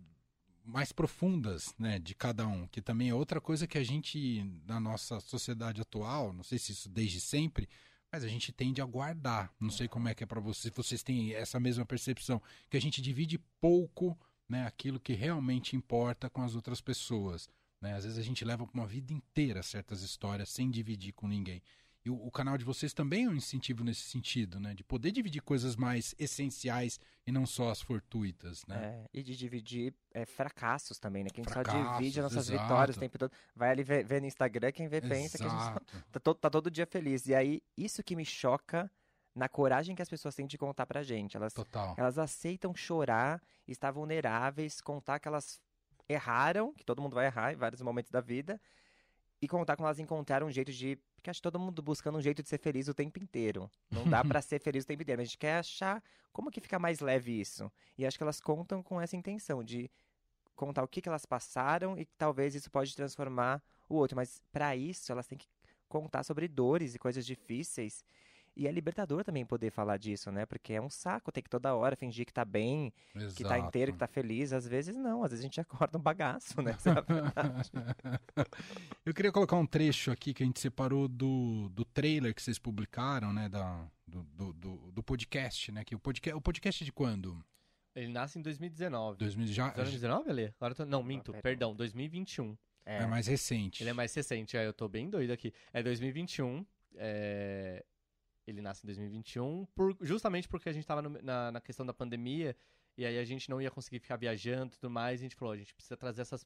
mais 0.63 0.91
profundas, 0.91 1.73
né, 1.77 1.97
de 1.97 2.13
cada 2.13 2.47
um, 2.47 2.67
que 2.67 2.82
também 2.82 3.10
é 3.10 3.15
outra 3.15 3.41
coisa 3.41 3.65
que 3.65 3.80
a 3.80 3.84
gente, 3.84 4.45
na 4.65 4.80
nossa 4.80 5.19
sociedade 5.19 5.82
atual, 5.82 6.32
não 6.32 6.43
sei 6.43 6.60
se 6.60 6.71
isso 6.71 6.88
desde 6.88 7.19
sempre, 7.19 7.67
mas 8.12 8.23
a 8.23 8.27
gente 8.27 8.51
tende 8.51 8.82
a 8.82 8.86
guardar. 8.86 9.51
Não 9.60 9.69
sei 9.69 9.88
como 9.88 10.08
é 10.08 10.13
que 10.13 10.23
é 10.23 10.27
para 10.27 10.39
vocês, 10.39 10.73
se 10.73 10.77
vocês 10.77 11.01
têm 11.01 11.34
essa 11.34 11.60
mesma 11.60 11.86
percepção, 11.86 12.41
que 12.69 12.77
a 12.77 12.82
gente 12.82 13.01
divide 13.01 13.39
pouco, 13.60 14.17
né, 14.52 14.68
aquilo 14.68 15.00
que 15.00 15.14
realmente 15.14 15.78
importa 15.78 16.30
com 16.30 16.42
as 16.42 16.56
outras 16.56 16.82
pessoas. 16.82 17.50
Né? 17.80 17.94
Às 17.94 18.04
vezes 18.04 18.20
a 18.20 18.22
gente 18.22 18.44
leva 18.44 18.68
uma 18.74 18.86
vida 18.86 19.14
inteira 19.14 19.64
certas 19.64 20.02
histórias 20.04 20.50
sem 20.50 20.70
dividir 20.70 21.14
com 21.14 21.26
ninguém. 21.26 21.64
E 22.04 22.10
o, 22.10 22.16
o, 22.16 22.32
canal 22.32 22.58
de 22.58 22.66
vocês 22.66 22.94
também 22.94 23.26
é 23.26 23.30
um 23.30 23.36
incentivo 23.36 23.84
nesse 23.84 24.02
sentido, 24.02 24.60
né? 24.60 24.74
De 24.74 24.84
poder 24.84 25.12
dividir 25.12 25.40
coisas 25.40 25.76
mais 25.76 26.16
essenciais 26.18 27.00
e 27.28 27.32
não 27.32 27.46
só 27.46 27.70
as 27.70 27.80
fortuitas, 27.80 28.66
né? 28.66 29.06
É, 29.14 29.20
e 29.20 29.22
de 29.22 29.38
dividir 29.38 29.94
é, 30.12 30.26
fracassos 30.26 30.98
também, 30.98 31.24
né? 31.24 31.30
Quem 31.30 31.44
fracassos, 31.44 31.80
só 31.80 31.98
divide 32.00 32.20
as 32.20 32.24
nossas 32.24 32.50
exato. 32.50 32.64
vitórias 32.64 32.98
o 32.98 33.00
tempo 33.00 33.20
todo. 33.20 33.32
Vai 33.56 33.70
ali 33.70 33.84
ver, 33.84 34.04
ver 34.04 34.20
no 34.20 34.26
Instagram, 34.26 34.72
quem 34.72 34.88
vê 34.88 35.00
pensa 35.00 35.38
exato. 35.38 35.86
que 35.86 35.94
a 35.94 36.00
gente 36.00 36.12
tá 36.12 36.20
todo, 36.20 36.38
tá 36.38 36.50
todo 36.50 36.72
dia 36.72 36.88
feliz. 36.88 37.28
E 37.28 37.36
aí, 37.36 37.62
isso 37.78 38.04
que 38.04 38.16
me 38.16 38.26
choca 38.26 38.90
na 39.36 39.48
coragem 39.48 39.96
que 39.96 40.02
as 40.02 40.10
pessoas 40.10 40.36
têm 40.36 40.46
de 40.46 40.58
contar 40.58 40.86
pra 40.86 41.04
gente. 41.04 41.38
Elas, 41.38 41.54
Total. 41.54 41.96
elas 41.98 42.17
aceitam 42.17 42.76
chorar, 42.76 43.41
estar 43.67 43.91
vulneráveis, 43.91 44.82
contar 44.82 45.20
que 45.20 45.28
elas 45.28 45.60
erraram, 46.08 46.74
que 46.74 46.84
todo 46.84 47.02
mundo 47.02 47.15
vai 47.15 47.26
errar 47.26 47.54
em 47.54 47.56
vários 47.56 47.82
momentos 47.82 48.12
da 48.12 48.20
vida, 48.20 48.60
e 49.41 49.48
contar 49.48 49.76
como 49.76 49.88
elas 49.88 50.00
encontraram 50.00 50.48
um 50.48 50.52
jeito 50.52 50.72
de. 50.72 50.98
Porque 51.15 51.30
acho 51.30 51.39
que 51.39 51.44
todo 51.44 51.60
mundo 51.60 51.82
buscando 51.82 52.17
um 52.17 52.22
jeito 52.22 52.44
de 52.44 52.50
ser 52.50 52.60
feliz 52.60 52.88
o 52.88 52.94
tempo 52.94 53.20
inteiro. 53.20 53.70
Não 53.89 54.08
dá 54.08 54.24
para 54.24 54.41
ser 54.41 54.60
feliz 54.60 54.84
o 54.84 54.88
tempo 54.88 55.02
inteiro. 55.04 55.20
Mas 55.20 55.28
a 55.28 55.30
gente 55.30 55.38
quer 55.38 55.58
achar 55.58 56.04
como 56.32 56.52
que 56.52 56.60
fica 56.60 56.78
mais 56.78 57.00
leve 57.00 57.39
isso. 57.39 57.72
E 57.98 58.06
acho 58.06 58.17
que 58.17 58.24
elas 58.24 58.39
contam 58.39 58.84
com 58.84 59.00
essa 59.00 59.15
intenção 59.15 59.63
de 59.63 59.89
contar 60.56 60.84
o 60.84 60.88
que, 60.88 61.02
que 61.02 61.10
elas 61.10 61.26
passaram 61.26 61.98
e 61.98 62.06
que 62.06 62.13
talvez 62.17 62.54
isso 62.54 62.70
pode 62.70 62.96
transformar 62.96 63.62
o 63.88 63.96
outro. 63.96 64.15
Mas 64.15 64.41
para 64.52 64.76
isso, 64.76 65.12
elas 65.12 65.28
têm 65.28 65.38
que 65.38 65.48
contar 65.88 66.24
sobre 66.24 66.48
dores 66.48 66.96
e 66.96 67.00
coisas 67.00 67.26
difíceis 67.26 68.04
e 68.56 68.68
é 68.68 68.72
libertador 68.72 69.24
também 69.24 69.46
poder 69.46 69.72
falar 69.72 69.98
disso, 69.98 70.32
né? 70.32 70.46
Porque 70.46 70.74
é 70.74 70.82
um 70.82 70.90
saco 70.90 71.32
ter 71.32 71.42
que 71.42 71.50
toda 71.50 71.74
hora 71.74 71.96
fingir 71.96 72.26
que 72.26 72.34
tá 72.34 72.44
bem, 72.44 72.94
Exato. 73.16 73.36
que 73.36 73.44
tá 73.44 73.58
inteiro, 73.58 73.94
que 73.94 73.98
tá 73.98 74.08
feliz. 74.08 74.52
Às 74.52 74.68
vezes 74.68 74.98
não, 74.98 75.24
às 75.24 75.32
vezes 75.32 75.44
a 75.44 75.48
gente 75.48 75.62
acorda 75.62 75.98
um 75.98 76.02
bagaço, 76.02 76.62
né? 76.62 76.76
É 76.76 78.46
Eu 79.06 79.14
queria 79.14 79.32
colocar 79.32 79.56
um 79.56 79.66
trecho 79.66 80.12
aqui 80.12 80.34
que 80.34 80.44
a 80.44 80.46
gente 80.46 80.60
separou 80.60 81.08
do, 81.08 81.70
do 81.70 81.86
trailer 81.86 82.36
que 82.36 82.42
vocês 82.42 82.60
publicaram, 82.60 83.32
né? 83.32 83.48
Da, 83.48 83.88
do, 84.06 84.24
do, 84.24 84.54
do, 84.54 84.92
do 84.92 85.04
podcast, 85.04 85.72
né? 85.72 85.86
Que 85.86 85.96
o 85.96 86.00
podcast, 86.00 86.38
o 86.38 86.42
podcast 86.42 86.84
é 86.84 86.86
de 86.86 86.92
quando? 86.92 87.44
Ele 87.96 88.12
nasce 88.12 88.40
em 88.40 88.42
2019. 88.42 89.18
2000, 89.18 89.48
já, 89.48 89.70
2019, 89.70 90.30
Ale? 90.30 90.54
Agora 90.60 90.76
tô... 90.76 90.86
Não, 90.86 91.04
minto, 91.04 91.34
ah, 91.36 91.42
perdão, 91.42 91.76
2021. 91.76 92.58
É. 92.86 93.04
é 93.04 93.06
mais 93.06 93.28
recente. 93.28 93.84
Ele 93.84 93.90
é 93.90 93.94
mais 93.94 94.14
recente, 94.14 94.58
é, 94.58 94.66
eu 94.66 94.74
tô 94.74 94.88
bem 94.88 95.10
doido 95.10 95.32
aqui. 95.32 95.54
É 95.74 95.84
2021. 95.84 96.66
É... 96.96 97.84
Ele 98.47 98.62
nasce 98.62 98.84
em 98.84 98.88
2021, 98.88 99.65
por, 99.75 99.95
justamente 100.01 100.47
porque 100.47 100.69
a 100.69 100.73
gente 100.73 100.84
estava 100.84 101.01
na, 101.01 101.51
na 101.51 101.62
questão 101.62 101.86
da 101.86 101.93
pandemia 101.93 102.56
e 102.97 103.06
aí 103.06 103.17
a 103.17 103.23
gente 103.23 103.49
não 103.49 103.62
ia 103.62 103.71
conseguir 103.71 103.99
ficar 103.99 104.15
viajando 104.17 104.73
e 104.73 104.77
tudo 104.77 104.89
mais. 104.89 105.21
E 105.21 105.23
a 105.23 105.25
gente 105.25 105.36
falou, 105.36 105.54
a 105.54 105.58
gente 105.58 105.73
precisa 105.73 105.95
trazer 105.95 106.21
essas 106.21 106.45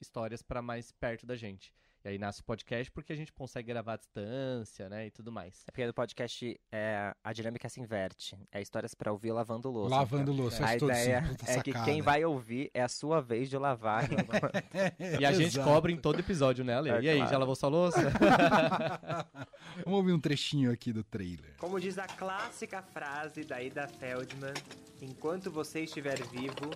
histórias 0.00 0.42
para 0.42 0.60
mais 0.60 0.90
perto 0.92 1.26
da 1.26 1.36
gente. 1.36 1.72
E 2.04 2.08
aí 2.10 2.18
nasce 2.18 2.42
o 2.42 2.44
podcast 2.44 2.92
porque 2.92 3.14
a 3.14 3.16
gente 3.16 3.32
consegue 3.32 3.68
gravar 3.68 3.94
à 3.94 3.96
distância, 3.96 4.90
né, 4.90 5.06
e 5.06 5.10
tudo 5.10 5.32
mais. 5.32 5.64
É 5.66 5.70
porque 5.70 5.86
no 5.86 5.94
podcast 5.94 6.60
é, 6.70 7.14
a 7.24 7.32
dinâmica 7.32 7.66
se 7.70 7.80
inverte. 7.80 8.38
É 8.52 8.60
histórias 8.60 8.94
para 8.94 9.10
ouvir 9.10 9.32
lavando 9.32 9.70
louça. 9.70 9.96
Lavando 9.96 10.30
então. 10.30 10.44
louça, 10.44 10.66
A 10.66 10.76
ideia 10.76 11.24
é 11.46 11.62
que 11.62 11.72
quem 11.84 12.02
vai 12.02 12.22
ouvir 12.22 12.70
é 12.74 12.82
a 12.82 12.88
sua 12.88 13.22
vez 13.22 13.48
de 13.48 13.56
lavar. 13.56 14.04
e 15.18 15.24
a 15.24 15.32
gente 15.32 15.58
cobra 15.60 15.90
em 15.90 15.96
todo 15.96 16.20
episódio, 16.20 16.62
né, 16.62 16.74
Ale? 16.74 16.90
É, 16.90 17.00
e 17.00 17.08
aí, 17.08 17.16
claro. 17.16 17.30
já 17.30 17.38
lavou 17.38 17.54
sua 17.54 17.70
louça? 17.70 18.00
Vamos 19.82 19.98
ouvir 19.98 20.12
um 20.12 20.20
trechinho 20.20 20.70
aqui 20.70 20.92
do 20.92 21.02
trailer. 21.02 21.54
Como 21.56 21.80
diz 21.80 21.98
a 21.98 22.06
clássica 22.06 22.82
frase 22.82 23.44
da 23.44 23.62
Ida 23.62 23.88
Feldman, 23.88 24.52
enquanto 25.00 25.50
você 25.50 25.84
estiver 25.84 26.22
vivo, 26.28 26.70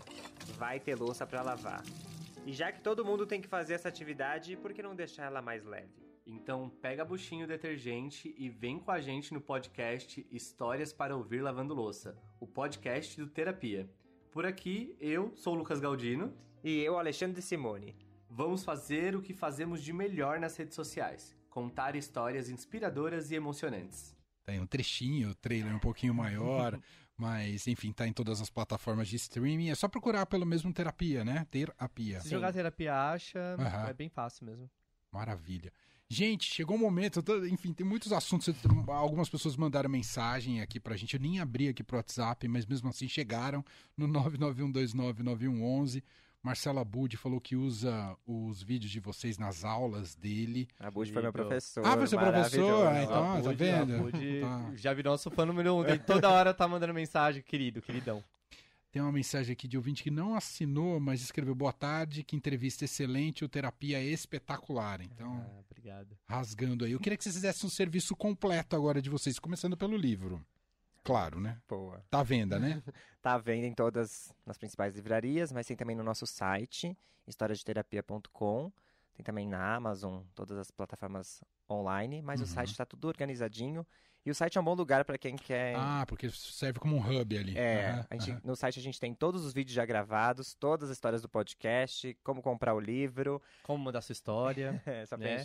vai 0.57 0.81
ter 0.81 0.95
louça 0.95 1.27
para 1.27 1.43
lavar. 1.43 1.83
E 2.49 2.53
já 2.55 2.73
que 2.73 2.81
todo 2.81 3.05
mundo 3.05 3.27
tem 3.27 3.43
que 3.43 3.47
fazer 3.47 3.75
essa 3.75 3.91
atividade, 3.91 4.57
por 4.57 4.73
que 4.73 4.83
não 4.83 4.97
deixar 4.97 5.25
ela 5.25 5.43
mais 5.43 5.67
leve? 5.67 5.93
Então 6.27 6.71
pega 6.81 7.05
buchinho 7.05 7.47
detergente 7.47 8.35
e 8.39 8.49
vem 8.49 8.79
com 8.79 8.91
a 8.91 9.03
gente 9.03 9.35
no 9.35 9.41
podcast 9.43 10.27
Histórias 10.31 10.91
para 10.91 11.15
Ouvir 11.15 11.43
Lavando 11.43 11.75
Louça, 11.75 12.17
o 12.41 12.47
podcast 12.47 13.21
do 13.21 13.29
Terapia. 13.29 13.87
Por 14.31 14.47
aqui, 14.47 14.97
eu 14.99 15.31
sou 15.37 15.53
o 15.53 15.59
Lucas 15.59 15.79
Galdino. 15.79 16.33
E 16.65 16.81
eu, 16.81 16.99
Alexandre 16.99 17.43
Simone. 17.43 17.95
Vamos 18.31 18.65
fazer 18.65 19.15
o 19.15 19.21
que 19.21 19.35
fazemos 19.35 19.83
de 19.83 19.93
melhor 19.93 20.41
nas 20.41 20.57
redes 20.57 20.75
sociais: 20.75 21.37
contar 21.51 21.97
histórias 21.97 22.49
inspiradoras 22.49 23.31
e 23.31 23.35
emocionantes. 23.35 24.17
Tem 24.47 24.59
um 24.59 24.67
trechinho, 24.67 25.33
o 25.33 25.35
trailer 25.35 25.77
um 25.77 25.79
pouquinho 25.79 26.15
maior, 26.15 26.81
Mas, 27.18 27.66
enfim, 27.66 27.92
tá 27.92 28.07
em 28.07 28.12
todas 28.12 28.40
as 28.40 28.48
plataformas 28.48 29.09
de 29.09 29.16
streaming. 29.16 29.70
É 29.70 29.74
só 29.74 29.88
procurar 29.88 30.24
pelo 30.26 30.46
mesmo 30.46 30.72
terapia, 30.72 31.24
né? 31.24 31.44
Terapia. 31.50 32.20
Se 32.20 32.31
jogar 32.31 32.52
terapia 32.52 32.94
acha, 32.94 33.57
uhum. 33.59 33.88
é 33.88 33.92
bem 33.92 34.09
fácil 34.09 34.46
mesmo. 34.46 34.70
Maravilha. 35.11 35.72
Gente, 36.09 36.46
chegou 36.46 36.76
o 36.76 36.78
um 36.78 36.83
momento, 36.83 37.22
tô, 37.22 37.44
enfim, 37.44 37.72
tem 37.74 37.85
muitos 37.85 38.12
assuntos. 38.12 38.48
Algumas 38.87 39.28
pessoas 39.28 39.57
mandaram 39.57 39.90
mensagem 39.90 40.62
aqui 40.62 40.78
pra 40.81 40.96
gente. 40.96 41.14
Eu 41.14 41.20
nem 41.20 41.40
abri 41.40 41.68
aqui 41.68 41.83
pro 41.83 41.96
WhatsApp, 41.96 42.46
mas 42.46 42.64
mesmo 42.64 42.88
assim 42.88 43.09
chegaram 43.09 43.64
no 43.96 44.07
991299111. 44.31 46.02
Marcela 46.42 46.85
Budi 46.85 47.16
falou 47.16 47.40
que 47.40 47.57
usa 47.57 48.16
os 48.27 48.62
vídeos 48.62 48.90
de 48.90 49.01
vocês 49.01 49.38
nas 49.38 49.64
aulas 49.64 50.14
dele. 50.14 50.68
A 50.79 50.90
Budi 50.90 51.12
foi 51.12 51.22
meu 51.22 51.33
professor. 51.33 51.85
Ah, 51.85 51.96
foi 51.96 52.07
seu 52.07 52.18
professor? 52.18 52.87
Ah, 52.87 53.03
então, 53.03 53.42
tá 53.42 53.53
vendo? 53.53 54.09
Tá. 54.40 54.72
Já 54.77 54.94
virou 54.94 55.12
nosso 55.12 55.31
fã 55.31 55.44
número 55.44 55.74
um. 55.74 55.85
Ele 55.85 55.98
toda 55.98 56.29
hora 56.31 56.55
tá 56.55 56.66
mandando 56.68 56.94
mensagem, 56.94 57.42
querido, 57.42 57.83
queridão. 57.83 58.22
Tem 58.90 59.03
uma 59.03 59.12
mensagem 59.12 59.53
aqui 59.53 59.68
de 59.68 59.77
ouvinte 59.77 60.03
que 60.03 60.11
não 60.11 60.35
assinou, 60.35 60.98
mas 60.98 61.20
escreveu 61.20 61.55
boa 61.55 61.72
tarde, 61.72 62.22
que 62.22 62.35
entrevista 62.35 62.85
excelente, 62.85 63.44
o 63.44 63.48
terapia 63.48 63.98
é 63.98 64.05
espetacular. 64.05 65.03
Então, 65.03 65.44
ah, 65.46 65.61
obrigado. 65.68 66.16
rasgando 66.27 66.85
aí. 66.85 66.92
Eu 66.92 67.01
queria 67.01 67.16
que 67.16 67.22
vocês 67.22 67.35
fizessem 67.35 67.66
um 67.66 67.70
serviço 67.70 68.16
completo 68.16 68.74
agora 68.74 69.03
de 69.03 69.11
vocês, 69.11 69.38
começando 69.38 69.77
pelo 69.77 69.96
livro. 69.96 70.44
Claro, 71.09 71.40
né? 71.40 71.59
Boa. 71.66 72.05
Tá 72.11 72.21
à 72.21 72.23
venda, 72.23 72.59
né? 72.59 72.83
tá 73.23 73.33
à 73.33 73.38
venda 73.38 73.66
em 73.66 73.73
todas 73.73 74.31
as 74.47 74.59
principais 74.59 74.94
livrarias, 74.94 75.51
mas 75.51 75.66
tem 75.66 75.75
também 75.75 75.97
no 75.97 76.05
nosso 76.05 76.27
site, 76.27 76.94
historiadeterapia.com. 77.27 78.71
Tem 79.14 79.25
também 79.25 79.49
na 79.49 79.75
Amazon, 79.75 80.23
todas 80.35 80.59
as 80.59 80.71
plataformas 80.71 81.42
online, 81.68 82.21
mas 82.21 82.40
uhum. 82.40 82.44
o 82.44 82.47
site 82.47 82.73
está 82.73 82.85
tudo 82.85 83.09
organizadinho. 83.09 83.87
E 84.29 84.31
o 84.31 84.35
site 84.35 84.59
é 84.59 84.61
um 84.61 84.64
bom 84.64 84.75
lugar 84.75 85.07
para 85.07 85.17
quem 85.17 85.37
quer. 85.37 85.75
Ah, 85.75 86.05
porque 86.07 86.29
serve 86.29 86.79
como 86.79 86.95
um 86.95 87.01
hub 87.01 87.38
ali. 87.38 87.57
É, 87.57 87.95
uhum, 87.95 88.21
gente, 88.21 88.31
uhum. 88.33 88.41
no 88.45 88.55
site 88.55 88.79
a 88.79 88.83
gente 88.83 89.01
tem 89.01 89.14
todos 89.14 89.43
os 89.43 89.55
vídeos 89.55 89.75
já 89.75 89.87
gravados, 89.87 90.53
todas 90.53 90.91
as 90.91 90.99
histórias 90.99 91.23
do 91.23 91.31
podcast, 91.31 92.14
como 92.23 92.43
comprar 92.43 92.75
o 92.75 92.79
livro. 92.79 93.41
Como 93.62 93.83
mandar 93.83 94.03
sua 94.03 94.12
história. 94.12 94.83
é, 94.85 95.07
só 95.07 95.17
né? 95.17 95.43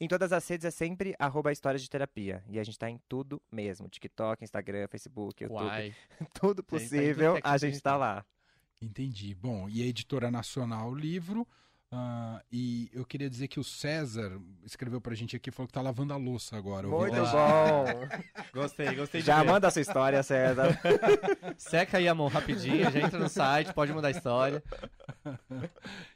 Em 0.00 0.08
todas 0.08 0.32
as 0.32 0.48
redes 0.48 0.64
é 0.64 0.70
sempre 0.70 1.14
arroba 1.18 1.52
histórias 1.52 1.82
de 1.82 1.90
terapia. 1.90 2.42
E 2.48 2.58
a 2.58 2.64
gente 2.64 2.78
tá 2.78 2.88
em 2.88 2.98
tudo 3.06 3.38
mesmo: 3.52 3.86
TikTok, 3.86 4.42
Instagram, 4.42 4.88
Facebook, 4.88 5.42
YouTube. 5.42 5.66
Uai. 5.66 5.94
tudo 6.40 6.64
possível, 6.64 7.38
a 7.44 7.58
gente 7.58 7.82
tá 7.82 7.98
lá. 7.98 8.24
Entendi. 8.80 9.34
Bom, 9.34 9.68
e 9.68 9.82
a 9.82 9.86
editora 9.86 10.30
nacional 10.30 10.88
o 10.88 10.94
livro. 10.94 11.46
Uh, 11.92 12.40
e 12.50 12.88
eu 12.90 13.04
queria 13.04 13.28
dizer 13.28 13.48
que 13.48 13.60
o 13.60 13.64
César 13.64 14.40
escreveu 14.64 14.98
pra 14.98 15.14
gente 15.14 15.36
aqui 15.36 15.50
falou 15.50 15.66
que 15.66 15.74
tá 15.74 15.82
lavando 15.82 16.14
a 16.14 16.16
louça 16.16 16.56
agora. 16.56 16.88
Muito 16.88 17.14
bom! 17.14 17.84
gostei, 18.54 18.94
gostei 18.94 19.20
de 19.20 19.26
Já 19.26 19.42
ver. 19.42 19.50
manda 19.50 19.68
a 19.68 19.70
sua 19.70 19.82
história, 19.82 20.22
César. 20.22 20.78
Seca 21.58 21.98
aí 21.98 22.08
a 22.08 22.14
mão 22.14 22.28
rapidinho, 22.28 22.90
já 22.90 22.98
entra 22.98 23.18
no 23.18 23.28
site, 23.28 23.74
pode 23.74 23.92
mandar 23.92 24.08
a 24.08 24.12
história. 24.12 24.62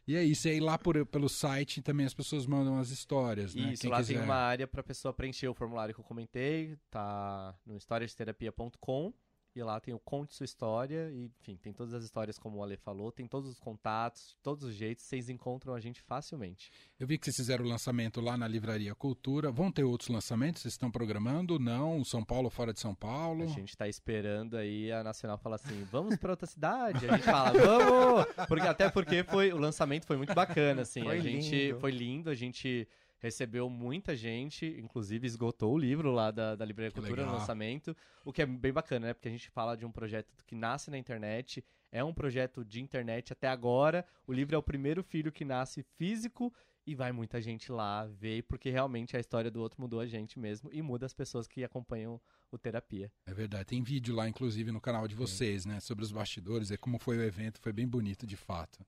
E 0.09 0.17
é 0.17 0.25
isso, 0.25 0.49
e 0.49 0.53
aí 0.53 0.61
lá 0.61 0.79
por, 0.79 1.05
pelo 1.05 1.29
site 1.29 1.83
também 1.83 2.07
as 2.07 2.15
pessoas 2.15 2.47
mandam 2.47 2.79
as 2.79 2.89
histórias, 2.89 3.55
né? 3.55 3.73
Isso, 3.73 3.83
Quem 3.83 3.91
lá 3.91 3.99
quiser. 3.99 4.15
tem 4.15 4.23
uma 4.23 4.35
área 4.35 4.67
pra 4.67 4.83
pessoa 4.83 5.13
preencher 5.13 5.49
o 5.49 5.55
formulário 5.55 5.95
que 5.95 6.01
eu 6.01 6.05
comentei, 6.05 6.75
tá 6.91 7.55
no 7.67 7.77
historiasterapia.com. 7.77 9.13
E 9.57 9.63
lá 9.63 9.81
tem 9.81 9.95
o 9.95 9.99
Conte 9.99 10.35
Sua 10.35 10.45
História, 10.45 11.11
e 11.11 11.31
enfim, 11.41 11.57
tem 11.57 11.73
todas 11.73 11.95
as 11.95 12.05
histórias 12.05 12.39
como 12.39 12.59
o 12.59 12.63
Ale 12.63 12.77
falou, 12.77 13.11
tem 13.11 13.27
todos 13.27 13.49
os 13.49 13.59
contatos, 13.59 14.37
todos 14.43 14.65
os 14.65 14.75
jeitos, 14.75 15.07
vocês 15.07 15.31
encontram 15.31 15.73
a 15.73 15.81
gente 15.81 16.03
facilmente. 16.03 16.71
Eu 17.01 17.07
vi 17.07 17.17
que 17.17 17.25
vocês 17.25 17.37
fizeram 17.37 17.65
o 17.65 17.69
lançamento 17.69 18.21
lá 18.21 18.37
na 18.37 18.47
Livraria 18.47 18.95
Cultura. 18.95 19.51
Vão 19.51 19.73
ter 19.73 19.83
outros 19.83 20.11
lançamentos? 20.11 20.61
Vocês 20.61 20.75
estão 20.75 20.91
programando? 20.91 21.59
Não? 21.59 22.05
São 22.05 22.23
Paulo 22.23 22.51
fora 22.51 22.71
de 22.71 22.81
São 22.81 22.95
Paulo? 22.95 23.45
A 23.45 23.47
gente 23.47 23.71
está 23.71 23.89
esperando 23.89 24.59
aí 24.59 24.93
a 24.93 25.03
Nacional 25.03 25.39
falar 25.39 25.57
assim, 25.57 25.85
vamos 25.91 26.17
para 26.17 26.33
outra 26.33 26.47
cidade? 26.47 27.09
A 27.09 27.17
gente 27.17 27.25
fala, 27.25 27.59
vamos! 27.59 28.27
Porque, 28.47 28.67
até 28.67 28.91
porque 28.91 29.25
foi, 29.25 29.55
o 29.55 29.57
lançamento 29.57 30.05
foi 30.05 30.19
muito 30.19 30.35
bacana, 30.35 30.83
assim. 30.83 31.03
Foi 31.03 31.17
a 31.17 31.21
gente 31.21 31.69
lindo. 31.69 31.81
foi 31.81 31.91
lindo, 31.93 32.29
a 32.29 32.35
gente 32.35 32.87
recebeu 33.19 33.69
muita 33.69 34.15
gente, 34.15 34.67
inclusive 34.79 35.27
esgotou 35.27 35.75
o 35.75 35.79
livro 35.79 36.11
lá 36.11 36.31
da, 36.31 36.55
da 36.55 36.65
Livraria 36.65 36.91
Que 36.91 37.01
Cultura 37.01 37.25
no 37.25 37.33
lançamento, 37.33 37.97
o 38.25 38.33
que 38.33 38.43
é 38.43 38.47
bem 38.47 38.73
bacana, 38.73 39.09
né? 39.09 39.15
Porque 39.15 39.29
a 39.29 39.33
gente 39.33 39.49
fala 39.51 39.77
de 39.77 39.85
um 39.85 39.93
projeto 39.93 40.45
que 40.47 40.55
nasce 40.55 40.91
na 40.91 40.99
internet, 40.99 41.65
é 41.91 42.03
um 42.05 42.13
projeto 42.13 42.65
de 42.65 42.81
internet 42.81 43.33
até 43.33 43.49
agora. 43.49 44.05
O 44.27 44.33
livro 44.33 44.55
é 44.55 44.59
o 44.59 44.63
primeiro 44.63 45.03
filho 45.03 45.33
que 45.33 45.45
nasce 45.45 45.83
físico 45.97 46.53
e 46.87 46.95
vai 46.95 47.11
muita 47.11 47.41
gente 47.41 47.73
lá 47.73 48.07
ver, 48.07 48.43
porque 48.45 48.71
realmente 48.71 49.17
a 49.17 49.21
história 49.21 49.51
do 49.51 49.61
outro 49.61 49.81
mudou 49.81 49.99
a 49.99 50.07
gente 50.07 50.39
mesmo 50.39 50.71
e 50.73 50.81
muda 50.81 51.05
as 51.05 51.13
pessoas 51.13 51.49
que 51.49 51.65
acompanham 51.65 52.21
o 52.51 52.57
terapia. 52.57 53.11
É 53.27 53.35
verdade. 53.35 53.65
Tem 53.65 53.83
vídeo 53.83 54.15
lá, 54.15 54.29
inclusive, 54.29 54.71
no 54.71 54.81
canal 54.81 55.09
de 55.09 55.15
vocês, 55.15 55.67
né? 55.67 55.81
Sobre 55.81 56.05
os 56.05 56.13
bastidores, 56.13 56.71
é 56.71 56.77
como 56.77 56.99
foi 56.99 57.19
o 57.19 57.23
evento, 57.23 57.61
foi 57.61 57.73
bem 57.73 57.89
bonito 57.89 58.25
de 58.25 58.37
fato. 58.37 58.87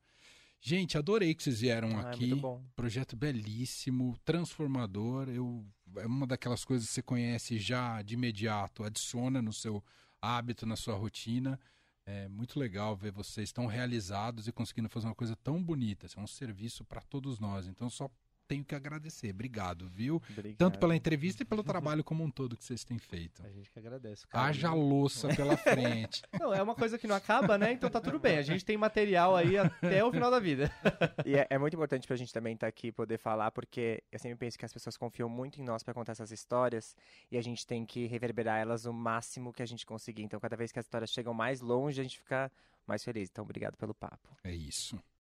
Gente, 0.60 0.98
adorei 0.98 1.34
que 1.34 1.42
vocês 1.42 1.60
vieram 1.60 1.96
Ah, 1.98 2.02
é 2.02 2.06
aqui. 2.08 2.34
bom. 2.34 2.62
Projeto 2.74 3.16
belíssimo, 3.16 4.16
transformador. 4.24 5.28
Eu, 5.28 5.64
é 5.96 6.06
uma 6.06 6.26
daquelas 6.26 6.64
coisas 6.64 6.88
que 6.88 6.94
você 6.94 7.02
conhece 7.02 7.58
já 7.58 8.02
de 8.02 8.14
imediato, 8.14 8.82
adiciona 8.84 9.40
no 9.40 9.52
seu 9.52 9.82
hábito, 10.20 10.66
na 10.66 10.76
sua 10.76 10.96
rotina. 10.96 11.58
É 12.04 12.26
muito 12.28 12.58
legal 12.58 12.96
ver 12.96 13.12
vocês 13.12 13.52
tão 13.52 13.66
realizados 13.66 14.48
e 14.48 14.52
conseguindo 14.52 14.88
fazer 14.88 15.06
uma 15.06 15.14
coisa 15.14 15.36
tão 15.36 15.62
bonita. 15.62 16.06
Isso 16.06 16.18
é 16.18 16.22
um 16.22 16.26
serviço 16.26 16.84
para 16.84 17.02
todos 17.02 17.38
nós. 17.38 17.66
Então, 17.68 17.88
só 17.88 18.10
tenho 18.48 18.64
que 18.64 18.74
agradecer. 18.74 19.30
Obrigado, 19.30 19.86
viu? 19.88 20.20
Obrigado. 20.30 20.56
Tanto 20.56 20.78
pela 20.78 20.96
entrevista 20.96 21.42
e 21.42 21.46
pelo 21.46 21.62
trabalho 21.62 22.02
como 22.02 22.24
um 22.24 22.30
todo 22.30 22.56
que 22.56 22.64
vocês 22.64 22.82
têm 22.82 22.98
feito. 22.98 23.44
A 23.44 23.50
gente 23.50 23.70
que 23.70 23.78
agradece. 23.78 24.26
cara. 24.26 24.46
Haja 24.46 24.72
louça 24.72 25.28
pela 25.28 25.56
frente. 25.56 26.22
Não, 26.40 26.52
é 26.54 26.62
uma 26.62 26.74
coisa 26.74 26.98
que 26.98 27.06
não 27.06 27.14
acaba, 27.14 27.58
né? 27.58 27.72
Então 27.72 27.90
tá 27.90 28.00
tudo 28.00 28.18
bem. 28.18 28.38
A 28.38 28.42
gente 28.42 28.64
tem 28.64 28.76
material 28.76 29.36
aí 29.36 29.58
até 29.58 30.02
o 30.02 30.10
final 30.10 30.30
da 30.30 30.40
vida. 30.40 30.72
E 31.26 31.34
é, 31.36 31.46
é 31.50 31.58
muito 31.58 31.74
importante 31.74 32.06
pra 32.06 32.16
gente 32.16 32.32
também 32.32 32.54
estar 32.54 32.66
aqui 32.66 32.86
e 32.88 32.92
poder 32.92 33.18
falar, 33.18 33.50
porque 33.50 34.02
eu 34.10 34.18
sempre 34.18 34.38
penso 34.38 34.58
que 34.58 34.64
as 34.64 34.72
pessoas 34.72 34.96
confiam 34.96 35.28
muito 35.28 35.60
em 35.60 35.64
nós 35.64 35.82
pra 35.82 35.92
contar 35.92 36.12
essas 36.12 36.30
histórias 36.30 36.96
e 37.30 37.36
a 37.36 37.42
gente 37.42 37.66
tem 37.66 37.84
que 37.84 38.06
reverberar 38.06 38.58
elas 38.58 38.86
o 38.86 38.92
máximo 38.92 39.52
que 39.52 39.62
a 39.62 39.66
gente 39.66 39.84
conseguir. 39.84 40.22
Então, 40.22 40.40
cada 40.40 40.56
vez 40.56 40.72
que 40.72 40.78
as 40.78 40.86
histórias 40.86 41.10
chegam 41.10 41.34
mais 41.34 41.60
longe, 41.60 42.00
a 42.00 42.04
gente 42.04 42.18
fica 42.18 42.50
mais 42.86 43.04
feliz. 43.04 43.28
Então, 43.30 43.44
obrigado 43.44 43.76
pelo 43.76 43.92
papo. 43.92 44.28
É 44.42 44.54
isso. 44.54 44.98